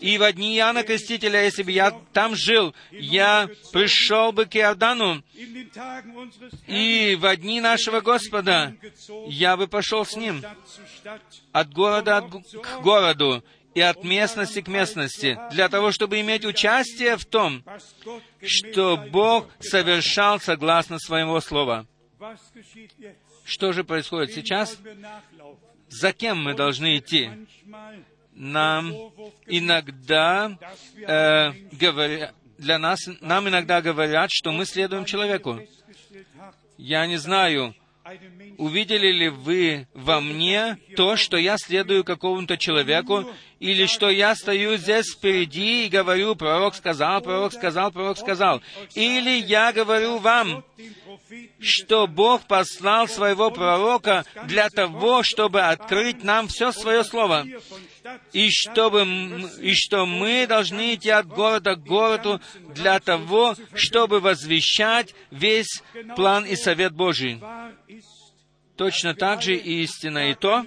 И 0.00 0.18
в 0.18 0.32
дни 0.32 0.58
Иоанна 0.58 0.82
Крестителя, 0.82 1.44
если 1.44 1.62
бы 1.62 1.70
я 1.72 1.98
там 2.12 2.36
жил, 2.36 2.74
я 2.90 3.48
пришел 3.72 4.32
бы 4.32 4.44
к 4.44 4.54
Иордану, 4.54 5.22
и 6.66 7.16
в 7.18 7.36
дни 7.36 7.60
нашего 7.62 8.00
Господа 8.00 8.76
я 9.26 9.56
бы 9.56 9.66
пошел 9.66 10.04
с 10.04 10.14
ним 10.14 10.44
от 11.52 11.72
города 11.72 12.20
к 12.20 12.82
городу, 12.82 13.42
и 13.72 13.80
от 13.80 14.02
местности 14.02 14.60
к 14.62 14.68
местности, 14.68 15.38
для 15.52 15.68
того, 15.68 15.92
чтобы 15.92 16.20
иметь 16.20 16.44
участие 16.44 17.16
в 17.16 17.24
том, 17.24 17.62
что 18.44 18.96
Бог 18.96 19.46
совершал 19.60 20.40
согласно 20.40 20.98
Своего 20.98 21.40
Слова. 21.40 21.86
Что 23.44 23.72
же 23.72 23.84
происходит 23.84 24.32
сейчас? 24.32 24.78
За 25.88 26.12
кем 26.12 26.42
мы 26.42 26.54
должны 26.54 26.98
идти? 26.98 27.30
Нам 28.32 28.92
иногда 29.46 30.56
э, 30.96 31.52
говорят, 31.72 32.34
для 32.58 32.78
нас, 32.78 33.00
нам 33.20 33.48
иногда 33.48 33.82
говорят, 33.82 34.30
что 34.30 34.52
мы 34.52 34.64
следуем 34.64 35.04
человеку. 35.04 35.60
Я 36.76 37.06
не 37.06 37.16
знаю, 37.16 37.74
увидели 38.58 39.10
ли 39.10 39.28
вы 39.28 39.88
во 39.94 40.20
мне 40.20 40.78
то, 40.96 41.16
что 41.16 41.36
я 41.36 41.56
следую 41.58 42.04
какому-то 42.04 42.56
человеку, 42.56 43.26
или 43.60 43.84
что 43.86 44.08
я 44.08 44.34
стою 44.34 44.78
здесь 44.78 45.12
впереди 45.12 45.84
и 45.84 45.90
говорю, 45.90 46.34
пророк 46.34 46.74
сказал, 46.74 47.20
пророк 47.20 47.52
сказал, 47.52 47.92
пророк 47.92 48.16
сказал. 48.16 48.62
Или 48.94 49.42
я 49.42 49.70
говорю 49.72 50.16
вам, 50.16 50.64
что 51.60 52.06
Бог 52.06 52.46
послал 52.46 53.06
своего 53.06 53.50
пророка 53.50 54.24
для 54.46 54.70
того, 54.70 55.22
чтобы 55.22 55.60
открыть 55.60 56.24
нам 56.24 56.48
все 56.48 56.72
свое 56.72 57.04
слово, 57.04 57.46
и, 58.32 58.48
чтобы, 58.50 59.02
и 59.60 59.74
что 59.74 60.06
мы 60.06 60.46
должны 60.46 60.94
идти 60.94 61.10
от 61.10 61.26
города 61.26 61.74
к 61.74 61.84
городу 61.84 62.40
для 62.74 62.98
того, 62.98 63.54
чтобы 63.74 64.20
возвещать 64.20 65.14
весь 65.30 65.82
план 66.16 66.46
и 66.46 66.56
совет 66.56 66.94
Божий. 66.94 67.42
Точно 68.80 69.12
так 69.12 69.42
же 69.42 69.56
истина 69.56 70.30
и 70.30 70.34
то, 70.34 70.64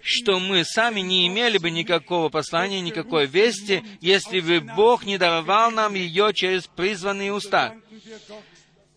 что 0.00 0.40
мы 0.40 0.64
сами 0.64 1.00
не 1.00 1.26
имели 1.26 1.58
бы 1.58 1.70
никакого 1.70 2.30
послания, 2.30 2.80
никакой 2.80 3.26
вести, 3.26 3.84
если 4.00 4.40
бы 4.40 4.60
Бог 4.74 5.04
не 5.04 5.18
даровал 5.18 5.70
нам 5.70 5.92
ее 5.92 6.32
через 6.32 6.66
призванные 6.66 7.34
уста. 7.34 7.76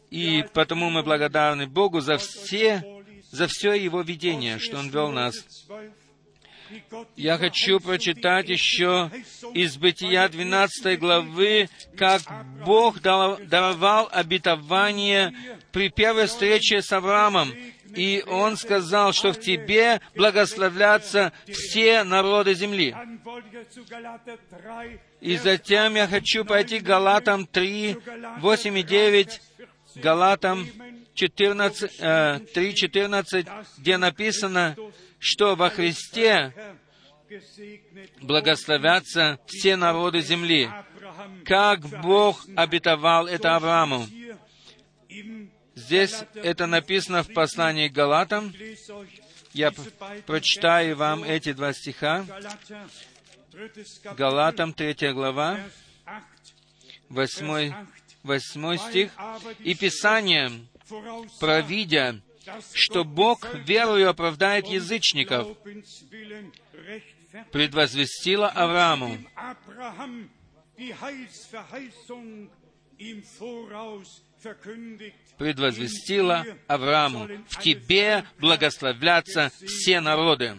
И 0.10 0.46
потому 0.54 0.90
мы 0.90 1.04
благодарны 1.04 1.68
Богу 1.68 2.00
за 2.00 2.18
все, 2.18 2.86
за 3.30 3.48
все 3.48 3.74
Его 3.74 4.00
видение, 4.00 4.58
что 4.58 4.78
Он 4.78 4.88
вел 4.88 5.12
нас. 5.12 5.36
Я 7.18 7.38
хочу 7.38 7.82
прочитать 7.82 8.48
еще 8.48 9.12
из 9.54 9.76
Бытия 9.76 10.30
12 10.30 10.98
главы, 10.98 11.68
как 11.98 12.22
Бог 12.66 13.02
даровал 13.02 14.08
обетование 14.14 15.36
при 15.74 15.90
первой 15.90 16.28
встрече 16.28 16.82
с 16.82 16.90
Авраамом 16.94 17.54
и 17.96 18.24
он 18.28 18.58
сказал, 18.58 19.14
что 19.14 19.34
в 19.34 19.40
тебе 19.40 20.02
благословлятся 20.16 21.32
все 21.48 22.04
народы 22.04 22.54
земли. 22.54 22.96
И 25.22 25.38
затем 25.38 25.96
я 25.96 26.08
хочу 26.08 26.44
пойти 26.46 26.80
к 26.80 26.84
Галатам 26.84 27.46
3, 27.46 27.98
8 28.40 28.78
и 28.78 28.84
9, 28.84 29.42
Галатам 29.96 30.68
14, 31.14 31.92
э, 32.00 32.40
3, 32.54 32.76
14, 32.76 33.48
где 33.78 33.98
написано, 33.98 34.76
что 35.20 35.56
во 35.56 35.70
Христе 35.70 36.54
благословятся 38.22 39.40
все 39.48 39.76
народы 39.76 40.22
земли, 40.22 40.70
как 41.46 41.82
Бог 42.02 42.46
обетовал 42.56 43.28
это 43.28 43.56
Аврааму. 43.56 44.06
Здесь 45.76 46.16
это 46.36 46.68
написано 46.68 47.24
в 47.24 47.34
послании 47.34 47.88
к 47.88 47.94
Галатам. 47.94 48.54
Я 49.54 49.72
прочитаю 50.26 50.96
вам 50.96 51.24
эти 51.24 51.54
два 51.54 51.74
стиха. 51.74 52.26
Галатам, 54.18 54.74
третья 54.74 55.14
глава, 55.14 55.60
восьмой, 57.10 57.74
восьмой 58.24 58.78
стих. 58.80 59.12
«И 59.60 59.76
Писание, 59.76 60.52
провидя, 61.40 62.20
что 62.74 63.04
Бог 63.04 63.54
верою 63.54 64.10
оправдает 64.10 64.68
язычников, 64.68 65.56
предвозвестила 67.52 68.50
Аврааму, 68.50 69.18
предвозвестила 75.38 76.46
Аврааму, 76.68 77.28
«В 77.50 77.60
тебе 77.60 78.26
благословлятся 78.40 79.52
все 79.66 80.00
народы». 80.00 80.56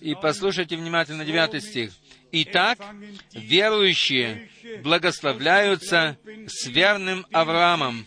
И 0.00 0.14
послушайте 0.14 0.76
внимательно 0.76 1.24
девятый 1.24 1.60
стих. 1.60 1.92
«Итак, 2.32 2.78
верующие 3.32 4.50
благословляются 4.82 6.18
с 6.46 6.66
верным 6.66 7.26
Авраамом». 7.32 8.06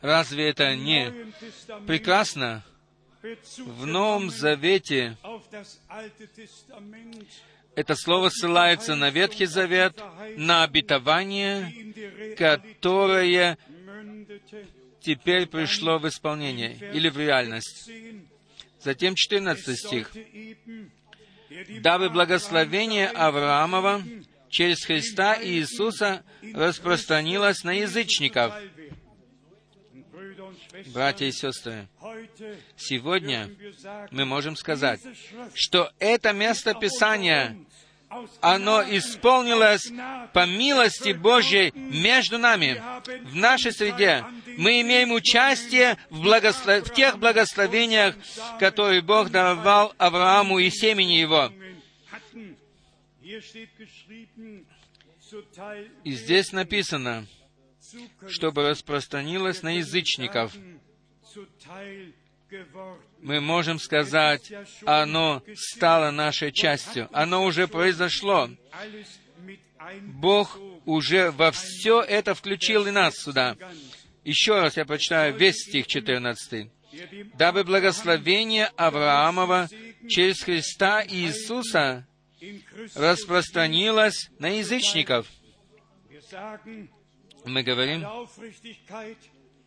Разве 0.00 0.48
это 0.48 0.76
не 0.76 1.12
прекрасно? 1.86 2.64
В 3.58 3.86
Новом 3.86 4.30
Завете 4.30 5.16
Это 7.74 7.94
слово 7.94 8.28
ссылается 8.30 8.96
на 8.96 9.10
Ветхий 9.10 9.46
Завет, 9.46 9.96
на 10.36 10.64
обетование, 10.64 11.72
которое 12.36 13.56
теперь 15.00 15.46
пришло 15.46 15.98
в 15.98 16.08
исполнение 16.08 16.76
или 16.92 17.08
в 17.08 17.18
реальность. 17.18 17.90
Затем 18.80 19.14
14 19.14 19.78
стих. 19.78 20.12
«Дабы 21.80 22.08
благословение 22.08 23.08
Авраамова 23.08 24.02
через 24.48 24.84
Христа 24.84 25.34
и 25.34 25.60
Иисуса 25.60 26.24
распространилось 26.54 27.62
на 27.62 27.72
язычников». 27.72 28.54
Братья 30.92 31.26
и 31.26 31.32
сестры, 31.32 31.88
сегодня 32.76 33.50
мы 34.10 34.24
можем 34.24 34.56
сказать, 34.56 35.00
что 35.54 35.92
это 35.98 36.32
место 36.32 36.74
Писания 36.74 37.56
оно 38.40 38.82
исполнилось 38.82 39.90
по 40.32 40.46
милости 40.46 41.12
Божьей 41.12 41.72
между 41.74 42.38
нами, 42.38 42.82
в 43.24 43.34
нашей 43.34 43.72
среде. 43.72 44.24
Мы 44.58 44.82
имеем 44.82 45.12
участие 45.12 45.96
в, 46.10 46.22
благослов... 46.22 46.86
в 46.86 46.94
тех 46.94 47.18
благословениях, 47.18 48.14
которые 48.58 49.00
Бог 49.00 49.30
давал 49.30 49.94
Аврааму 49.98 50.58
и 50.58 50.70
семени 50.70 51.14
его. 51.14 51.50
И 56.04 56.12
здесь 56.12 56.52
написано, 56.52 57.26
чтобы 58.28 58.68
распространилось 58.68 59.62
на 59.62 59.76
язычников 59.76 60.52
мы 63.20 63.40
можем 63.40 63.78
сказать, 63.78 64.52
оно 64.84 65.42
стало 65.54 66.10
нашей 66.10 66.52
частью, 66.52 67.08
оно 67.12 67.44
уже 67.44 67.66
произошло. 67.66 68.50
Бог 70.02 70.58
уже 70.84 71.30
во 71.30 71.50
все 71.50 72.02
это 72.02 72.34
включил 72.34 72.86
и 72.86 72.90
нас 72.90 73.14
сюда. 73.16 73.56
Еще 74.24 74.60
раз 74.60 74.76
я 74.76 74.84
прочитаю 74.84 75.36
весь 75.36 75.56
стих 75.56 75.86
14. 75.86 76.70
«Дабы 77.34 77.64
благословение 77.64 78.66
Авраамова 78.76 79.68
через 80.08 80.42
Христа 80.42 81.02
Иисуса 81.04 82.06
распространилось 82.94 84.30
на 84.38 84.58
язычников». 84.58 85.26
Мы 87.44 87.62
говорим 87.62 88.04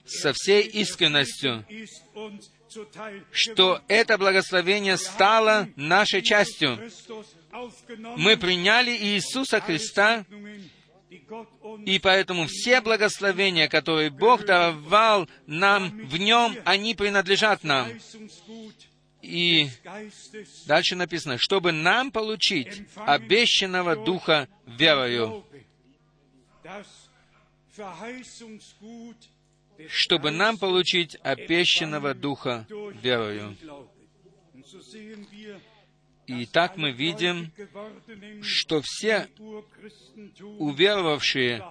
со 0.06 0.34
всей 0.34 0.64
искренностью, 0.64 1.66
что 3.32 3.82
это 3.88 4.18
благословение 4.18 4.98
стало 4.98 5.70
нашей 5.76 6.22
частью. 6.22 6.80
Мы 8.18 8.38
приняли 8.38 8.92
Иисуса 8.92 9.60
Христа, 9.60 10.26
и 11.86 12.00
поэтому 12.00 12.46
все 12.48 12.82
благословения, 12.82 13.68
которые 13.68 14.10
Бог 14.10 14.46
давал 14.46 15.28
нам 15.48 16.08
в 16.08 16.18
Нем, 16.18 16.56
они 16.66 16.94
принадлежат 16.94 17.64
нам. 17.64 17.90
И 19.22 19.70
дальше 20.68 20.96
написано, 20.96 21.38
чтобы 21.40 21.72
нам 21.72 22.12
получить 22.12 22.84
обещанного 22.96 23.96
Духа 23.96 24.48
верою 24.68 25.44
чтобы 29.88 30.32
нам 30.32 30.58
получить 30.58 31.18
обещанного 31.22 32.14
Духа 32.14 32.66
верою. 33.02 33.56
И 36.28 36.46
так 36.48 36.76
мы 36.78 36.92
видим, 36.92 37.52
что 38.42 38.82
все 38.84 39.28
уверовавшие 40.58 41.64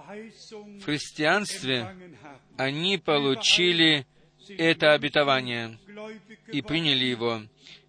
в 0.79 0.83
христианстве, 0.83 1.93
они 2.57 2.97
получили 2.97 4.05
это 4.47 4.93
обетование 4.93 5.77
и 6.51 6.61
приняли 6.61 7.05
его. 7.05 7.41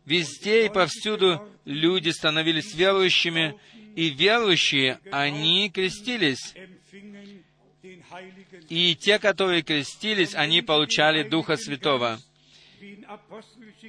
Везде 0.04 0.66
и 0.66 0.68
повсюду 0.68 1.48
люди 1.64 2.10
становились 2.10 2.74
верующими, 2.74 3.54
и 3.96 4.10
верующие, 4.10 5.00
они 5.10 5.70
крестились. 5.70 6.54
И 8.68 8.94
те, 8.96 9.18
которые 9.18 9.62
крестились, 9.62 10.34
они 10.34 10.62
получали 10.62 11.22
Духа 11.22 11.56
Святого. 11.56 12.18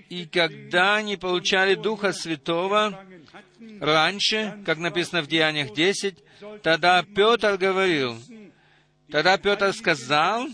И 0.09 0.25
когда 0.25 0.95
они 0.97 1.17
получали 1.17 1.75
Духа 1.75 2.13
Святого, 2.13 3.05
раньше, 3.79 4.61
как 4.65 4.77
написано 4.77 5.21
в 5.21 5.27
Деяниях 5.27 5.73
10, 5.73 6.15
тогда 6.61 7.03
Петр 7.03 7.57
говорил, 7.57 8.17
тогда 9.11 9.37
Петр 9.37 9.73
сказал, 9.73 10.47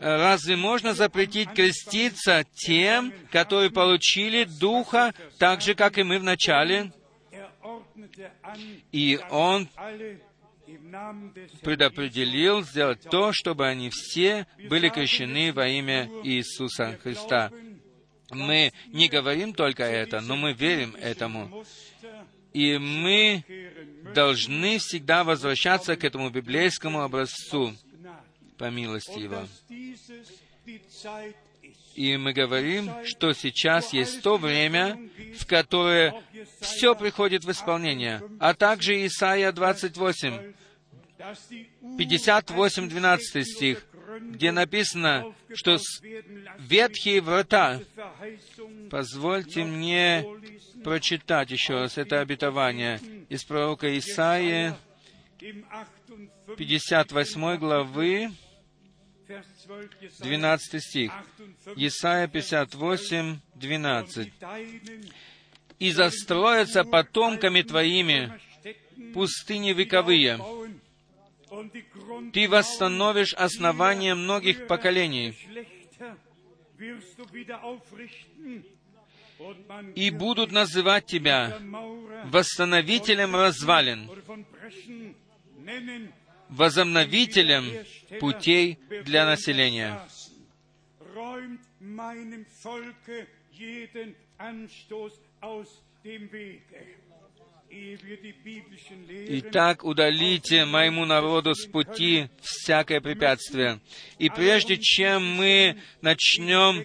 разве 0.00 0.56
можно 0.56 0.94
запретить 0.94 1.50
креститься 1.52 2.44
тем, 2.54 3.12
которые 3.30 3.70
получили 3.70 4.44
Духа, 4.44 5.14
так 5.38 5.60
же, 5.62 5.74
как 5.74 5.98
и 5.98 6.02
мы 6.02 6.18
в 6.18 6.24
начале? 6.24 6.92
И 8.90 9.20
он 9.30 9.68
предопределил 11.62 12.62
сделать 12.62 13.02
то, 13.10 13.32
чтобы 13.32 13.66
они 13.66 13.90
все 13.90 14.46
были 14.68 14.88
крещены 14.88 15.52
во 15.52 15.66
имя 15.66 16.08
Иисуса 16.22 16.98
Христа. 17.02 17.50
Мы 18.30 18.72
не 18.88 19.08
говорим 19.08 19.52
только 19.52 19.84
это, 19.84 20.20
но 20.20 20.36
мы 20.36 20.52
верим 20.52 20.96
этому. 21.00 21.64
И 22.52 22.76
мы 22.78 23.44
должны 24.14 24.78
всегда 24.78 25.24
возвращаться 25.24 25.96
к 25.96 26.04
этому 26.04 26.30
библейскому 26.30 27.02
образцу 27.02 27.74
по 28.58 28.70
милости 28.70 29.18
Его. 29.18 29.46
И 31.94 32.16
мы 32.16 32.32
говорим, 32.32 32.90
что 33.04 33.32
сейчас 33.32 33.92
есть 33.92 34.22
то 34.22 34.36
время, 34.38 34.98
в 35.38 35.46
которое 35.46 36.14
все 36.60 36.94
приходит 36.94 37.44
в 37.44 37.50
исполнение. 37.50 38.22
А 38.40 38.54
также 38.54 39.06
Исаия 39.06 39.52
28, 39.52 40.54
58, 41.98 42.88
12 42.88 43.46
стих, 43.46 43.86
где 44.20 44.52
написано, 44.52 45.34
что 45.54 45.78
ветхие 46.58 47.20
врата, 47.20 47.80
позвольте 48.90 49.64
мне 49.64 50.24
прочитать 50.84 51.50
еще 51.50 51.74
раз 51.74 51.98
это 51.98 52.20
обетование 52.20 53.00
из 53.28 53.44
пророка 53.44 53.96
Исаии, 53.98 54.74
58 56.56 57.56
главы, 57.56 58.30
12 60.20 60.82
стих. 60.82 61.12
Исайя 61.76 62.28
58, 62.28 63.38
12. 63.54 64.32
«И 65.78 65.90
застроятся 65.90 66.84
потомками 66.84 67.62
твоими 67.62 68.32
пустыни 69.14 69.72
вековые, 69.72 70.38
ты 72.32 72.48
восстановишь 72.48 73.34
основание 73.34 74.14
многих 74.14 74.66
поколений, 74.66 75.36
и 79.94 80.10
будут 80.10 80.52
называть 80.52 81.06
тебя 81.06 81.58
восстановителем 82.26 83.34
развалин, 83.34 84.10
возобновителем 86.48 87.84
путей 88.20 88.78
для 89.04 89.26
населения. 89.26 90.00
Итак, 99.28 99.84
удалите 99.84 100.64
моему 100.66 101.06
народу 101.06 101.54
с 101.54 101.66
пути 101.66 102.28
всякое 102.42 103.00
препятствие. 103.00 103.80
И 104.18 104.28
прежде 104.28 104.76
чем 104.76 105.36
мы 105.36 105.78
начнем 106.02 106.84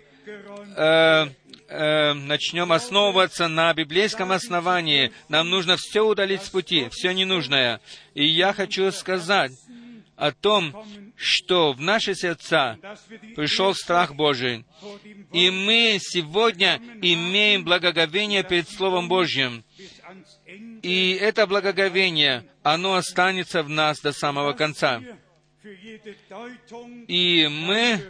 э, 0.77 1.27
э, 1.67 2.13
начнем 2.13 2.71
основываться 2.71 3.47
на 3.47 3.73
библейском 3.73 4.31
основании, 4.31 5.11
нам 5.27 5.49
нужно 5.49 5.75
все 5.77 6.05
удалить 6.05 6.43
с 6.43 6.49
пути, 6.49 6.87
все 6.89 7.11
ненужное. 7.11 7.81
И 8.13 8.25
я 8.25 8.53
хочу 8.53 8.89
сказать 8.91 9.51
о 10.15 10.31
том, 10.31 10.73
что 11.15 11.73
в 11.73 11.81
наши 11.81 12.15
сердца 12.15 12.77
пришел 13.35 13.73
страх 13.73 14.15
Божий, 14.15 14.65
и 15.31 15.49
мы 15.49 15.97
сегодня 15.99 16.81
имеем 17.01 17.63
благоговение 17.63 18.43
перед 18.43 18.69
Словом 18.69 19.07
Божьим. 19.07 19.63
И 20.81 21.17
это 21.19 21.47
благоговение, 21.47 22.45
оно 22.63 22.95
останется 22.95 23.63
в 23.63 23.69
нас 23.69 23.99
до 23.99 24.13
самого 24.13 24.53
конца. 24.53 25.01
И 27.07 27.47
мы 27.49 28.01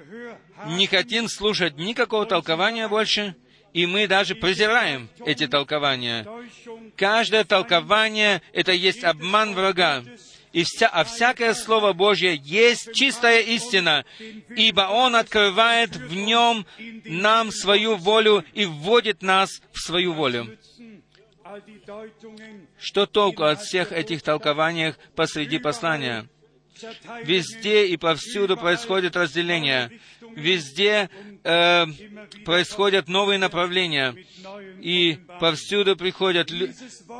не 0.68 0.88
хотим 0.88 1.28
слушать 1.28 1.78
никакого 1.78 2.26
толкования 2.26 2.88
больше, 2.88 3.36
И 3.74 3.86
мы 3.86 4.08
даже 4.08 4.34
презираем 4.34 5.08
эти 5.26 5.46
толкования. 5.46 6.26
Каждое 6.96 7.44
толкование— 7.44 8.42
это 8.54 8.72
есть 8.72 9.04
обман 9.04 9.54
врага. 9.54 10.04
И 10.54 10.64
вся, 10.64 10.88
а 10.88 11.04
всякое 11.04 11.54
Слово 11.54 11.94
Божье 11.94 12.42
есть 12.44 12.94
чистая 12.94 13.42
истина, 13.42 14.06
ибо 14.56 14.82
Он 14.90 15.16
открывает 15.16 15.96
в 15.96 16.16
нем 16.16 16.66
нам 17.06 17.52
свою 17.52 17.98
волю 17.98 18.44
и 18.54 18.66
вводит 18.66 19.22
нас 19.22 19.62
в 19.74 19.80
свою 19.80 20.14
волю. 20.14 20.58
Что 22.80 23.06
толку 23.06 23.44
от 23.44 23.62
всех 23.62 23.92
этих 23.92 24.22
толкований 24.22 24.94
посреди 25.16 25.60
послания? 25.60 26.28
Везде 27.24 27.88
и 27.88 27.98
повсюду 27.98 28.56
происходит 28.58 29.16
разделение. 29.16 30.00
Везде 30.36 31.10
э, 31.44 31.86
происходят 32.46 33.08
новые 33.08 33.40
направления. 33.40 34.16
И 34.80 35.20
повсюду 35.40 35.96
приходят 35.96 36.52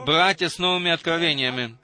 братья 0.06 0.50
с 0.50 0.60
новыми 0.60 0.92
откровениями. 0.92 1.78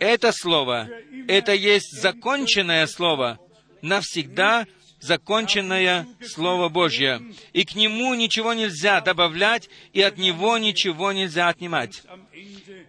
Это 0.00 0.32
слово, 0.32 0.88
это 1.28 1.52
есть 1.52 2.00
законченное 2.00 2.86
слово, 2.86 3.38
навсегда 3.82 4.66
законченное 5.06 6.06
Слово 6.20 6.68
Божье. 6.68 7.22
И 7.52 7.64
к 7.64 7.74
нему 7.74 8.14
ничего 8.14 8.52
нельзя 8.52 9.00
добавлять, 9.00 9.70
и 9.92 10.02
от 10.02 10.18
него 10.18 10.58
ничего 10.58 11.12
нельзя 11.12 11.48
отнимать. 11.48 12.02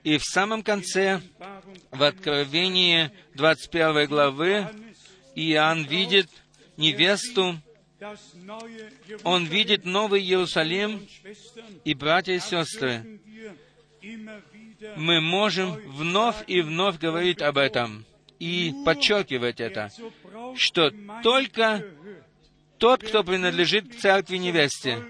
И 0.03 0.17
в 0.17 0.23
самом 0.23 0.63
конце, 0.63 1.21
в 1.91 2.03
Откровении 2.03 3.11
21 3.35 4.07
главы, 4.07 4.67
Иоанн 5.35 5.83
видит 5.83 6.29
невесту, 6.75 7.59
он 9.23 9.45
видит 9.45 9.85
Новый 9.85 10.21
Иерусалим, 10.21 11.07
и 11.85 11.93
братья 11.93 12.33
и 12.33 12.39
сестры, 12.39 13.19
мы 14.95 15.21
можем 15.21 15.73
вновь 15.91 16.37
и 16.47 16.61
вновь 16.61 16.99
говорить 16.99 17.41
об 17.41 17.57
этом 17.57 18.05
и 18.39 18.73
подчеркивать 18.85 19.59
это, 19.59 19.89
что 20.55 20.91
только 21.23 21.83
тот, 22.77 23.03
кто 23.03 23.23
принадлежит 23.23 23.89
к 23.89 23.99
церкви 23.99 24.37
невесте, 24.37 25.03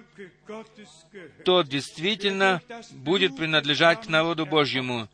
тот 1.44 1.68
действительно 1.68 2.62
будет 2.92 3.36
принадлежать 3.36 4.06
к 4.06 4.10
народу 4.10 4.46
Божьему, 4.46 5.08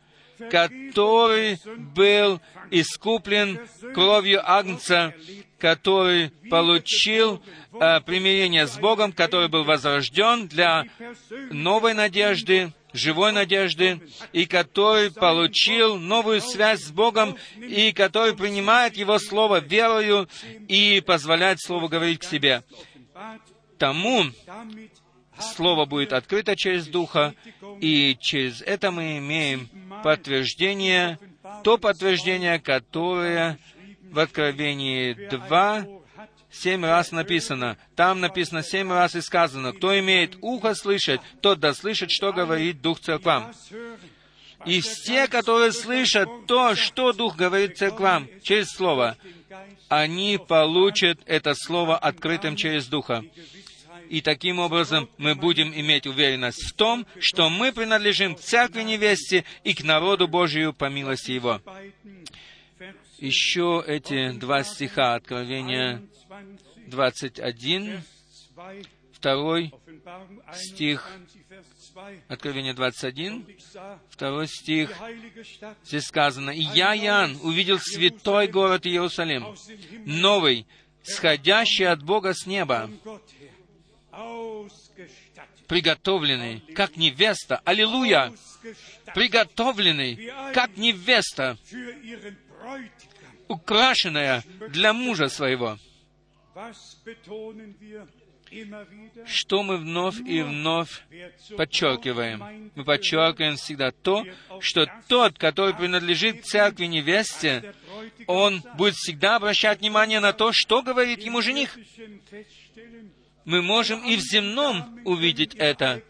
который 0.50 1.58
был 1.94 2.40
искуплен 2.70 3.60
кровью 3.94 4.40
Агнца, 4.44 5.14
который 5.58 6.30
получил 6.50 7.42
э, 7.72 8.00
примирение 8.00 8.66
с 8.66 8.76
Богом, 8.78 9.12
который 9.12 9.48
был 9.48 9.64
возрожден 9.64 10.48
для 10.48 10.84
новой 11.50 11.94
надежды, 11.94 12.72
живой 12.94 13.32
надежды, 13.32 14.00
и 14.32 14.46
который 14.46 15.10
получил 15.10 15.98
новую 15.98 16.40
связь 16.40 16.84
с 16.84 16.90
Богом, 16.90 17.36
и 17.58 17.92
который 17.92 18.34
принимает 18.34 18.96
Его 18.96 19.18
Слово 19.18 19.60
верою 19.60 20.28
и 20.68 21.02
позволяет 21.04 21.60
Слову 21.60 21.88
говорить 21.88 22.20
к 22.20 22.24
себе. 22.24 22.62
Тому 23.78 24.24
Слово 25.38 25.84
будет 25.84 26.12
открыто 26.12 26.54
через 26.56 26.86
Духа, 26.86 27.34
и 27.80 28.16
через 28.20 28.62
это 28.62 28.92
мы 28.92 29.18
имеем 29.18 29.68
подтверждение, 30.04 31.18
то 31.64 31.76
подтверждение, 31.76 32.60
которое 32.60 33.58
в 34.12 34.18
Откровении 34.20 35.12
2 35.12 35.86
семь 36.54 36.84
раз 36.84 37.12
написано. 37.12 37.76
Там 37.96 38.20
написано 38.20 38.62
семь 38.62 38.90
раз 38.90 39.14
и 39.14 39.20
сказано, 39.20 39.72
кто 39.72 39.98
имеет 39.98 40.36
ухо 40.40 40.74
слышать, 40.74 41.20
тот 41.40 41.60
да 41.60 41.74
слышит, 41.74 42.10
что 42.10 42.32
говорит 42.32 42.80
Дух 42.80 43.00
церквам. 43.00 43.52
И 44.64 44.80
все, 44.80 45.28
которые 45.28 45.72
слышат 45.72 46.28
то, 46.46 46.74
что 46.74 47.12
Дух 47.12 47.36
говорит 47.36 47.76
церквам 47.76 48.28
через 48.42 48.70
Слово, 48.70 49.16
они 49.88 50.38
получат 50.38 51.18
это 51.26 51.54
Слово 51.54 51.98
открытым 51.98 52.56
через 52.56 52.86
Духа. 52.86 53.24
И 54.08 54.20
таким 54.20 54.58
образом 54.58 55.08
мы 55.18 55.34
будем 55.34 55.74
иметь 55.74 56.06
уверенность 56.06 56.62
в 56.62 56.72
том, 56.74 57.06
что 57.18 57.50
мы 57.50 57.72
принадлежим 57.72 58.36
Церкви 58.36 58.82
Невесте 58.82 59.44
и 59.64 59.74
к 59.74 59.82
народу 59.82 60.28
Божию 60.28 60.72
по 60.72 60.88
милости 60.88 61.32
Его. 61.32 61.60
Еще 63.18 63.82
эти 63.86 64.32
два 64.32 64.62
стиха 64.62 65.14
Откровения 65.14 66.02
21, 66.86 68.02
второй 69.12 69.72
стих, 70.52 71.10
Откровение 72.28 72.74
21, 72.74 73.46
второй 74.10 74.48
стих, 74.48 74.90
здесь 75.84 76.04
сказано, 76.04 76.50
«И 76.50 76.60
я, 76.60 76.96
Иоанн, 76.96 77.38
увидел 77.42 77.78
святой 77.78 78.48
город 78.48 78.86
Иерусалим, 78.86 79.56
новый, 80.04 80.66
сходящий 81.02 81.86
от 81.86 82.02
Бога 82.02 82.34
с 82.34 82.46
неба, 82.46 82.90
приготовленный, 85.68 86.60
как 86.74 86.96
невеста, 86.96 87.60
аллилуйя, 87.64 88.32
приготовленный, 89.14 90.32
как 90.52 90.76
невеста, 90.76 91.56
украшенная 93.48 94.44
для 94.70 94.92
мужа 94.92 95.28
своего. 95.28 95.78
Что 99.26 99.62
мы 99.62 99.78
вновь 99.78 100.20
и 100.20 100.42
вновь 100.42 101.02
подчеркиваем? 101.56 102.70
Мы 102.74 102.84
подчеркиваем 102.84 103.56
всегда 103.56 103.90
то, 103.90 104.24
что 104.60 104.86
тот, 105.08 105.38
который 105.38 105.74
принадлежит 105.74 106.44
церкви 106.44 106.84
невесте, 106.84 107.74
он 108.26 108.62
будет 108.76 108.94
всегда 108.94 109.36
обращать 109.36 109.80
внимание 109.80 110.20
на 110.20 110.32
то, 110.32 110.52
что 110.52 110.82
говорит 110.82 111.20
ему 111.20 111.42
жених. 111.42 111.76
Мы 113.44 113.60
можем 113.60 114.04
и 114.04 114.16
в 114.16 114.20
земном 114.20 115.00
увидеть 115.04 115.54
это, 115.56 116.02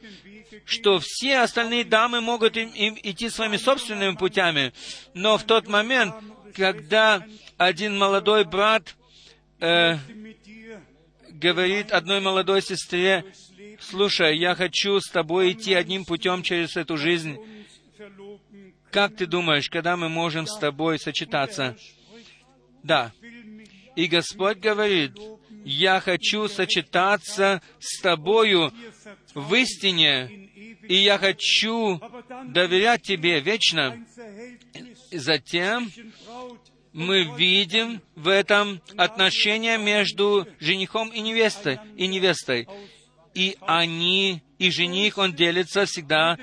что 0.67 0.99
все 1.01 1.39
остальные 1.39 1.85
дамы 1.85 2.21
могут 2.21 2.57
им, 2.57 2.69
им 2.71 2.99
идти 3.03 3.29
своими 3.29 3.57
собственными 3.57 4.17
путями, 4.17 4.73
но 5.15 5.39
в 5.39 5.45
тот 5.45 5.69
момент, 5.69 6.15
когда 6.55 7.27
один 7.57 7.99
молодой 7.99 8.45
брат 8.45 8.95
э, 9.61 9.97
говорит 11.45 11.93
одной 11.93 12.21
молодой 12.21 12.63
сестре, 12.63 13.23
«Слушай, 13.79 14.39
я 14.39 14.55
хочу 14.55 14.99
с 14.99 15.11
тобой 15.11 15.53
идти 15.53 15.75
одним 15.75 16.07
путем 16.07 16.43
через 16.43 16.75
эту 16.75 16.97
жизнь. 16.97 17.37
Как 18.91 19.15
ты 19.15 19.27
думаешь, 19.27 19.69
когда 19.69 19.99
мы 19.99 20.09
можем 20.09 20.47
с 20.47 20.57
тобой 20.59 20.99
сочетаться?» 20.99 21.77
Да. 22.83 23.13
И 23.95 24.07
Господь 24.07 24.57
говорит, 24.57 25.13
«Я 25.67 26.01
хочу 26.01 26.49
сочетаться 26.49 27.61
с 27.79 28.01
тобою 28.01 28.73
в 29.35 29.55
истине, 29.55 30.49
и 30.89 30.95
я 30.95 31.19
хочу 31.19 32.01
доверять 32.47 33.03
тебе 33.03 33.41
вечно». 33.41 34.03
Затем 35.13 35.91
мы 36.95 37.25
видим 37.37 38.01
в 38.15 38.29
этом 38.29 38.81
отношение 38.97 39.79
между 39.79 40.47
женихом 40.61 41.11
и 41.11 41.21
невестой, 41.21 41.81
и 41.97 42.07
невестой. 42.07 42.69
И 43.35 43.57
они, 43.63 44.43
и 44.59 44.71
жених, 44.71 45.19
он 45.19 45.35
делится 45.35 45.87
всегда 45.87 46.39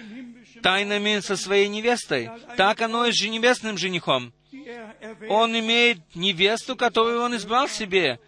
тайнами 0.62 1.22
со 1.22 1.38
своей 1.38 1.70
невестой. 1.70 2.30
Так 2.58 2.82
оно 2.82 3.06
и 3.06 3.14
с 3.14 3.22
небесным 3.24 3.78
женихом. 3.78 4.34
Он 5.30 5.58
имеет 5.58 6.00
невесту, 6.16 6.76
которую 6.76 7.22
он 7.22 7.36
избрал 7.38 7.70
себе. 7.70 8.20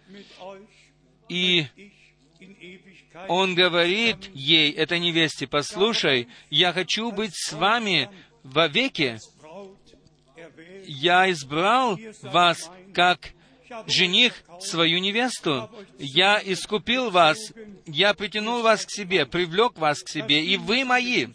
И 1.28 1.66
он 3.28 3.54
говорит 3.54 4.30
ей, 4.32 4.72
этой 4.72 4.98
невесте, 4.98 5.46
послушай, 5.46 6.28
я 6.48 6.72
хочу 6.72 7.10
быть 7.12 7.34
с 7.34 7.52
вами 7.52 8.08
вовеки 8.42 9.18
я 10.86 11.30
избрал 11.30 11.98
вас 12.22 12.70
как 12.92 13.32
жених 13.86 14.42
свою 14.60 14.98
невесту. 14.98 15.70
Я 15.98 16.40
искупил 16.44 17.10
вас, 17.10 17.38
я 17.86 18.14
притянул 18.14 18.62
вас 18.62 18.84
к 18.84 18.90
себе, 18.90 19.26
привлек 19.26 19.78
вас 19.78 20.02
к 20.02 20.08
себе, 20.08 20.44
и 20.44 20.56
вы 20.56 20.84
мои. 20.84 21.28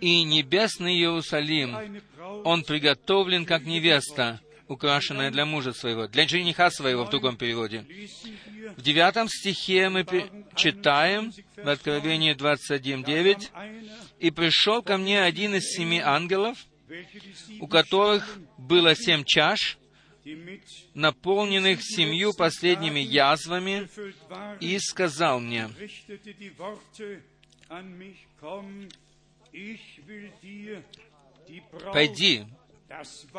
И 0.00 0.24
небесный 0.24 0.94
Иерусалим, 0.96 2.02
он 2.44 2.64
приготовлен 2.64 3.44
как 3.44 3.64
невеста, 3.64 4.40
украшенная 4.66 5.30
для 5.30 5.46
мужа 5.46 5.72
своего, 5.72 6.08
для 6.08 6.26
жениха 6.26 6.70
своего 6.70 7.04
в 7.04 7.10
другом 7.10 7.36
переводе. 7.36 7.84
В 8.76 8.82
девятом 8.82 9.28
стихе 9.28 9.90
мы 9.90 10.04
читаем 10.56 11.32
в 11.56 11.68
Откровении 11.68 12.34
21.9, 12.34 13.50
«И 14.18 14.30
пришел 14.32 14.82
ко 14.82 14.96
мне 14.96 15.22
один 15.22 15.54
из 15.54 15.64
семи 15.70 16.00
ангелов, 16.00 16.58
у 17.60 17.66
которых 17.66 18.38
было 18.58 18.94
семь 18.94 19.24
чаш, 19.24 19.78
наполненных 20.94 21.80
семью 21.82 22.32
последними 22.32 23.00
язвами, 23.00 23.88
и 24.60 24.78
сказал 24.78 25.40
мне, 25.40 25.68
«Пойди, 31.92 32.46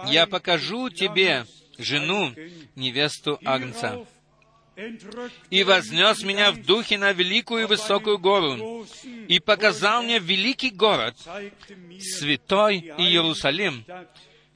я 0.07 0.27
покажу 0.27 0.89
тебе 0.89 1.45
жену, 1.77 2.33
невесту 2.75 3.39
Агнца» 3.43 4.05
и 5.49 5.63
вознес 5.63 6.23
меня 6.23 6.51
в 6.51 6.61
духе 6.61 6.97
на 6.97 7.11
великую 7.13 7.63
и 7.63 7.67
высокую 7.67 8.17
гору, 8.17 8.85
и 9.27 9.39
показал 9.39 10.03
мне 10.03 10.19
великий 10.19 10.71
город, 10.71 11.15
святой 11.99 12.79
Иерусалим, 12.97 13.85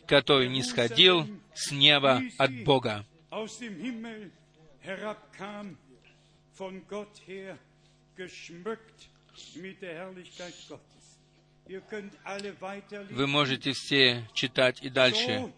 который 0.05 0.49
не 0.49 0.63
сходил 0.63 1.27
с 1.53 1.71
неба 1.71 2.21
от 2.37 2.51
Бога. 2.63 3.05
Вы 13.11 13.27
можете 13.27 13.71
все 13.73 14.27
читать 14.33 14.81
и 14.81 14.89
дальше 14.89 15.53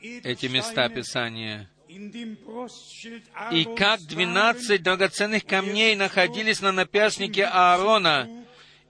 эти 0.00 0.46
места 0.46 0.88
Писания. 0.88 1.68
И 1.88 3.64
как 3.76 4.00
двенадцать 4.02 4.82
драгоценных 4.82 5.44
камней 5.44 5.94
находились 5.94 6.60
на 6.60 6.72
наперстнике 6.72 7.44
Аарона, 7.44 8.28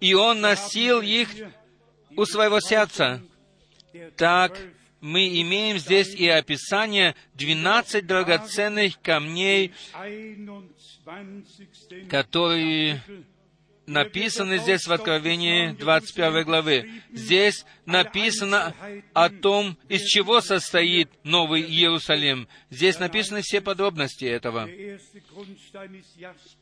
и 0.01 0.14
он 0.14 0.40
носил 0.40 1.01
их 1.01 1.28
у 2.16 2.24
своего 2.24 2.60
сердца, 2.60 3.23
так 4.16 4.59
мы 5.01 5.28
имеем 5.43 5.78
здесь 5.78 6.14
и 6.14 6.27
описание 6.28 7.14
двенадцать 7.35 8.06
драгоценных 8.06 9.01
камней, 9.02 9.73
которые 12.09 13.02
написаны 13.86 14.58
здесь 14.58 14.86
в 14.86 14.92
Откровении 14.92 15.72
21 15.72 16.44
главы. 16.44 17.02
Здесь 17.12 17.64
написано 17.84 18.74
о 19.14 19.30
том, 19.30 19.78
из 19.88 20.02
чего 20.02 20.40
состоит 20.40 21.10
Новый 21.24 21.62
Иерусалим. 21.62 22.48
Здесь 22.70 22.98
написаны 22.98 23.42
все 23.42 23.60
подробности 23.60 24.24
этого. 24.24 24.68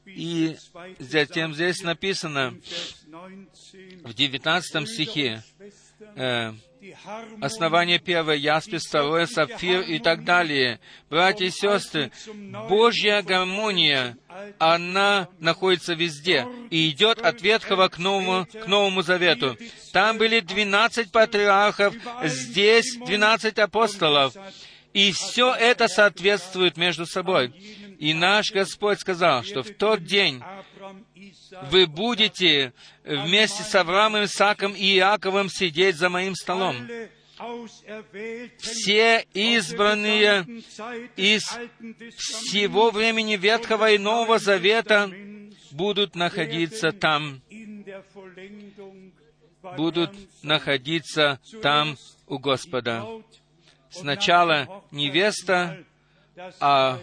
И 0.06 0.56
затем 0.98 1.55
здесь 1.55 1.82
написано 1.82 2.55
в 4.05 4.14
19 4.14 4.88
стихе, 4.88 5.42
э, 6.16 6.52
основание 7.40 7.98
первое, 7.98 8.36
яспис, 8.36 8.82
второе, 8.86 9.26
сапфир 9.26 9.81
и 9.81 9.98
так 9.98 10.24
далее. 10.24 10.81
Братья 11.09 11.47
и 11.47 11.51
сестры, 11.51 12.10
Божья 12.68 13.22
гармония, 13.22 14.16
она 14.59 15.28
находится 15.39 15.94
везде 15.94 16.47
и 16.70 16.90
идет 16.90 17.18
от 17.20 17.40
Ветхого 17.43 17.89
к 17.89 17.98
Новому, 17.98 18.47
к 18.47 18.66
Новому 18.66 19.02
Завету. 19.02 19.56
Там 19.93 20.18
были 20.18 20.40
двенадцать 20.40 21.10
патриархов, 21.10 21.94
здесь 22.24 22.97
двенадцать 23.06 23.59
апостолов. 23.59 24.35
И 24.93 25.10
все 25.10 25.52
это 25.52 25.89
соответствует 25.89 26.76
между 26.76 27.05
собой. 27.05 27.48
И 27.98 28.14
наш 28.14 28.52
Господь 28.52 29.01
сказал, 29.01 29.43
что 29.43 29.62
в 29.62 29.70
тот 29.70 30.05
день 30.05 30.43
вы 31.70 31.86
будете 31.86 32.73
вместе 33.05 33.62
с 33.62 33.74
Авраамом, 33.74 34.24
Исааком 34.24 34.74
и 34.74 34.97
Иаковом 34.97 35.48
сидеть 35.48 35.97
за 35.97 36.09
моим 36.09 36.35
столом. 36.35 36.89
Все 38.59 39.27
избранные 39.35 40.47
из 41.16 41.43
всего 42.16 42.90
времени 42.90 43.36
Ветхого 43.36 43.90
и 43.90 43.98
Нового 43.98 44.39
Завета 44.39 45.11
будут 45.73 46.15
находиться 46.15 46.93
там, 46.93 47.43
будут 49.77 50.12
находиться 50.43 51.40
там 51.61 51.97
у 52.27 52.39
Господа. 52.39 53.05
Сначала 53.90 54.85
невеста, 54.90 55.85
а 56.61 57.01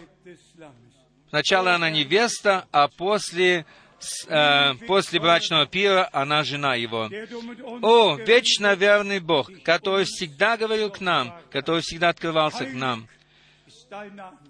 сначала 1.31 1.73
она 1.73 1.89
невеста, 1.89 2.67
а 2.71 2.87
после 2.87 3.65
э, 4.27 4.73
после 4.85 5.19
брачного 5.19 5.65
пира 5.65 6.07
она 6.11 6.43
жена 6.43 6.75
его. 6.75 7.09
О, 7.81 8.15
вечно 8.17 8.75
верный 8.75 9.19
Бог, 9.19 9.49
который 9.63 10.05
всегда 10.05 10.57
говорил 10.57 10.91
к 10.91 10.99
нам, 10.99 11.33
который 11.49 11.81
всегда 11.81 12.09
открывался 12.09 12.65
к 12.65 12.73
нам. 12.73 13.07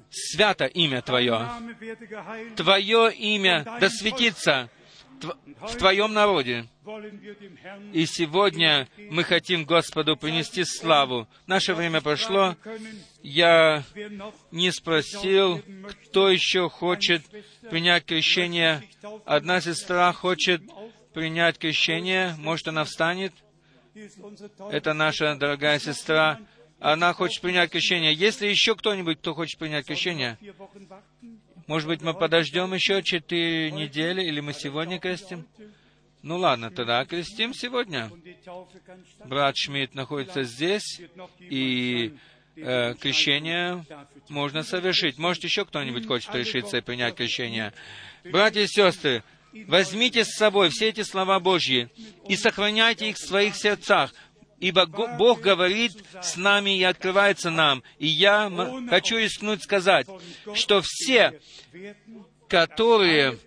Свято 0.10 0.66
имя 0.66 1.02
Твое. 1.02 1.48
Твое 2.56 3.14
имя 3.14 3.64
да 3.80 3.90
светится 3.90 4.70
в 5.24 5.76
Твоем 5.78 6.14
народе. 6.14 6.66
И 7.94 8.06
сегодня 8.06 8.88
мы 9.10 9.24
хотим 9.24 9.66
Господу 9.66 10.18
принести 10.18 10.64
славу. 10.64 11.28
Наше 11.48 11.74
время 11.74 12.02
прошло. 12.02 12.56
Я 13.22 13.84
не 14.52 14.72
спросил, 14.72 15.62
кто 16.06 16.30
еще 16.30 16.70
хочет 16.70 17.24
принять 17.70 18.06
крещение. 18.06 18.84
Одна 19.26 19.62
сестра 19.62 20.12
хочет 20.14 20.62
принять 21.14 21.58
крещение. 21.58 22.36
Может, 22.40 22.70
она 22.70 22.84
встанет? 22.84 23.34
Это 24.72 24.94
наша 24.94 25.36
дорогая 25.36 25.80
сестра. 25.80 26.40
Она 26.80 27.14
хочет 27.14 27.42
принять 27.42 27.70
крещение. 27.70 28.14
Есть 28.14 28.42
ли 28.42 28.50
еще 28.50 28.76
кто-нибудь, 28.76 29.20
кто 29.20 29.36
хочет 29.36 29.60
принять 29.60 29.86
крещение? 29.86 30.38
Может 31.68 31.88
быть, 31.88 32.02
мы 32.02 32.14
подождем 32.14 32.74
еще 32.74 33.04
четыре 33.04 33.72
недели, 33.72 34.24
или 34.24 34.40
мы 34.40 34.54
сегодня 34.54 35.00
крестим? 35.00 35.46
Ну 36.22 36.38
ладно, 36.38 36.70
тогда 36.70 37.04
крестим 37.06 37.54
сегодня. 37.54 38.12
Брат 39.26 39.58
Шмидт 39.58 39.96
находится 39.96 40.44
здесь, 40.44 41.02
и 41.40 42.14
э, 42.56 42.94
крещение 42.96 43.86
можно 44.30 44.64
совершить. 44.64 45.18
Может, 45.18 45.44
еще 45.44 45.66
кто-нибудь 45.66 46.06
хочет 46.06 46.34
решиться 46.36 46.78
и 46.78 46.82
принять 46.82 47.16
крещение? 47.16 47.74
Братья 48.24 48.62
и 48.62 48.68
сестры, 48.68 49.24
возьмите 49.68 50.24
с 50.24 50.36
собой 50.36 50.70
все 50.70 50.90
эти 50.90 51.02
слова 51.02 51.40
Божьи 51.40 51.90
и 52.28 52.36
сохраняйте 52.36 53.10
их 53.10 53.16
в 53.16 53.26
своих 53.26 53.56
сердцах, 53.56 54.14
ибо 54.62 54.86
Бог 54.86 55.42
говорит 55.42 55.92
с 56.22 56.38
нами 56.38 56.78
и 56.78 56.84
открывается 56.84 57.50
нам. 57.50 57.84
И 57.98 58.08
я 58.08 58.50
хочу 58.90 59.18
рискнуть 59.18 59.64
сказать, 59.64 60.08
что 60.54 60.82
все, 60.84 61.42
которые 62.48 63.38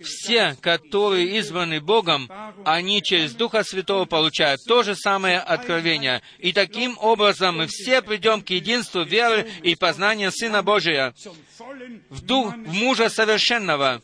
все, 0.00 0.56
которые 0.60 1.38
избраны 1.38 1.80
Богом, 1.80 2.28
они 2.64 3.02
через 3.02 3.34
Духа 3.34 3.62
Святого 3.64 4.04
получают 4.04 4.60
то 4.66 4.82
же 4.82 4.94
самое 4.94 5.38
откровение. 5.38 6.22
И 6.38 6.52
таким 6.52 6.96
образом 6.98 7.58
мы 7.58 7.66
все 7.66 8.02
придем 8.02 8.42
к 8.42 8.50
единству 8.50 9.02
веры 9.02 9.48
и 9.62 9.74
познания 9.74 10.30
Сына 10.30 10.62
Божия, 10.62 11.14
в 12.10 12.22
дух 12.22 12.54
в 12.54 12.72
мужа 12.72 13.08
совершенного. 13.08 14.02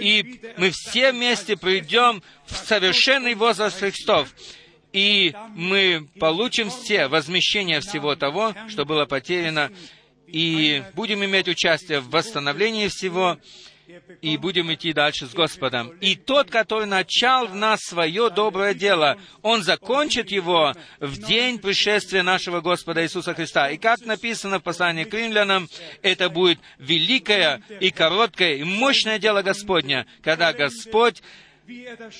И 0.00 0.40
мы 0.56 0.70
все 0.70 1.12
вместе 1.12 1.56
придем 1.56 2.22
в 2.46 2.56
совершенный 2.56 3.34
возраст 3.34 3.78
Христов. 3.78 4.34
И 4.92 5.34
мы 5.54 6.08
получим 6.18 6.70
все 6.70 7.08
возмещение 7.08 7.80
всего 7.80 8.16
того, 8.16 8.54
что 8.68 8.84
было 8.86 9.04
потеряно, 9.04 9.70
и 10.26 10.82
будем 10.94 11.24
иметь 11.24 11.48
участие 11.48 12.00
в 12.00 12.10
восстановлении 12.10 12.88
всего, 12.88 13.38
и 14.20 14.36
будем 14.36 14.72
идти 14.72 14.92
дальше 14.92 15.26
с 15.26 15.32
Господом. 15.32 15.88
И 16.00 16.14
тот, 16.14 16.50
который 16.50 16.86
начал 16.86 17.46
в 17.46 17.54
нас 17.54 17.80
свое 17.80 18.28
доброе 18.28 18.74
дело, 18.74 19.18
Он 19.42 19.62
закончит 19.62 20.30
его 20.30 20.74
в 21.00 21.18
день 21.18 21.58
пришествия 21.58 22.22
нашего 22.22 22.60
Господа 22.60 23.02
Иисуса 23.02 23.34
Христа. 23.34 23.70
И 23.70 23.78
как 23.78 24.00
написано 24.00 24.58
в 24.58 24.62
послании 24.62 25.04
к 25.04 25.14
римлянам, 25.14 25.68
это 26.02 26.28
будет 26.28 26.58
великое 26.78 27.62
и 27.80 27.90
короткое 27.90 28.56
и 28.56 28.64
мощное 28.64 29.18
дело 29.18 29.42
Господня, 29.42 30.06
когда 30.22 30.52
Господь 30.52 31.22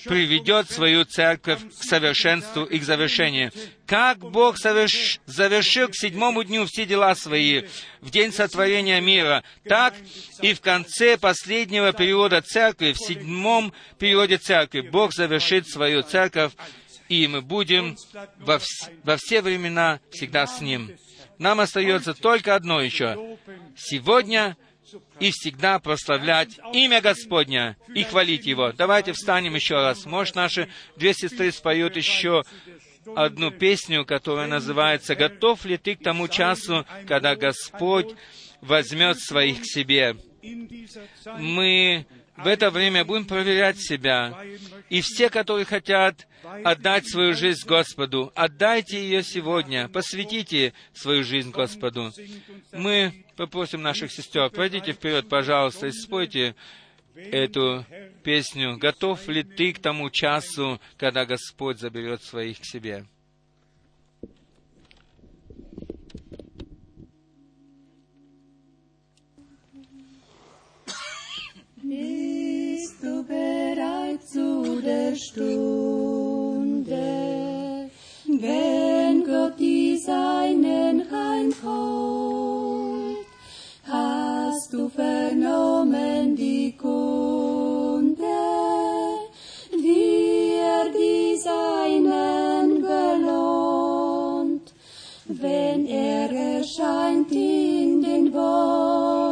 приведет 0.04 0.70
свою 0.70 1.04
церковь 1.04 1.60
к 1.70 1.82
совершенству 1.82 2.64
и 2.64 2.78
к 2.78 2.82
завершению. 2.82 3.50
Как 3.86 4.18
Бог 4.18 4.58
соверш... 4.58 5.20
завершил 5.24 5.88
к 5.88 5.94
седьмому 5.94 6.44
дню 6.44 6.66
все 6.66 6.84
дела 6.84 7.14
свои 7.14 7.62
в 8.02 8.10
день 8.10 8.30
сотворения 8.30 9.00
мира, 9.00 9.42
так 9.64 9.94
и 10.42 10.52
в 10.52 10.60
конце 10.60 11.16
последнего 11.16 11.92
периода 11.92 12.42
церкви, 12.42 12.92
в 12.92 12.98
седьмом 12.98 13.72
периоде 13.98 14.36
церкви, 14.36 14.82
Бог 14.82 15.14
завершит 15.14 15.66
свою 15.66 16.02
церковь, 16.02 16.52
и 17.08 17.26
мы 17.26 17.40
будем 17.40 17.96
во, 18.38 18.58
вс... 18.58 18.90
во 19.02 19.16
все 19.16 19.40
времена 19.40 20.00
всегда 20.10 20.46
с 20.46 20.60
Ним. 20.60 20.94
Нам 21.38 21.60
остается 21.60 22.12
только 22.12 22.54
одно 22.54 22.82
еще. 22.82 23.38
Сегодня 23.76 24.58
и 25.20 25.30
всегда 25.30 25.78
прославлять 25.78 26.58
имя 26.72 27.00
Господня 27.00 27.76
и 27.94 28.02
хвалить 28.04 28.46
Его. 28.46 28.72
Давайте 28.72 29.12
встанем 29.12 29.54
еще 29.54 29.74
раз. 29.74 30.06
Может, 30.06 30.34
наши 30.34 30.68
две 30.96 31.14
сестры 31.14 31.52
споют 31.52 31.96
еще 31.96 32.44
одну 33.16 33.50
песню, 33.50 34.04
которая 34.04 34.46
называется 34.46 35.14
«Готов 35.14 35.64
ли 35.64 35.76
ты 35.76 35.96
к 35.96 36.02
тому 36.02 36.28
часу, 36.28 36.86
когда 37.06 37.36
Господь 37.36 38.14
возьмет 38.60 39.18
своих 39.18 39.62
к 39.62 39.64
себе?» 39.64 40.16
Мы 41.38 42.06
в 42.38 42.46
это 42.46 42.70
время 42.70 43.04
будем 43.04 43.24
проверять 43.24 43.80
себя. 43.80 44.38
И 44.88 45.00
все, 45.00 45.28
которые 45.28 45.64
хотят 45.64 46.26
отдать 46.64 47.08
свою 47.08 47.34
жизнь 47.34 47.66
Господу, 47.66 48.32
отдайте 48.34 49.00
ее 49.00 49.22
сегодня, 49.22 49.88
посвятите 49.88 50.72
свою 50.94 51.24
жизнь 51.24 51.50
Господу. 51.50 52.12
Мы 52.72 53.24
попросим 53.36 53.82
наших 53.82 54.12
сестер, 54.12 54.48
пройдите 54.50 54.92
вперед, 54.92 55.28
пожалуйста, 55.28 55.88
и 55.88 55.92
спойте 55.92 56.54
эту 57.14 57.84
песню. 58.22 58.78
Готов 58.78 59.26
ли 59.28 59.42
ты 59.42 59.72
к 59.72 59.80
тому 59.80 60.08
часу, 60.10 60.80
когда 60.96 61.26
Господь 61.26 61.80
заберет 61.80 62.22
своих 62.22 62.60
к 62.60 62.64
себе? 62.64 63.04
Bist 73.00 73.12
du 73.12 73.22
bereit 73.22 74.22
zu 74.26 74.80
der 74.80 75.14
Stunde, 75.14 76.96
wenn 78.26 79.24
Gott 79.24 79.58
die 79.58 79.96
Seinen 79.96 81.04
heimholt? 81.08 81.58
Hast 83.84 84.72
du 84.72 84.88
vernommen 84.88 86.34
die 86.34 86.76
Kunde, 86.76 88.16
wie 89.76 90.54
er 90.58 90.90
die 90.90 91.36
Seinen 91.36 92.82
belohnt, 92.82 94.74
wenn 95.28 95.86
er 95.86 96.32
erscheint 96.32 97.30
in 97.30 98.02
den 98.02 98.32
Wolken? 98.34 99.27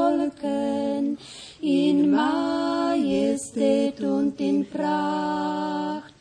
In 1.67 2.11
Majestät 2.13 4.01
und 4.01 4.41
in 4.41 4.65
Pracht. 4.71 6.15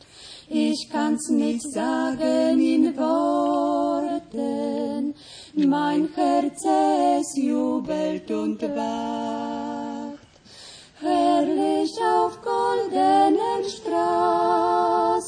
Ich 0.48 0.88
kann's 0.90 1.28
nicht 1.28 1.62
sagen 1.72 2.58
in 2.58 2.96
Worten, 2.96 4.34
mein 5.54 6.08
Herz 6.16 6.64
es 6.64 7.36
jubelt 7.36 8.28
und 8.28 8.60
wacht. 8.62 10.18
Herrlich 11.00 11.92
auf 12.02 12.40
goldenen 12.42 13.64
Straßen, 13.68 15.25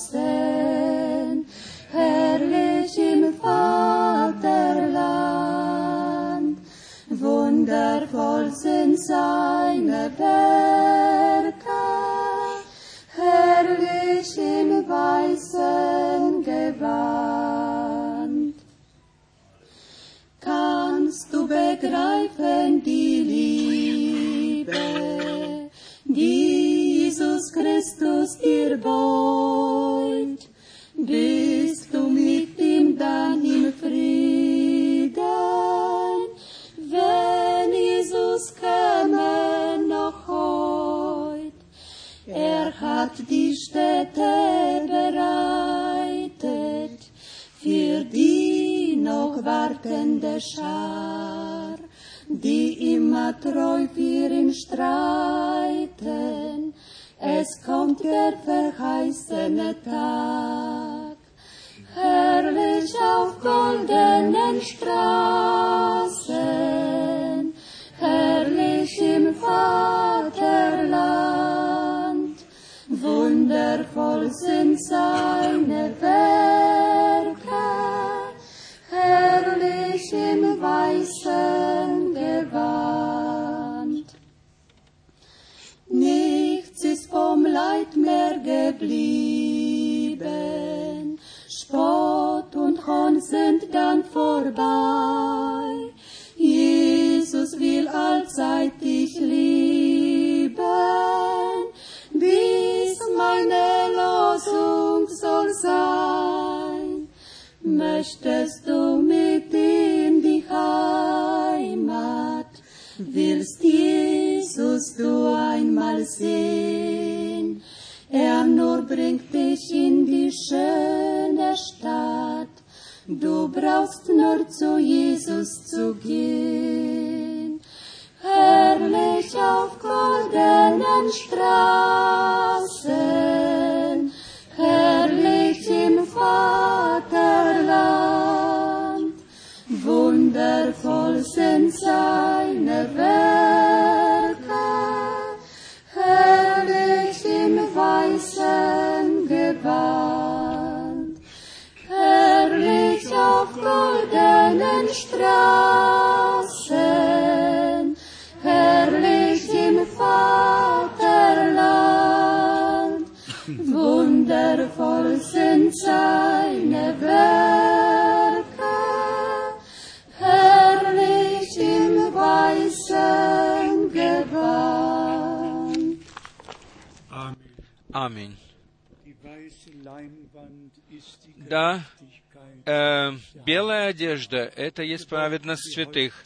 это 184.79 184.85
есть 184.85 185.09
праведность 185.09 185.75
святых. 185.75 186.25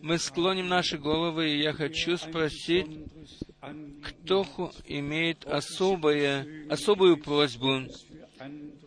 Мы 0.00 0.18
склоним 0.18 0.68
наши 0.68 0.96
головы, 0.96 1.50
и 1.50 1.60
я 1.60 1.74
хочу 1.74 2.16
спросить, 2.16 2.86
кто 4.02 4.72
имеет 4.86 5.44
особое, 5.44 6.66
особую 6.70 7.18
просьбу, 7.18 7.82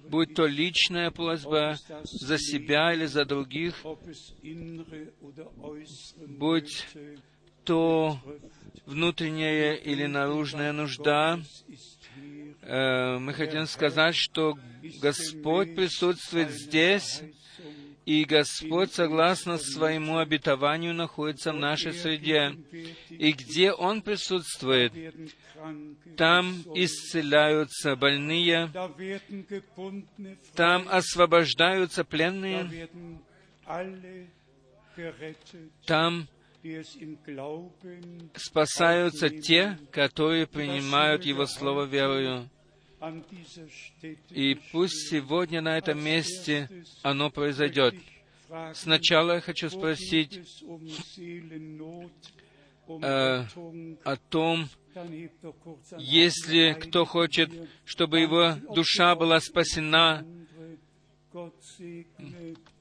будь 0.10 0.34
то 0.34 0.48
личная 0.48 1.12
просьба 1.12 1.78
за 2.04 2.40
себя 2.40 2.92
или 2.94 3.06
за 3.06 3.24
других, 3.24 3.76
Будь 6.26 6.88
то 7.64 8.20
внутренняя 8.88 9.74
или 9.74 10.08
наружная 10.08 10.72
нужда. 10.72 11.40
Э, 12.64 13.20
мы 13.20 13.34
хотим 13.34 13.68
сказать, 13.68 14.16
что 14.16 14.58
Господь 15.02 15.76
присутствует 15.76 16.50
здесь, 16.50 17.22
и 18.06 18.26
Господь, 18.26 18.92
согласно 18.94 19.58
своему 19.58 20.18
обетованию, 20.18 20.94
находится 20.94 21.54
в 21.54 21.58
нашей 21.58 21.94
среде. 21.94 22.56
И 23.10 23.32
где 23.32 23.72
Он 23.72 24.02
присутствует, 24.02 24.94
там 26.18 26.64
исцеляются 26.74 27.96
больные, 27.96 28.72
там 30.56 30.88
освобождаются 30.90 32.04
пленные, 32.04 32.90
там 35.86 36.28
спасаются 38.36 39.30
те, 39.30 39.78
которые 39.92 40.48
принимают 40.48 41.24
Его 41.24 41.46
Слово 41.46 41.86
верою. 41.86 42.50
И 44.30 44.56
пусть 44.72 45.10
сегодня 45.10 45.62
на 45.62 45.78
этом 45.78 46.04
месте 46.04 46.70
оно 47.02 47.32
произойдет. 47.32 47.96
Сначала 48.74 49.34
я 49.36 49.42
хочу 49.42 49.70
спросить 49.70 50.40
э, 52.88 53.46
о 54.04 54.16
том, 54.30 54.68
если 55.98 56.74
кто 56.80 57.06
хочет, 57.06 57.50
чтобы 57.86 58.20
его 58.20 58.56
душа 58.76 59.16
была 59.16 59.40
спасена, 59.40 60.26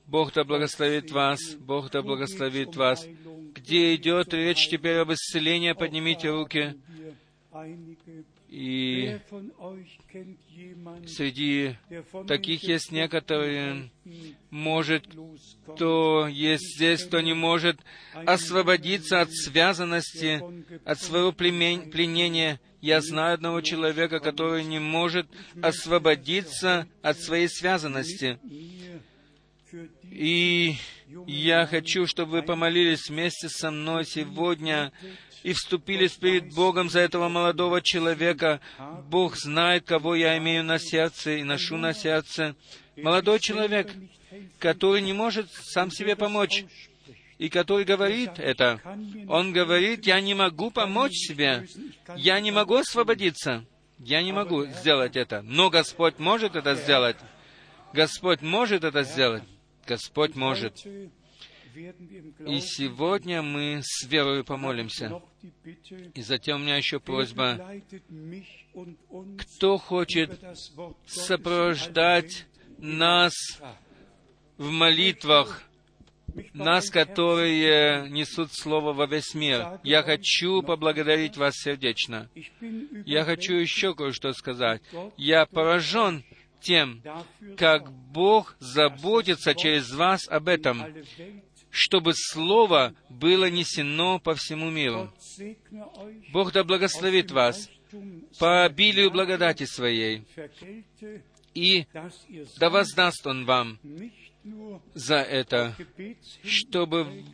Бог 0.07 0.33
да 0.33 0.43
благословит 0.43 1.13
вас, 1.13 1.55
Бог 1.55 1.91
да 1.93 2.03
благословит 2.03 2.75
вас. 2.75 3.07
Где 3.55 3.95
идет 3.95 4.35
речь 4.35 4.69
теперь 4.69 4.99
об 4.99 5.13
исцелении, 5.13 5.73
поднимите 5.73 6.31
руки. 6.31 6.75
И 8.51 9.16
среди 11.06 11.77
таких 12.27 12.64
есть 12.64 12.90
некоторые, 12.90 13.90
может, 14.51 15.06
кто 15.68 16.27
есть 16.27 16.74
здесь, 16.74 17.05
кто 17.05 17.20
не 17.20 17.32
может 17.32 17.78
освободиться 18.12 19.20
от 19.20 19.31
связанности, 19.31 20.43
от 20.85 21.01
своего 21.01 21.31
пленения. 21.31 22.60
Я 22.81 23.01
знаю 23.02 23.35
одного 23.35 23.60
человека, 23.60 24.18
который 24.18 24.64
не 24.64 24.81
может 24.81 25.28
освободиться 25.62 26.89
от 27.02 27.20
своей 27.20 27.48
связанности. 27.48 28.40
И 30.10 30.74
я 31.27 31.66
хочу, 31.66 32.06
чтобы 32.06 32.32
вы 32.32 32.43
помолились 32.43 33.09
вместе 33.09 33.48
со 33.48 33.70
мной 33.70 34.05
сегодня 34.05 34.93
и 35.43 35.53
вступились 35.53 36.12
перед 36.12 36.53
Богом 36.55 36.91
за 36.91 37.01
этого 37.01 37.29
молодого 37.29 37.81
человека. 37.81 38.61
Бог 39.09 39.37
знает, 39.37 39.85
кого 39.85 40.15
я 40.15 40.37
имею 40.39 40.65
на 40.65 40.79
сердце 40.79 41.39
и 41.39 41.43
ношу 41.43 41.77
на 41.77 41.93
сердце. 41.95 42.55
Молодой 42.97 43.41
человек, 43.41 43.91
который 44.59 45.01
не 45.03 45.12
может 45.12 45.51
сам 45.51 45.91
себе 45.91 46.17
помочь, 46.17 46.65
и 47.39 47.49
который 47.49 47.87
говорит 47.87 48.33
это. 48.37 48.81
Он 49.27 49.53
говорит, 49.53 50.07
я 50.07 50.21
не 50.21 50.35
могу 50.35 50.71
помочь 50.71 51.15
себе, 51.15 51.67
я 52.15 52.39
не 52.39 52.51
могу 52.51 52.75
освободиться, 52.75 53.65
я 53.99 54.23
не 54.23 54.33
могу 54.33 54.67
сделать 54.67 55.17
это. 55.17 55.41
Но 55.41 55.71
Господь 55.71 56.19
может 56.19 56.55
это 56.55 56.75
сделать. 56.75 57.17
Господь 57.95 58.43
может 58.43 58.85
это 58.85 59.05
сделать. 59.05 59.43
Господь 59.87 60.37
может. 60.37 60.85
И 61.75 62.61
сегодня 62.61 63.43
мы 63.43 63.81
с 63.83 64.07
верой 64.07 64.45
помолимся. 64.45 65.23
И 66.15 66.23
затем 66.23 66.57
у 66.57 66.65
меня 66.65 66.77
еще 66.77 67.01
просьба, 67.01 67.61
кто 69.39 69.79
хочет 69.79 70.41
сопровождать 71.07 72.47
нас 72.79 73.35
в 74.57 74.71
молитвах, 74.71 75.63
нас, 76.53 76.91
которые 76.91 78.09
несут 78.11 78.53
Слово 78.53 78.93
во 78.93 79.07
весь 79.07 79.35
мир. 79.35 79.81
Я 79.83 80.03
хочу 80.03 80.63
поблагодарить 80.63 81.37
вас 81.37 81.55
сердечно. 81.57 82.29
Я 83.05 83.25
хочу 83.25 83.55
еще 83.55 83.95
кое-что 83.95 84.33
сказать. 84.33 84.83
Я 85.17 85.47
поражен 85.47 86.25
тем, 86.61 87.03
как 87.57 87.91
Бог 87.93 88.55
заботится 88.59 89.55
через 89.55 89.93
вас 89.93 90.29
об 90.29 90.49
этом 90.49 90.85
чтобы 91.71 92.13
Слово 92.15 92.95
было 93.09 93.49
несено 93.51 94.19
по 94.19 94.35
всему 94.35 94.71
миру. 94.71 95.13
Бог 96.33 96.53
да 96.53 96.65
благословит 96.65 97.31
вас 97.31 97.71
по 98.39 98.65
обилию 98.65 99.11
благодати 99.11 99.65
Своей, 99.65 100.25
и 101.55 101.87
да 102.59 102.71
воздаст 102.71 103.27
Он 103.27 103.45
вам 103.45 103.79
за 104.95 105.17
это, 105.17 105.77
чтобы 106.45 107.25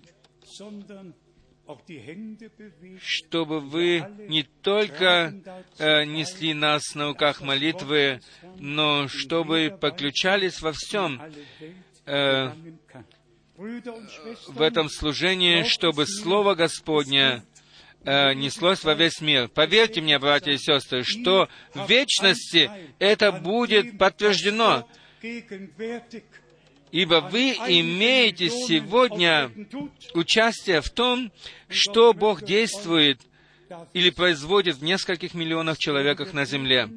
чтобы 3.00 3.60
вы 3.60 4.04
не 4.28 4.44
только 4.44 5.34
э, 5.78 6.04
несли 6.04 6.54
нас 6.54 6.94
на 6.94 7.08
руках 7.08 7.40
молитвы, 7.40 8.20
но 8.58 9.08
чтобы 9.08 9.76
подключались 9.80 10.62
во 10.62 10.72
всем, 10.72 11.20
э, 12.06 12.52
в 13.56 14.60
этом 14.60 14.88
служении, 14.88 15.62
чтобы 15.62 16.06
Слово 16.06 16.54
Господне 16.54 17.42
э, 18.04 18.34
неслось 18.34 18.84
во 18.84 18.94
весь 18.94 19.20
мир. 19.20 19.48
Поверьте 19.48 20.00
мне, 20.00 20.18
братья 20.18 20.52
и 20.52 20.58
сестры, 20.58 21.04
что 21.04 21.48
в 21.74 21.88
вечности 21.88 22.70
это 22.98 23.32
будет 23.32 23.98
подтверждено, 23.98 24.86
ибо 26.92 27.20
вы 27.20 27.52
имеете 27.52 28.50
сегодня 28.50 29.50
участие 30.14 30.80
в 30.80 30.90
том, 30.90 31.32
что 31.68 32.12
Бог 32.12 32.42
действует 32.42 33.20
или 33.94 34.10
производит 34.10 34.76
в 34.76 34.84
нескольких 34.84 35.34
миллионах 35.34 35.78
человеках 35.78 36.32
на 36.32 36.44
земле. 36.44 36.88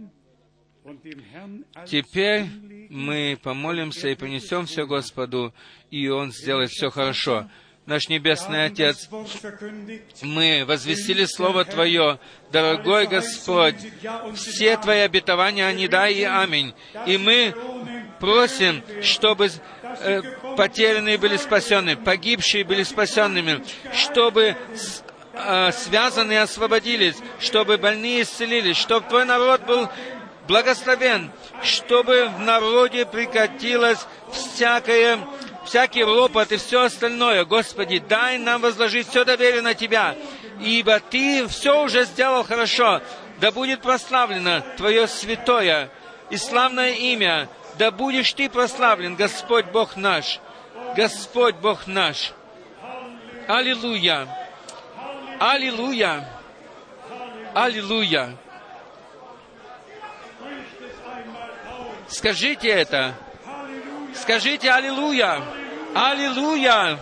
Теперь 1.86 2.45
мы 2.90 3.40
помолимся 3.41 4.10
и 4.10 4.16
принесем 4.16 4.66
все 4.66 4.86
Господу, 4.86 5.53
и 5.91 6.07
Он 6.10 6.32
сделает 6.32 6.72
все 6.72 6.90
хорошо. 6.90 7.49
Наш 7.86 8.07
Небесный 8.07 8.66
Отец, 8.66 9.10
мы 10.22 10.64
возвестили 10.68 11.26
Слово 11.26 11.66
Твое, 11.66 12.20
дорогой 12.52 13.07
Господь, 13.07 13.76
все 14.36 14.78
Твои 14.78 14.99
обетования, 14.99 15.66
они 15.66 15.88
да 15.88 16.07
и 16.07 16.22
аминь. 16.24 16.74
И 17.07 17.18
мы 17.18 17.56
просим, 18.20 18.84
чтобы 19.02 19.49
э, 19.82 20.22
потерянные 20.56 21.18
были 21.18 21.38
спасены, 21.38 21.95
погибшие 21.95 22.64
были 22.64 22.84
спасенными, 22.84 23.64
чтобы 23.94 24.56
э, 25.34 25.72
связанные 25.72 26.41
освободились, 26.41 27.16
чтобы 27.40 27.78
больные 27.78 28.22
исцелились, 28.22 28.78
чтобы 28.78 29.07
Твой 29.07 29.26
народ 29.26 29.66
был 29.66 29.90
благословен, 30.49 31.31
чтобы 31.63 32.27
в 32.35 32.39
народе 32.39 33.05
прекратилось 33.05 33.99
всякое, 34.31 35.19
всякий 35.63 36.03
ропот 36.03 36.51
и 36.51 36.57
все 36.57 36.81
остальное. 36.81 37.45
Господи, 37.45 37.99
дай 37.99 38.39
нам 38.39 38.61
возложить 38.61 39.07
все 39.07 39.23
доверие 39.23 39.61
на 39.61 39.76
Тебя, 39.76 40.15
ибо 40.59 40.99
Ты 40.99 41.47
все 41.47 41.84
уже 41.84 42.03
сделал 42.03 42.43
хорошо. 42.43 42.99
Да 43.39 43.51
будет 43.51 43.81
прославлено 43.81 44.63
Твое 44.76 45.07
святое 45.07 45.91
и 46.31 46.38
славное 46.38 46.93
имя. 46.93 47.47
Да 47.77 47.91
будешь 47.91 48.34
Ты 48.34 48.49
прославлен, 48.49 49.15
Господь 49.15 49.67
Бог 49.67 49.95
наш. 49.95 50.39
Господь 50.95 51.55
Бог 51.57 51.85
наш. 51.85 52.34
Аллилуйя! 53.47 54.27
Аллилуйя! 55.39 56.27
Аллилуйя! 57.53 58.35
Скажите 62.10 62.68
это. 62.68 63.14
Скажите 64.15 64.72
Аллилуйя. 64.72 65.41
Аллилуйя. 65.94 66.99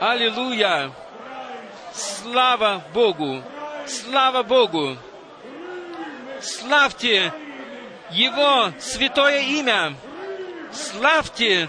Аллилуйя. 0.00 0.92
Слава 1.92 2.82
Богу. 2.92 3.42
Слава 3.86 4.42
Богу. 4.42 4.96
Славьте 6.40 7.32
Его 8.10 8.72
святое 8.78 9.40
имя. 9.40 9.94
Славьте 10.72 11.68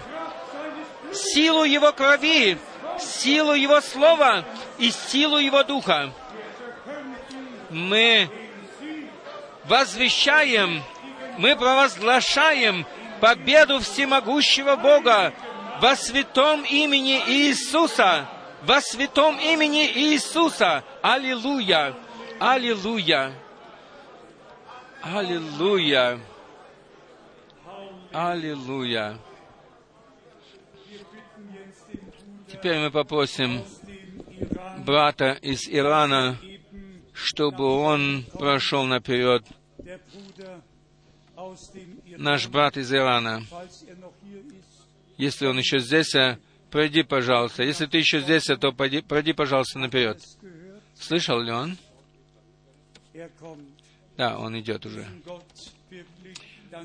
силу 1.12 1.64
Его 1.64 1.92
крови, 1.92 2.58
силу 2.98 3.54
Его 3.54 3.80
слова 3.80 4.44
и 4.78 4.90
силу 4.90 5.38
Его 5.38 5.62
духа. 5.64 6.12
Мы 7.70 8.28
возвещаем 9.64 10.82
мы 11.40 11.56
провозглашаем 11.56 12.86
победу 13.20 13.80
всемогущего 13.80 14.76
Бога 14.76 15.32
во 15.80 15.96
святом 15.96 16.64
имени 16.64 17.18
Иисуса. 17.26 18.28
во 18.62 18.82
святом 18.82 19.38
имени 19.40 19.86
Иисуса. 19.86 20.84
Аллилуйя! 21.00 21.94
Аллилуйя! 22.38 23.32
Аллилуйя! 25.00 26.20
Аллилуйя! 28.12 29.18
Теперь 32.52 32.80
мы 32.80 32.90
попросим 32.90 33.64
брата 34.84 35.38
из 35.40 35.66
Ирана, 35.66 36.36
чтобы 37.14 37.64
он 37.64 38.26
прошел 38.38 38.84
наперед. 38.84 39.42
Наш 42.16 42.48
брат 42.48 42.76
из 42.76 42.92
Ирана, 42.92 43.42
если 45.16 45.46
он 45.46 45.58
еще 45.58 45.78
здесь, 45.78 46.14
а, 46.14 46.38
пройди, 46.70 47.02
пожалуйста. 47.02 47.62
Если 47.62 47.86
ты 47.86 47.98
еще 47.98 48.20
здесь, 48.20 48.48
а, 48.48 48.56
то 48.56 48.72
пройди, 48.72 49.00
пройди 49.00 49.32
пожалуйста, 49.32 49.78
наперед. 49.78 50.22
Слышал 50.98 51.40
ли 51.40 51.52
он? 51.52 51.76
Да, 54.16 54.38
он 54.38 54.58
идет 54.58 54.86
уже. 54.86 55.06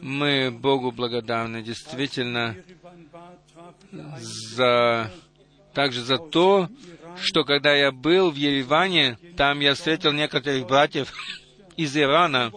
Мы 0.01 0.51
Богу 0.51 0.91
благодарны 0.91 1.61
действительно 1.61 2.55
за 3.91 5.11
также 5.73 6.01
за 6.01 6.17
то, 6.17 6.69
что 7.21 7.43
когда 7.43 7.73
я 7.73 7.91
был 7.91 8.31
в 8.31 8.35
Ереване, 8.35 9.17
там 9.37 9.59
я 9.59 9.73
встретил 9.73 10.13
некоторых 10.13 10.65
братьев 10.65 11.11
из 11.77 11.95
Ирана. 11.95 12.51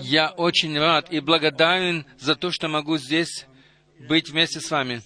Я 0.00 0.30
очень 0.30 0.78
рад 0.78 1.12
и 1.12 1.20
благодарен 1.20 2.04
за 2.18 2.36
то, 2.36 2.50
что 2.50 2.68
могу 2.68 2.98
здесь 2.98 3.46
быть 4.08 4.30
вместе 4.30 4.60
с 4.60 4.70
вами. 4.70 5.02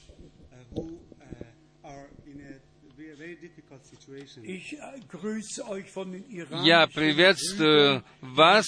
Я 6.64 6.86
приветствую 6.86 8.05
вас 8.20 8.66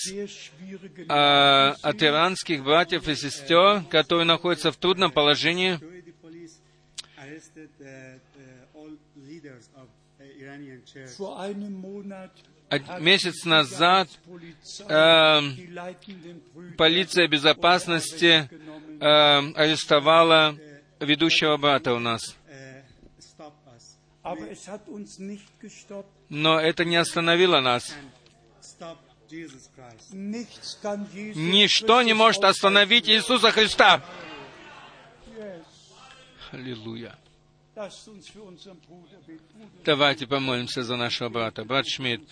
а, 1.09 1.75
от 1.83 2.03
иранских 2.03 2.65
братьев 2.65 3.09
и 3.09 3.15
сестер, 3.15 3.85
которые 3.91 4.27
находятся 4.27 4.73
в 4.73 4.77
трудном 4.77 5.13
положении. 5.13 5.79
Месяц 13.01 13.45
назад 13.45 14.09
э, 14.89 15.41
полиция 16.77 17.29
безопасности 17.29 18.49
э, 19.01 19.53
арестовала 19.55 20.57
ведущего 21.01 21.57
брата 21.57 21.93
у 21.95 21.99
нас. 21.99 22.37
Но 26.29 26.59
это 26.61 26.85
не 26.85 26.97
остановило 26.97 27.61
нас. 27.61 27.95
Ничто 31.35 32.03
не 32.03 32.15
может 32.15 32.45
остановить 32.45 33.09
Иисуса 33.09 33.51
Христа. 33.51 34.05
Аллилуйя. 36.53 37.17
Давайте 39.85 40.27
помолимся 40.27 40.83
за 40.85 40.97
нашего 40.97 41.29
брата. 41.29 41.65
Брат 41.65 41.87
Шмидт, 41.87 42.23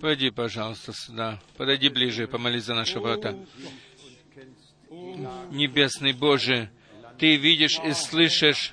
пойди, 0.00 0.30
пожалуйста, 0.30 0.92
сюда. 0.92 1.40
Подойди 1.56 1.88
ближе 1.88 2.26
помолись 2.26 2.64
за 2.64 2.74
нашего 2.74 3.02
брата. 3.02 3.38
Небесный 5.50 6.12
Боже, 6.12 6.70
Ты 7.18 7.36
видишь 7.36 7.78
и 7.84 7.92
слышишь 7.92 8.72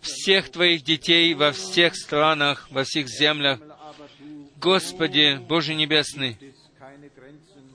всех 0.00 0.50
Твоих 0.50 0.82
детей 0.84 1.34
во 1.34 1.52
всех 1.52 1.96
странах, 1.96 2.68
во 2.70 2.84
всех 2.84 3.08
землях. 3.08 3.60
Господи, 4.56 5.40
Боже 5.48 5.74
Небесный, 5.74 6.36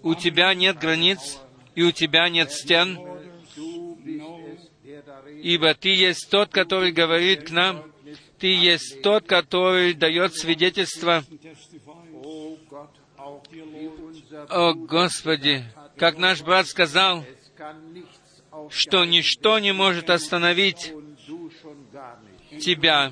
у 0.04 0.16
Тебя 0.16 0.54
нет 0.54 0.78
границ, 0.78 1.40
и 1.76 1.84
у 1.84 1.92
Тебя 1.92 2.30
нет 2.30 2.52
стен, 2.52 3.00
ибо 5.42 5.74
Ты 5.74 5.90
есть 5.90 6.30
тот, 6.30 6.50
который 6.50 6.92
говорит 6.92 7.48
к 7.48 7.52
нам, 7.52 7.84
Ты 8.38 8.48
есть 8.48 9.02
тот, 9.02 9.26
который 9.26 9.94
дает 9.94 10.36
свидетельство. 10.36 11.24
О, 14.48 14.74
Господи, 14.74 15.66
как 15.98 16.18
наш 16.18 16.42
брат 16.42 16.68
сказал, 16.68 17.26
что 18.70 19.06
ничто 19.06 19.60
не 19.60 19.74
может 19.74 20.10
остановить 20.10 20.94
Тебя. 22.62 23.12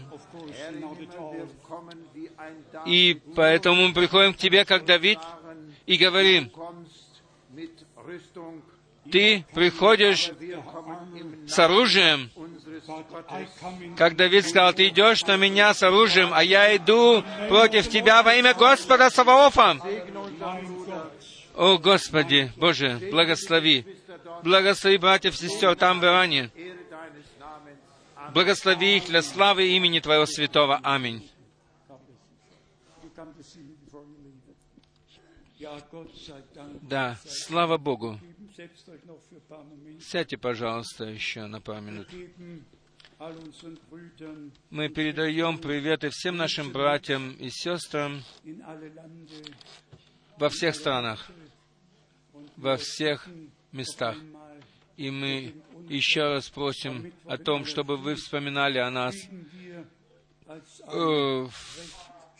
И 2.85 3.19
поэтому 3.35 3.87
мы 3.87 3.93
приходим 3.93 4.33
к 4.33 4.37
Тебе, 4.37 4.65
как 4.65 4.85
Давид, 4.85 5.19
и 5.85 5.97
говорим, 5.97 6.51
Ты 9.11 9.45
приходишь 9.53 10.31
с 11.47 11.59
оружием, 11.59 12.29
как 13.97 14.15
Давид 14.15 14.47
сказал, 14.47 14.73
ты 14.73 14.87
идешь 14.87 15.25
на 15.25 15.35
меня 15.35 15.73
с 15.73 15.83
оружием, 15.83 16.29
а 16.33 16.43
я 16.43 16.75
иду 16.75 17.23
против 17.49 17.89
тебя 17.89 18.23
во 18.23 18.35
имя 18.35 18.53
Господа 18.53 19.09
Саваофа. 19.09 19.77
О, 21.57 21.79
Господи, 21.79 22.51
Боже, 22.55 22.99
благослови. 23.11 23.83
Благослови 24.43 24.97
братьев 24.97 25.33
и 25.33 25.37
сестер 25.37 25.75
там 25.75 25.99
в 25.99 26.03
Иране. 26.03 26.51
Благослови 28.31 28.97
их 28.97 29.05
для 29.07 29.23
славы 29.23 29.67
имени 29.69 29.99
Твоего 29.99 30.27
святого. 30.27 30.79
Аминь. 30.83 31.27
Да, 36.83 37.17
слава 37.25 37.77
Богу. 37.77 38.19
Сядьте, 39.99 40.37
пожалуйста, 40.37 41.05
еще 41.05 41.47
на 41.47 41.59
пару 41.59 41.81
минут. 41.81 42.07
Мы 44.69 44.89
передаем 44.89 45.57
приветы 45.57 46.09
всем 46.11 46.37
нашим 46.37 46.71
братьям 46.71 47.31
и 47.39 47.49
сестрам 47.49 48.21
во 50.37 50.49
всех 50.49 50.75
странах, 50.75 51.31
во 52.57 52.77
всех 52.77 53.27
местах. 53.71 54.17
И 54.97 55.09
мы 55.11 55.53
еще 55.87 56.23
раз 56.23 56.49
просим 56.49 57.13
о 57.25 57.37
том, 57.37 57.65
чтобы 57.65 57.97
вы 57.97 58.15
вспоминали 58.15 58.79
о 58.79 58.89
нас. 58.89 59.15
Э, 60.47 61.47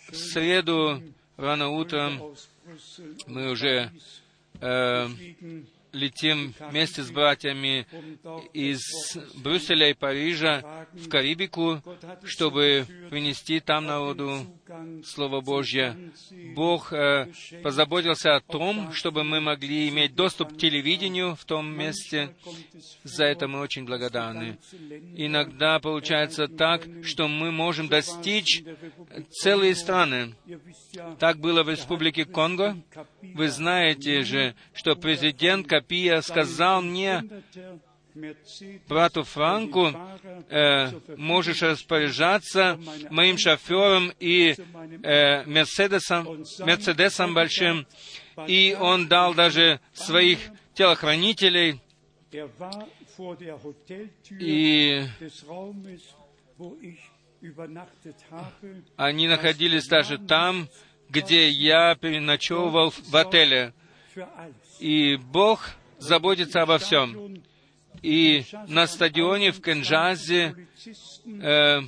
в 0.09 0.15
среду 0.15 1.01
рано 1.37 1.69
утром 1.69 2.35
мы 3.27 3.51
уже 3.51 3.91
э, 4.59 5.07
летим 5.97 6.53
вместе 6.59 7.03
с 7.03 7.11
братьями 7.11 7.85
из 8.53 8.81
Брюсселя 9.35 9.89
и 9.89 9.93
Парижа 9.93 10.87
в 10.93 11.09
Карибику, 11.09 11.81
чтобы 12.23 12.85
принести 13.09 13.59
там 13.59 13.85
народу 13.85 14.45
Слово 15.03 15.41
Божье. 15.41 15.97
Бог 16.55 16.91
э, 16.93 17.27
позаботился 17.63 18.35
о 18.35 18.41
том, 18.41 18.91
чтобы 18.93 19.23
мы 19.23 19.39
могли 19.39 19.89
иметь 19.89 20.15
доступ 20.15 20.53
к 20.53 20.57
телевидению 20.57 21.35
в 21.35 21.45
том 21.45 21.67
месте. 21.67 22.35
За 23.03 23.25
это 23.25 23.47
мы 23.47 23.59
очень 23.59 23.85
благодарны. 23.85 24.57
Иногда 25.15 25.79
получается 25.79 26.47
так, 26.47 26.87
что 27.03 27.27
мы 27.27 27.51
можем 27.51 27.87
достичь 27.87 28.63
целые 29.31 29.75
страны. 29.75 30.35
Так 31.19 31.39
было 31.39 31.63
в 31.63 31.69
Республике 31.69 32.25
Конго. 32.25 32.77
Вы 33.21 33.49
знаете 33.49 34.21
же, 34.21 34.55
что 34.73 34.95
президент 34.95 35.67
Капия 35.87 36.19
сказал 36.19 36.81
мне, 36.81 37.23
брату 38.89 39.23
Франку, 39.23 39.93
э, 40.49 40.91
можешь 41.15 41.61
распоряжаться 41.61 42.77
моим 43.09 43.37
шофером 43.37 44.11
и 44.19 44.53
э, 45.01 45.45
Мерседесом, 45.45 46.43
Мерседесом 46.59 47.33
большим, 47.33 47.87
и 48.47 48.75
он 48.77 49.07
дал 49.07 49.33
даже 49.33 49.79
своих 49.93 50.39
телохранителей, 50.73 51.79
и 54.41 55.05
они 58.97 59.27
находились 59.29 59.87
даже 59.87 60.17
там, 60.17 60.67
где 61.09 61.47
я 61.47 61.95
переночевывал 61.95 62.91
в 62.91 63.15
отеле. 63.15 63.73
И 64.79 65.15
Бог 65.17 65.71
заботится 65.97 66.61
обо 66.61 66.77
всем. 66.77 67.43
И 68.01 68.45
на 68.67 68.87
стадионе 68.87 69.51
в 69.51 69.61
Кенджазе 69.61 70.55
э, 71.25 71.81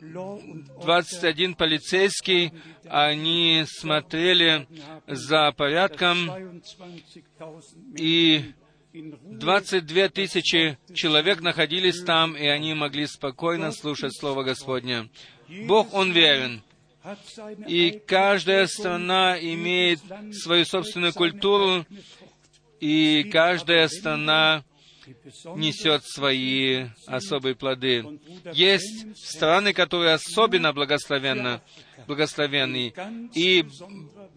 21 0.00 1.54
полицейский, 1.54 2.52
они 2.88 3.64
смотрели 3.66 4.66
за 5.06 5.52
порядком, 5.52 6.62
и 7.96 8.52
22 8.92 10.08
тысячи 10.08 10.78
человек 10.94 11.40
находились 11.40 12.02
там, 12.02 12.36
и 12.36 12.46
они 12.46 12.74
могли 12.74 13.06
спокойно 13.06 13.72
слушать 13.72 14.16
Слово 14.16 14.42
Господне. 14.42 15.08
Бог, 15.66 15.94
Он 15.94 16.12
верен. 16.12 16.62
И 17.66 18.02
каждая 18.06 18.66
страна 18.66 19.38
имеет 19.38 20.00
свою 20.32 20.64
собственную 20.64 21.12
культуру, 21.12 21.86
и 22.80 23.24
каждая 23.32 23.88
страна 23.88 24.64
несет 25.56 26.04
свои 26.04 26.86
особые 27.06 27.54
плоды. 27.54 28.20
Есть 28.52 29.16
страны, 29.16 29.72
которые 29.72 30.14
особенно 30.14 30.72
благословенны, 30.72 31.60
благословенны. 32.06 32.92
И 33.34 33.64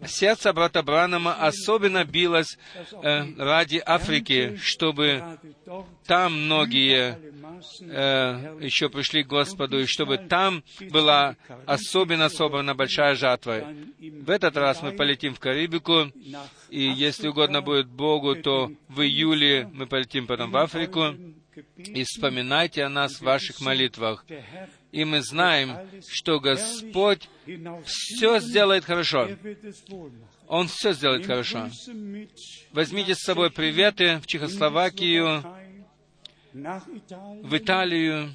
сердце 0.06 0.52
брата 0.52 0.82
Бранама 0.82 1.34
особенно 1.34 2.04
билось 2.04 2.58
э, 3.02 3.24
ради 3.36 3.82
Африки, 3.84 4.56
чтобы 4.60 5.38
там 6.06 6.44
многие 6.44 7.18
э, 7.80 8.58
еще 8.60 8.88
пришли 8.88 9.22
к 9.22 9.28
Господу, 9.28 9.80
и 9.80 9.86
чтобы 9.86 10.18
там 10.18 10.62
была 10.90 11.36
особенно 11.66 12.28
собрана 12.28 12.74
большая 12.74 13.14
жатва. 13.14 13.64
В 13.98 14.30
этот 14.30 14.56
раз 14.56 14.82
мы 14.82 14.92
полетим 14.92 15.34
в 15.34 15.40
Карибику, 15.40 16.12
и 16.68 16.82
если 16.82 17.28
угодно 17.28 17.62
будет 17.62 17.86
Богу, 17.88 18.34
то 18.36 18.70
в 18.88 19.00
июле 19.02 19.68
мы 19.72 19.86
полетим 19.86 20.26
потом 20.26 20.50
в 20.50 20.56
Африку, 20.56 21.14
и 21.76 22.04
вспоминайте 22.04 22.84
о 22.84 22.88
нас 22.88 23.16
в 23.16 23.22
ваших 23.22 23.60
молитвах. 23.60 24.24
И 24.90 25.04
мы 25.04 25.22
знаем, 25.22 25.76
что 26.08 26.40
Господь 26.40 27.28
все 27.84 28.38
сделает 28.40 28.84
хорошо. 28.84 29.28
Он 30.46 30.68
все 30.68 30.92
сделает 30.92 31.26
хорошо. 31.26 31.70
Возьмите 32.72 33.14
с 33.14 33.20
собой 33.20 33.50
приветы 33.50 34.18
в 34.18 34.26
Чехословакию, 34.26 35.42
в 36.52 37.56
Италию, 37.56 38.34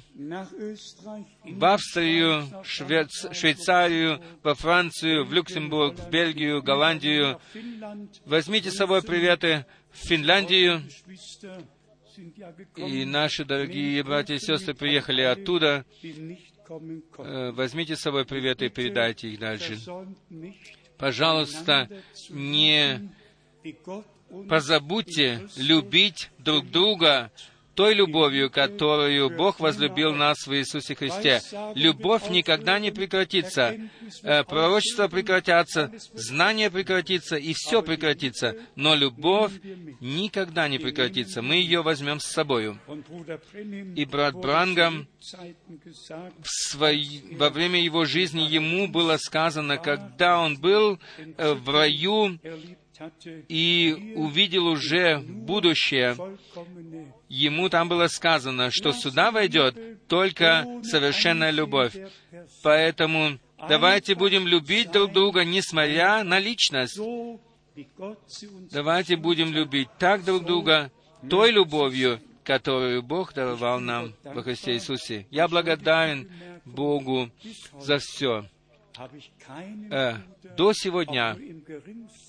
в 1.44 1.64
Австрию, 1.64 2.44
Швец, 2.64 3.26
Швейцарию, 3.32 4.20
во 4.42 4.54
Францию, 4.54 5.24
в 5.24 5.32
Люксембург, 5.32 5.96
в 5.96 6.10
Бельгию, 6.10 6.62
Голландию. 6.62 7.40
Возьмите 8.26 8.70
с 8.70 8.76
собой 8.76 9.02
приветы 9.02 9.66
в 9.92 9.98
Финляндию. 10.08 10.82
И 12.76 13.04
наши 13.04 13.44
дорогие 13.44 14.02
братья 14.02 14.34
и 14.34 14.38
сестры 14.38 14.74
приехали 14.74 15.22
оттуда. 15.22 15.84
Э, 17.18 17.50
возьмите 17.52 17.96
с 17.96 18.00
собой 18.00 18.24
приветы 18.24 18.66
и 18.66 18.68
передайте 18.68 19.28
их 19.28 19.38
дальше. 19.38 19.78
Пожалуйста, 20.98 21.88
не 22.30 23.10
позабудьте 24.48 25.48
любить 25.56 26.30
друг 26.38 26.70
друга 26.70 27.30
той 27.78 27.94
любовью, 27.94 28.50
которую 28.50 29.30
Бог 29.30 29.60
возлюбил 29.60 30.12
нас 30.12 30.48
в 30.48 30.52
Иисусе 30.52 30.96
Христе. 30.96 31.40
Любовь 31.76 32.28
никогда 32.28 32.80
не 32.80 32.90
прекратится. 32.90 33.76
Э, 34.24 34.42
пророчества 34.42 35.06
прекратятся, 35.06 35.92
знания 36.12 36.72
прекратится, 36.72 37.36
и 37.36 37.52
все 37.54 37.80
прекратится. 37.80 38.56
Но 38.74 38.96
любовь 38.96 39.52
никогда 40.00 40.66
не 40.66 40.80
прекратится. 40.80 41.40
Мы 41.40 41.54
ее 41.54 41.82
возьмем 41.82 42.18
с 42.18 42.24
собою. 42.24 42.80
И 43.94 44.04
брат 44.06 44.34
Брангам 44.34 45.06
в 46.42 46.48
свой... 46.48 47.06
во 47.30 47.48
время 47.48 47.80
его 47.80 48.06
жизни 48.06 48.40
ему 48.40 48.88
было 48.88 49.18
сказано, 49.18 49.76
когда 49.76 50.40
он 50.40 50.56
был 50.58 50.98
э, 51.16 51.54
в 51.54 51.68
раю, 51.68 52.40
и 53.48 54.14
увидел 54.16 54.66
уже 54.66 55.18
будущее, 55.18 56.16
ему 57.28 57.68
там 57.68 57.88
было 57.88 58.08
сказано, 58.08 58.70
что 58.70 58.92
сюда 58.92 59.30
войдет 59.30 60.06
только 60.08 60.66
совершенная 60.82 61.50
любовь. 61.50 61.96
Поэтому 62.62 63.38
давайте 63.68 64.14
будем 64.14 64.46
любить 64.46 64.90
друг 64.90 65.12
друга, 65.12 65.44
несмотря 65.44 66.24
на 66.24 66.38
личность. 66.38 66.98
Давайте 68.72 69.16
будем 69.16 69.52
любить 69.52 69.88
так 69.98 70.24
друг 70.24 70.44
друга, 70.44 70.90
той 71.28 71.52
любовью, 71.52 72.20
которую 72.44 73.02
Бог 73.02 73.34
даровал 73.34 73.80
нам 73.80 74.14
во 74.24 74.42
Христе 74.42 74.72
Иисусе. 74.72 75.26
Я 75.30 75.48
благодарен 75.48 76.28
Богу 76.64 77.30
за 77.78 77.98
все. 77.98 78.46
Э, 79.90 80.14
до 80.56 80.72
сегодня 80.72 81.36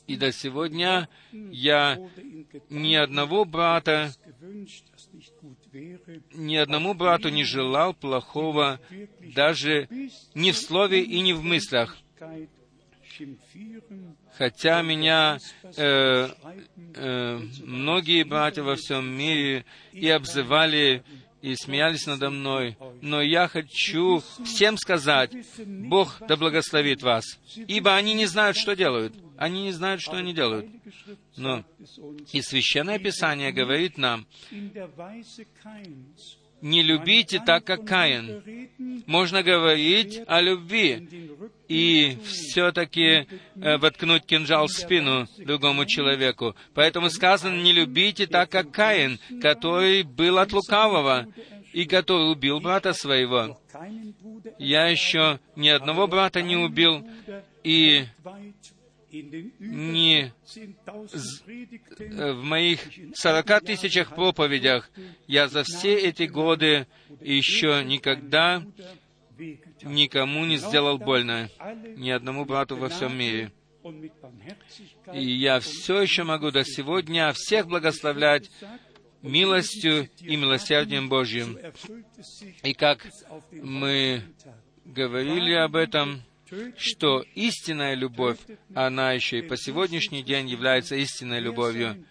и 0.06 0.16
до 0.16 0.32
сегодня 0.32 1.10
я 1.32 1.98
ни 2.70 2.96
одного 2.96 3.46
брата, 3.46 4.12
ни 6.34 6.56
одному 6.56 6.94
брату 6.94 7.30
не 7.30 7.44
желал 7.44 7.94
плохого, 7.94 8.80
даже 9.36 9.88
ни 10.36 10.52
в 10.52 10.58
слове 10.58 11.02
и 11.02 11.22
ни 11.22 11.34
в 11.34 11.44
мыслях. 11.44 11.98
Хотя 14.38 14.82
меня 14.82 15.40
э, 15.76 16.30
э, 16.96 17.40
многие 17.64 18.24
братья 18.24 18.64
во 18.64 18.76
всем 18.76 19.10
мире 19.10 19.66
и 19.92 20.08
обзывали 20.08 21.04
и 21.42 21.56
смеялись 21.56 22.06
надо 22.06 22.30
мной, 22.30 22.78
но 23.02 23.22
я 23.22 23.48
хочу 23.48 24.22
всем 24.44 24.78
сказать, 24.78 25.32
Бог 25.66 26.18
да 26.28 26.36
благословит 26.36 27.02
вас, 27.02 27.26
ибо 27.56 27.96
они 27.96 28.14
не 28.14 28.26
знают, 28.26 28.58
что 28.58 28.76
делают. 28.76 29.14
Они 29.38 29.64
не 29.64 29.72
знают, 29.72 30.02
что 30.02 30.18
они 30.18 30.34
делают. 30.34 30.68
Но 31.38 31.64
и 32.34 32.42
Священное 32.42 33.00
Писание 33.00 33.54
говорит 33.54 33.98
нам, 33.98 34.28
не 36.62 36.82
любите 36.82 37.42
так, 37.46 37.64
как 37.64 37.86
Каин. 37.86 38.70
Можно 39.06 39.44
говорить 39.44 40.22
о 40.28 40.42
любви 40.42 41.08
и 41.68 42.18
все-таки 42.26 43.28
э, 43.56 43.78
воткнуть 43.78 44.26
кинжал 44.26 44.68
в 44.68 44.72
спину 44.72 45.28
другому 45.38 45.86
человеку. 45.86 46.56
Поэтому 46.74 47.10
сказано, 47.10 47.62
не 47.62 47.74
любите 47.74 48.28
так, 48.28 48.50
как 48.50 48.72
Каин, 48.72 49.20
который 49.42 50.04
был 50.04 50.38
от 50.38 50.52
лукавого 50.52 51.28
и 51.74 51.86
который 51.86 52.32
убил 52.32 52.60
брата 52.60 52.94
своего. 52.94 53.60
Я 54.58 54.88
еще 54.88 55.40
ни 55.56 55.70
одного 55.70 56.08
брата 56.08 56.42
не 56.42 56.56
убил, 56.56 57.08
и 57.64 58.06
не 59.12 60.34
в 61.98 62.44
моих 62.44 62.80
сорока 63.16 63.60
тысячах 63.60 64.14
проповедях 64.14 64.90
я 65.28 65.48
за 65.48 65.64
все 65.64 65.96
эти 65.96 66.24
годы 66.24 66.88
еще 67.22 67.84
никогда 67.84 68.64
никому 69.84 70.46
не 70.46 70.58
сделал 70.58 70.98
больно, 70.98 71.50
ни 71.96 72.10
одному 72.10 72.46
брату 72.46 72.76
во 72.76 72.90
всем 72.90 73.18
мире. 73.18 73.52
И 75.14 75.24
я 75.24 75.60
все 75.60 76.02
еще 76.02 76.24
могу 76.24 76.52
до 76.52 76.64
сегодня 76.64 77.32
всех 77.34 77.68
благословлять 77.68 78.52
милостью 79.22 80.10
и 80.20 80.36
милосердием 80.36 81.10
Божьим. 81.10 81.58
И 82.64 82.74
как 82.74 83.08
мы 83.52 84.24
говорили 84.86 85.54
об 85.54 85.76
этом, 85.76 86.22
что 86.78 87.24
истинная 87.36 87.96
любовь, 87.96 88.38
она 88.74 89.14
еще 89.14 89.40
и 89.40 89.48
по 89.48 89.58
сегодняшний 89.58 90.24
день 90.24 90.50
является 90.50 90.96
истинной 90.96 91.40
любовью. 91.40 92.06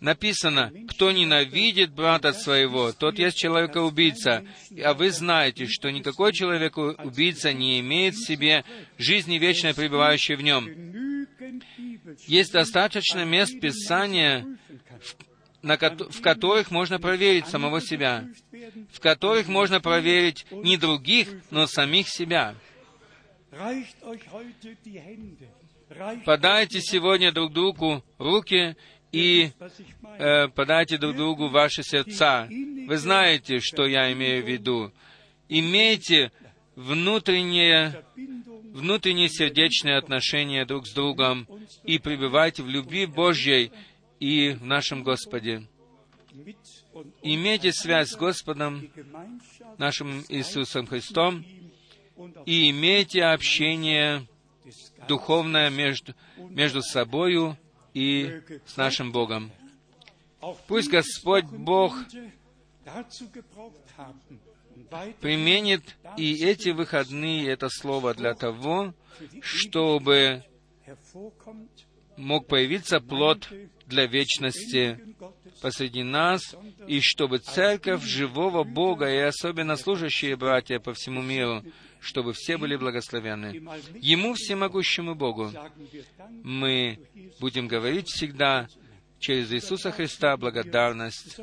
Написано, 0.00 0.72
кто 0.88 1.12
ненавидит 1.12 1.92
брата 1.92 2.32
своего, 2.32 2.92
тот 2.92 3.18
есть 3.18 3.36
человека-убийца. 3.36 4.44
А 4.82 4.94
вы 4.94 5.10
знаете, 5.10 5.66
что 5.66 5.90
никакой 5.90 6.32
человек-убийца 6.32 7.52
не 7.52 7.80
имеет 7.80 8.14
в 8.14 8.26
себе 8.26 8.64
жизни 8.98 9.38
вечной, 9.38 9.74
пребывающей 9.74 10.34
в 10.34 10.42
нем. 10.42 10.68
Есть 12.26 12.52
достаточно 12.52 13.24
мест 13.24 13.58
Писания, 13.60 14.46
на, 15.62 15.76
в 15.76 16.20
которых 16.20 16.70
можно 16.70 16.98
проверить 16.98 17.46
самого 17.46 17.80
себя, 17.80 18.24
в 18.92 19.00
которых 19.00 19.48
можно 19.48 19.80
проверить 19.80 20.44
не 20.50 20.76
других, 20.76 21.28
но 21.50 21.66
самих 21.66 22.08
себя. 22.08 22.56
Подайте 26.24 26.80
сегодня 26.80 27.32
друг 27.32 27.52
другу 27.52 28.02
руки 28.16 28.76
и 29.12 29.50
э, 30.18 30.48
подайте 30.48 30.96
друг 30.96 31.16
другу 31.16 31.48
ваши 31.48 31.82
сердца. 31.82 32.48
Вы 32.48 32.96
знаете, 32.96 33.58
что 33.60 33.86
я 33.86 34.10
имею 34.14 34.42
в 34.42 34.48
виду. 34.48 34.90
Имейте 35.50 36.32
внутреннее, 36.76 38.06
внутренние 38.72 39.28
сердечные 39.28 39.98
отношения 39.98 40.64
друг 40.64 40.86
с 40.86 40.94
другом 40.94 41.46
и 41.84 41.98
пребывайте 41.98 42.62
в 42.62 42.68
любви 42.68 43.04
Божьей 43.04 43.70
и 44.18 44.52
в 44.52 44.64
нашем 44.64 45.02
Господе. 45.02 45.68
Имейте 47.22 47.70
связь 47.72 48.12
с 48.12 48.16
Господом, 48.16 48.88
нашим 49.76 50.24
Иисусом 50.30 50.86
Христом, 50.86 51.44
и 52.46 52.70
имейте 52.70 53.22
общение 53.24 54.26
духовное 55.08 55.70
между, 55.70 56.14
между 56.36 56.82
собою 56.82 57.56
и 57.94 58.40
с 58.66 58.76
нашим 58.76 59.12
Богом. 59.12 59.50
Пусть 60.66 60.90
Господь 60.90 61.44
Бог 61.44 61.94
применит 65.20 65.96
и 66.16 66.44
эти 66.44 66.70
выходные, 66.70 67.48
это 67.48 67.68
слово 67.68 68.14
для 68.14 68.34
того, 68.34 68.94
чтобы 69.40 70.44
мог 72.16 72.46
появиться 72.46 73.00
плод 73.00 73.48
для 73.86 74.06
вечности 74.06 74.98
посреди 75.60 76.02
нас, 76.02 76.54
и 76.86 77.00
чтобы 77.00 77.38
церковь 77.38 78.02
живого 78.02 78.64
Бога 78.64 79.08
и 79.08 79.18
особенно 79.18 79.76
служащие 79.76 80.36
братья 80.36 80.78
по 80.78 80.92
всему 80.92 81.22
миру, 81.22 81.62
чтобы 82.02 82.32
все 82.32 82.58
были 82.58 82.76
благословены. 82.76 83.62
Ему, 84.00 84.34
всемогущему 84.34 85.14
Богу, 85.14 85.52
мы 86.42 86.98
будем 87.38 87.68
говорить 87.68 88.08
всегда 88.08 88.68
через 89.20 89.52
Иисуса 89.52 89.92
Христа 89.92 90.36
благодарность 90.36 91.38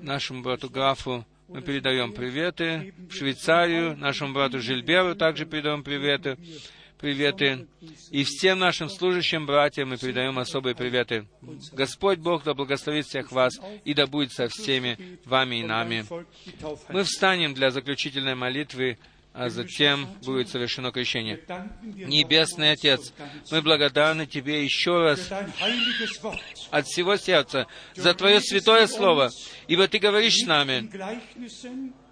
нашему 0.00 0.42
брату 0.42 0.68
Графу 0.68 1.24
мы 1.48 1.62
передаем 1.62 2.12
приветы 2.12 2.92
в 3.08 3.12
Швейцарию, 3.14 3.96
нашему 3.96 4.34
брату 4.34 4.60
Жильберу 4.60 5.14
также 5.14 5.46
передаем 5.46 5.82
приветы, 5.82 6.36
приветы. 6.98 7.66
И 8.10 8.24
всем 8.24 8.58
нашим 8.58 8.88
служащим 8.88 9.46
братьям 9.46 9.90
мы 9.90 9.96
передаем 9.96 10.38
особые 10.38 10.74
приветы. 10.74 11.26
Господь 11.72 12.18
Бог 12.18 12.44
да 12.44 12.54
благословит 12.54 13.06
всех 13.06 13.32
вас 13.32 13.58
и 13.84 13.94
да 13.94 14.06
будет 14.06 14.32
со 14.32 14.48
всеми 14.48 15.18
вами 15.24 15.56
и 15.56 15.64
нами. 15.64 16.04
Мы 16.88 17.04
встанем 17.04 17.54
для 17.54 17.70
заключительной 17.70 18.34
молитвы 18.34 18.98
а 19.38 19.50
затем 19.50 20.08
будет 20.24 20.48
совершено 20.48 20.90
крещение. 20.90 21.40
Небесный 21.82 22.72
Отец, 22.72 23.12
мы 23.52 23.62
благодарны 23.62 24.26
Тебе 24.26 24.64
еще 24.64 24.98
раз 25.00 25.30
от 26.70 26.86
всего 26.86 27.16
сердца 27.16 27.68
за 27.94 28.14
Твое 28.14 28.40
святое 28.40 28.88
Слово, 28.88 29.30
ибо 29.68 29.86
Ты 29.86 30.00
говоришь 30.00 30.42
с 30.42 30.46
нами. 30.46 30.90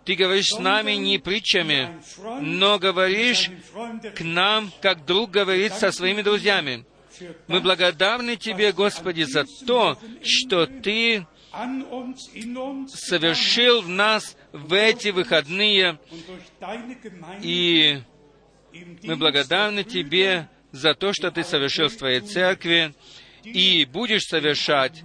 Ты 0.06 0.14
говоришь 0.14 0.50
с 0.50 0.58
нами 0.60 0.92
не 0.92 1.18
притчами, 1.18 2.00
но 2.40 2.78
говоришь 2.78 3.50
к 4.14 4.20
нам, 4.20 4.72
как 4.80 5.04
друг 5.04 5.32
говорит 5.32 5.72
со 5.72 5.90
своими 5.90 6.22
друзьями. 6.22 6.86
Мы 7.48 7.60
благодарны 7.60 8.36
Тебе, 8.36 8.72
Господи, 8.72 9.22
за 9.22 9.44
то, 9.66 9.98
что 10.22 10.66
Ты 10.66 11.26
совершил 12.88 13.82
в 13.82 13.88
нас 13.88 14.36
в 14.52 14.72
эти 14.74 15.08
выходные, 15.08 15.98
и 17.42 18.00
мы 19.02 19.16
благодарны 19.16 19.82
Тебе 19.82 20.48
за 20.70 20.94
то, 20.94 21.12
что 21.12 21.32
Ты 21.32 21.42
совершил 21.42 21.88
в 21.88 21.96
Твоей 21.96 22.20
церкви, 22.20 22.94
и 23.42 23.84
будешь 23.86 24.24
совершать 24.24 25.02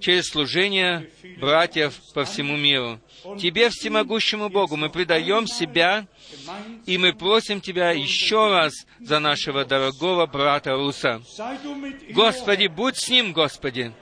через 0.00 0.28
служение 0.28 1.10
братьев 1.40 1.94
по 2.14 2.24
всему 2.24 2.56
миру. 2.56 3.00
Тебе, 3.38 3.68
всемогущему 3.68 4.48
Богу, 4.48 4.76
мы 4.76 4.90
предаем 4.90 5.46
себя, 5.46 6.06
и 6.86 6.98
мы 6.98 7.12
просим 7.12 7.60
Тебя 7.60 7.90
еще 7.90 8.48
раз 8.48 8.72
за 9.00 9.18
нашего 9.18 9.64
дорогого 9.64 10.26
брата 10.26 10.74
Руса. 10.74 11.22
Господи, 12.10 12.66
будь 12.66 12.96
с 12.96 13.08
ним, 13.08 13.32
Господи. 13.32 13.92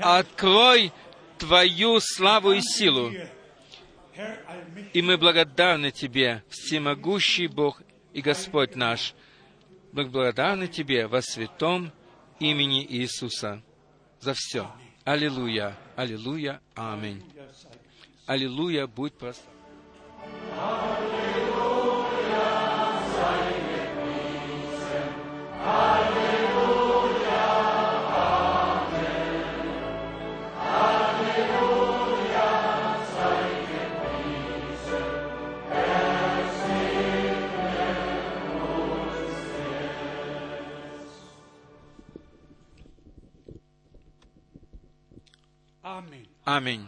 Открой 0.00 0.92
Твою 1.38 2.00
славу 2.00 2.52
и 2.52 2.60
силу. 2.60 3.12
И 4.94 5.02
мы 5.02 5.18
благодарны 5.18 5.90
Тебе, 5.90 6.42
всемогущий 6.48 7.46
Бог 7.46 7.82
и 8.14 8.22
Господь 8.22 8.74
наш. 8.74 9.14
Мы 9.92 10.06
благодарны 10.06 10.66
Тебе 10.66 11.06
во 11.06 11.20
святом 11.20 11.92
имени 12.40 12.84
Иисуса 12.84 13.62
за 14.20 14.34
все. 14.34 14.70
Аллилуйя, 15.04 15.76
аллилуйя, 15.96 16.60
аминь. 16.74 17.22
Аллилуйя, 18.26 18.86
будь 18.86 19.14
прославлен. 19.14 19.56
Аминь. 46.46 46.86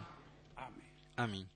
Аминь. 1.17 1.49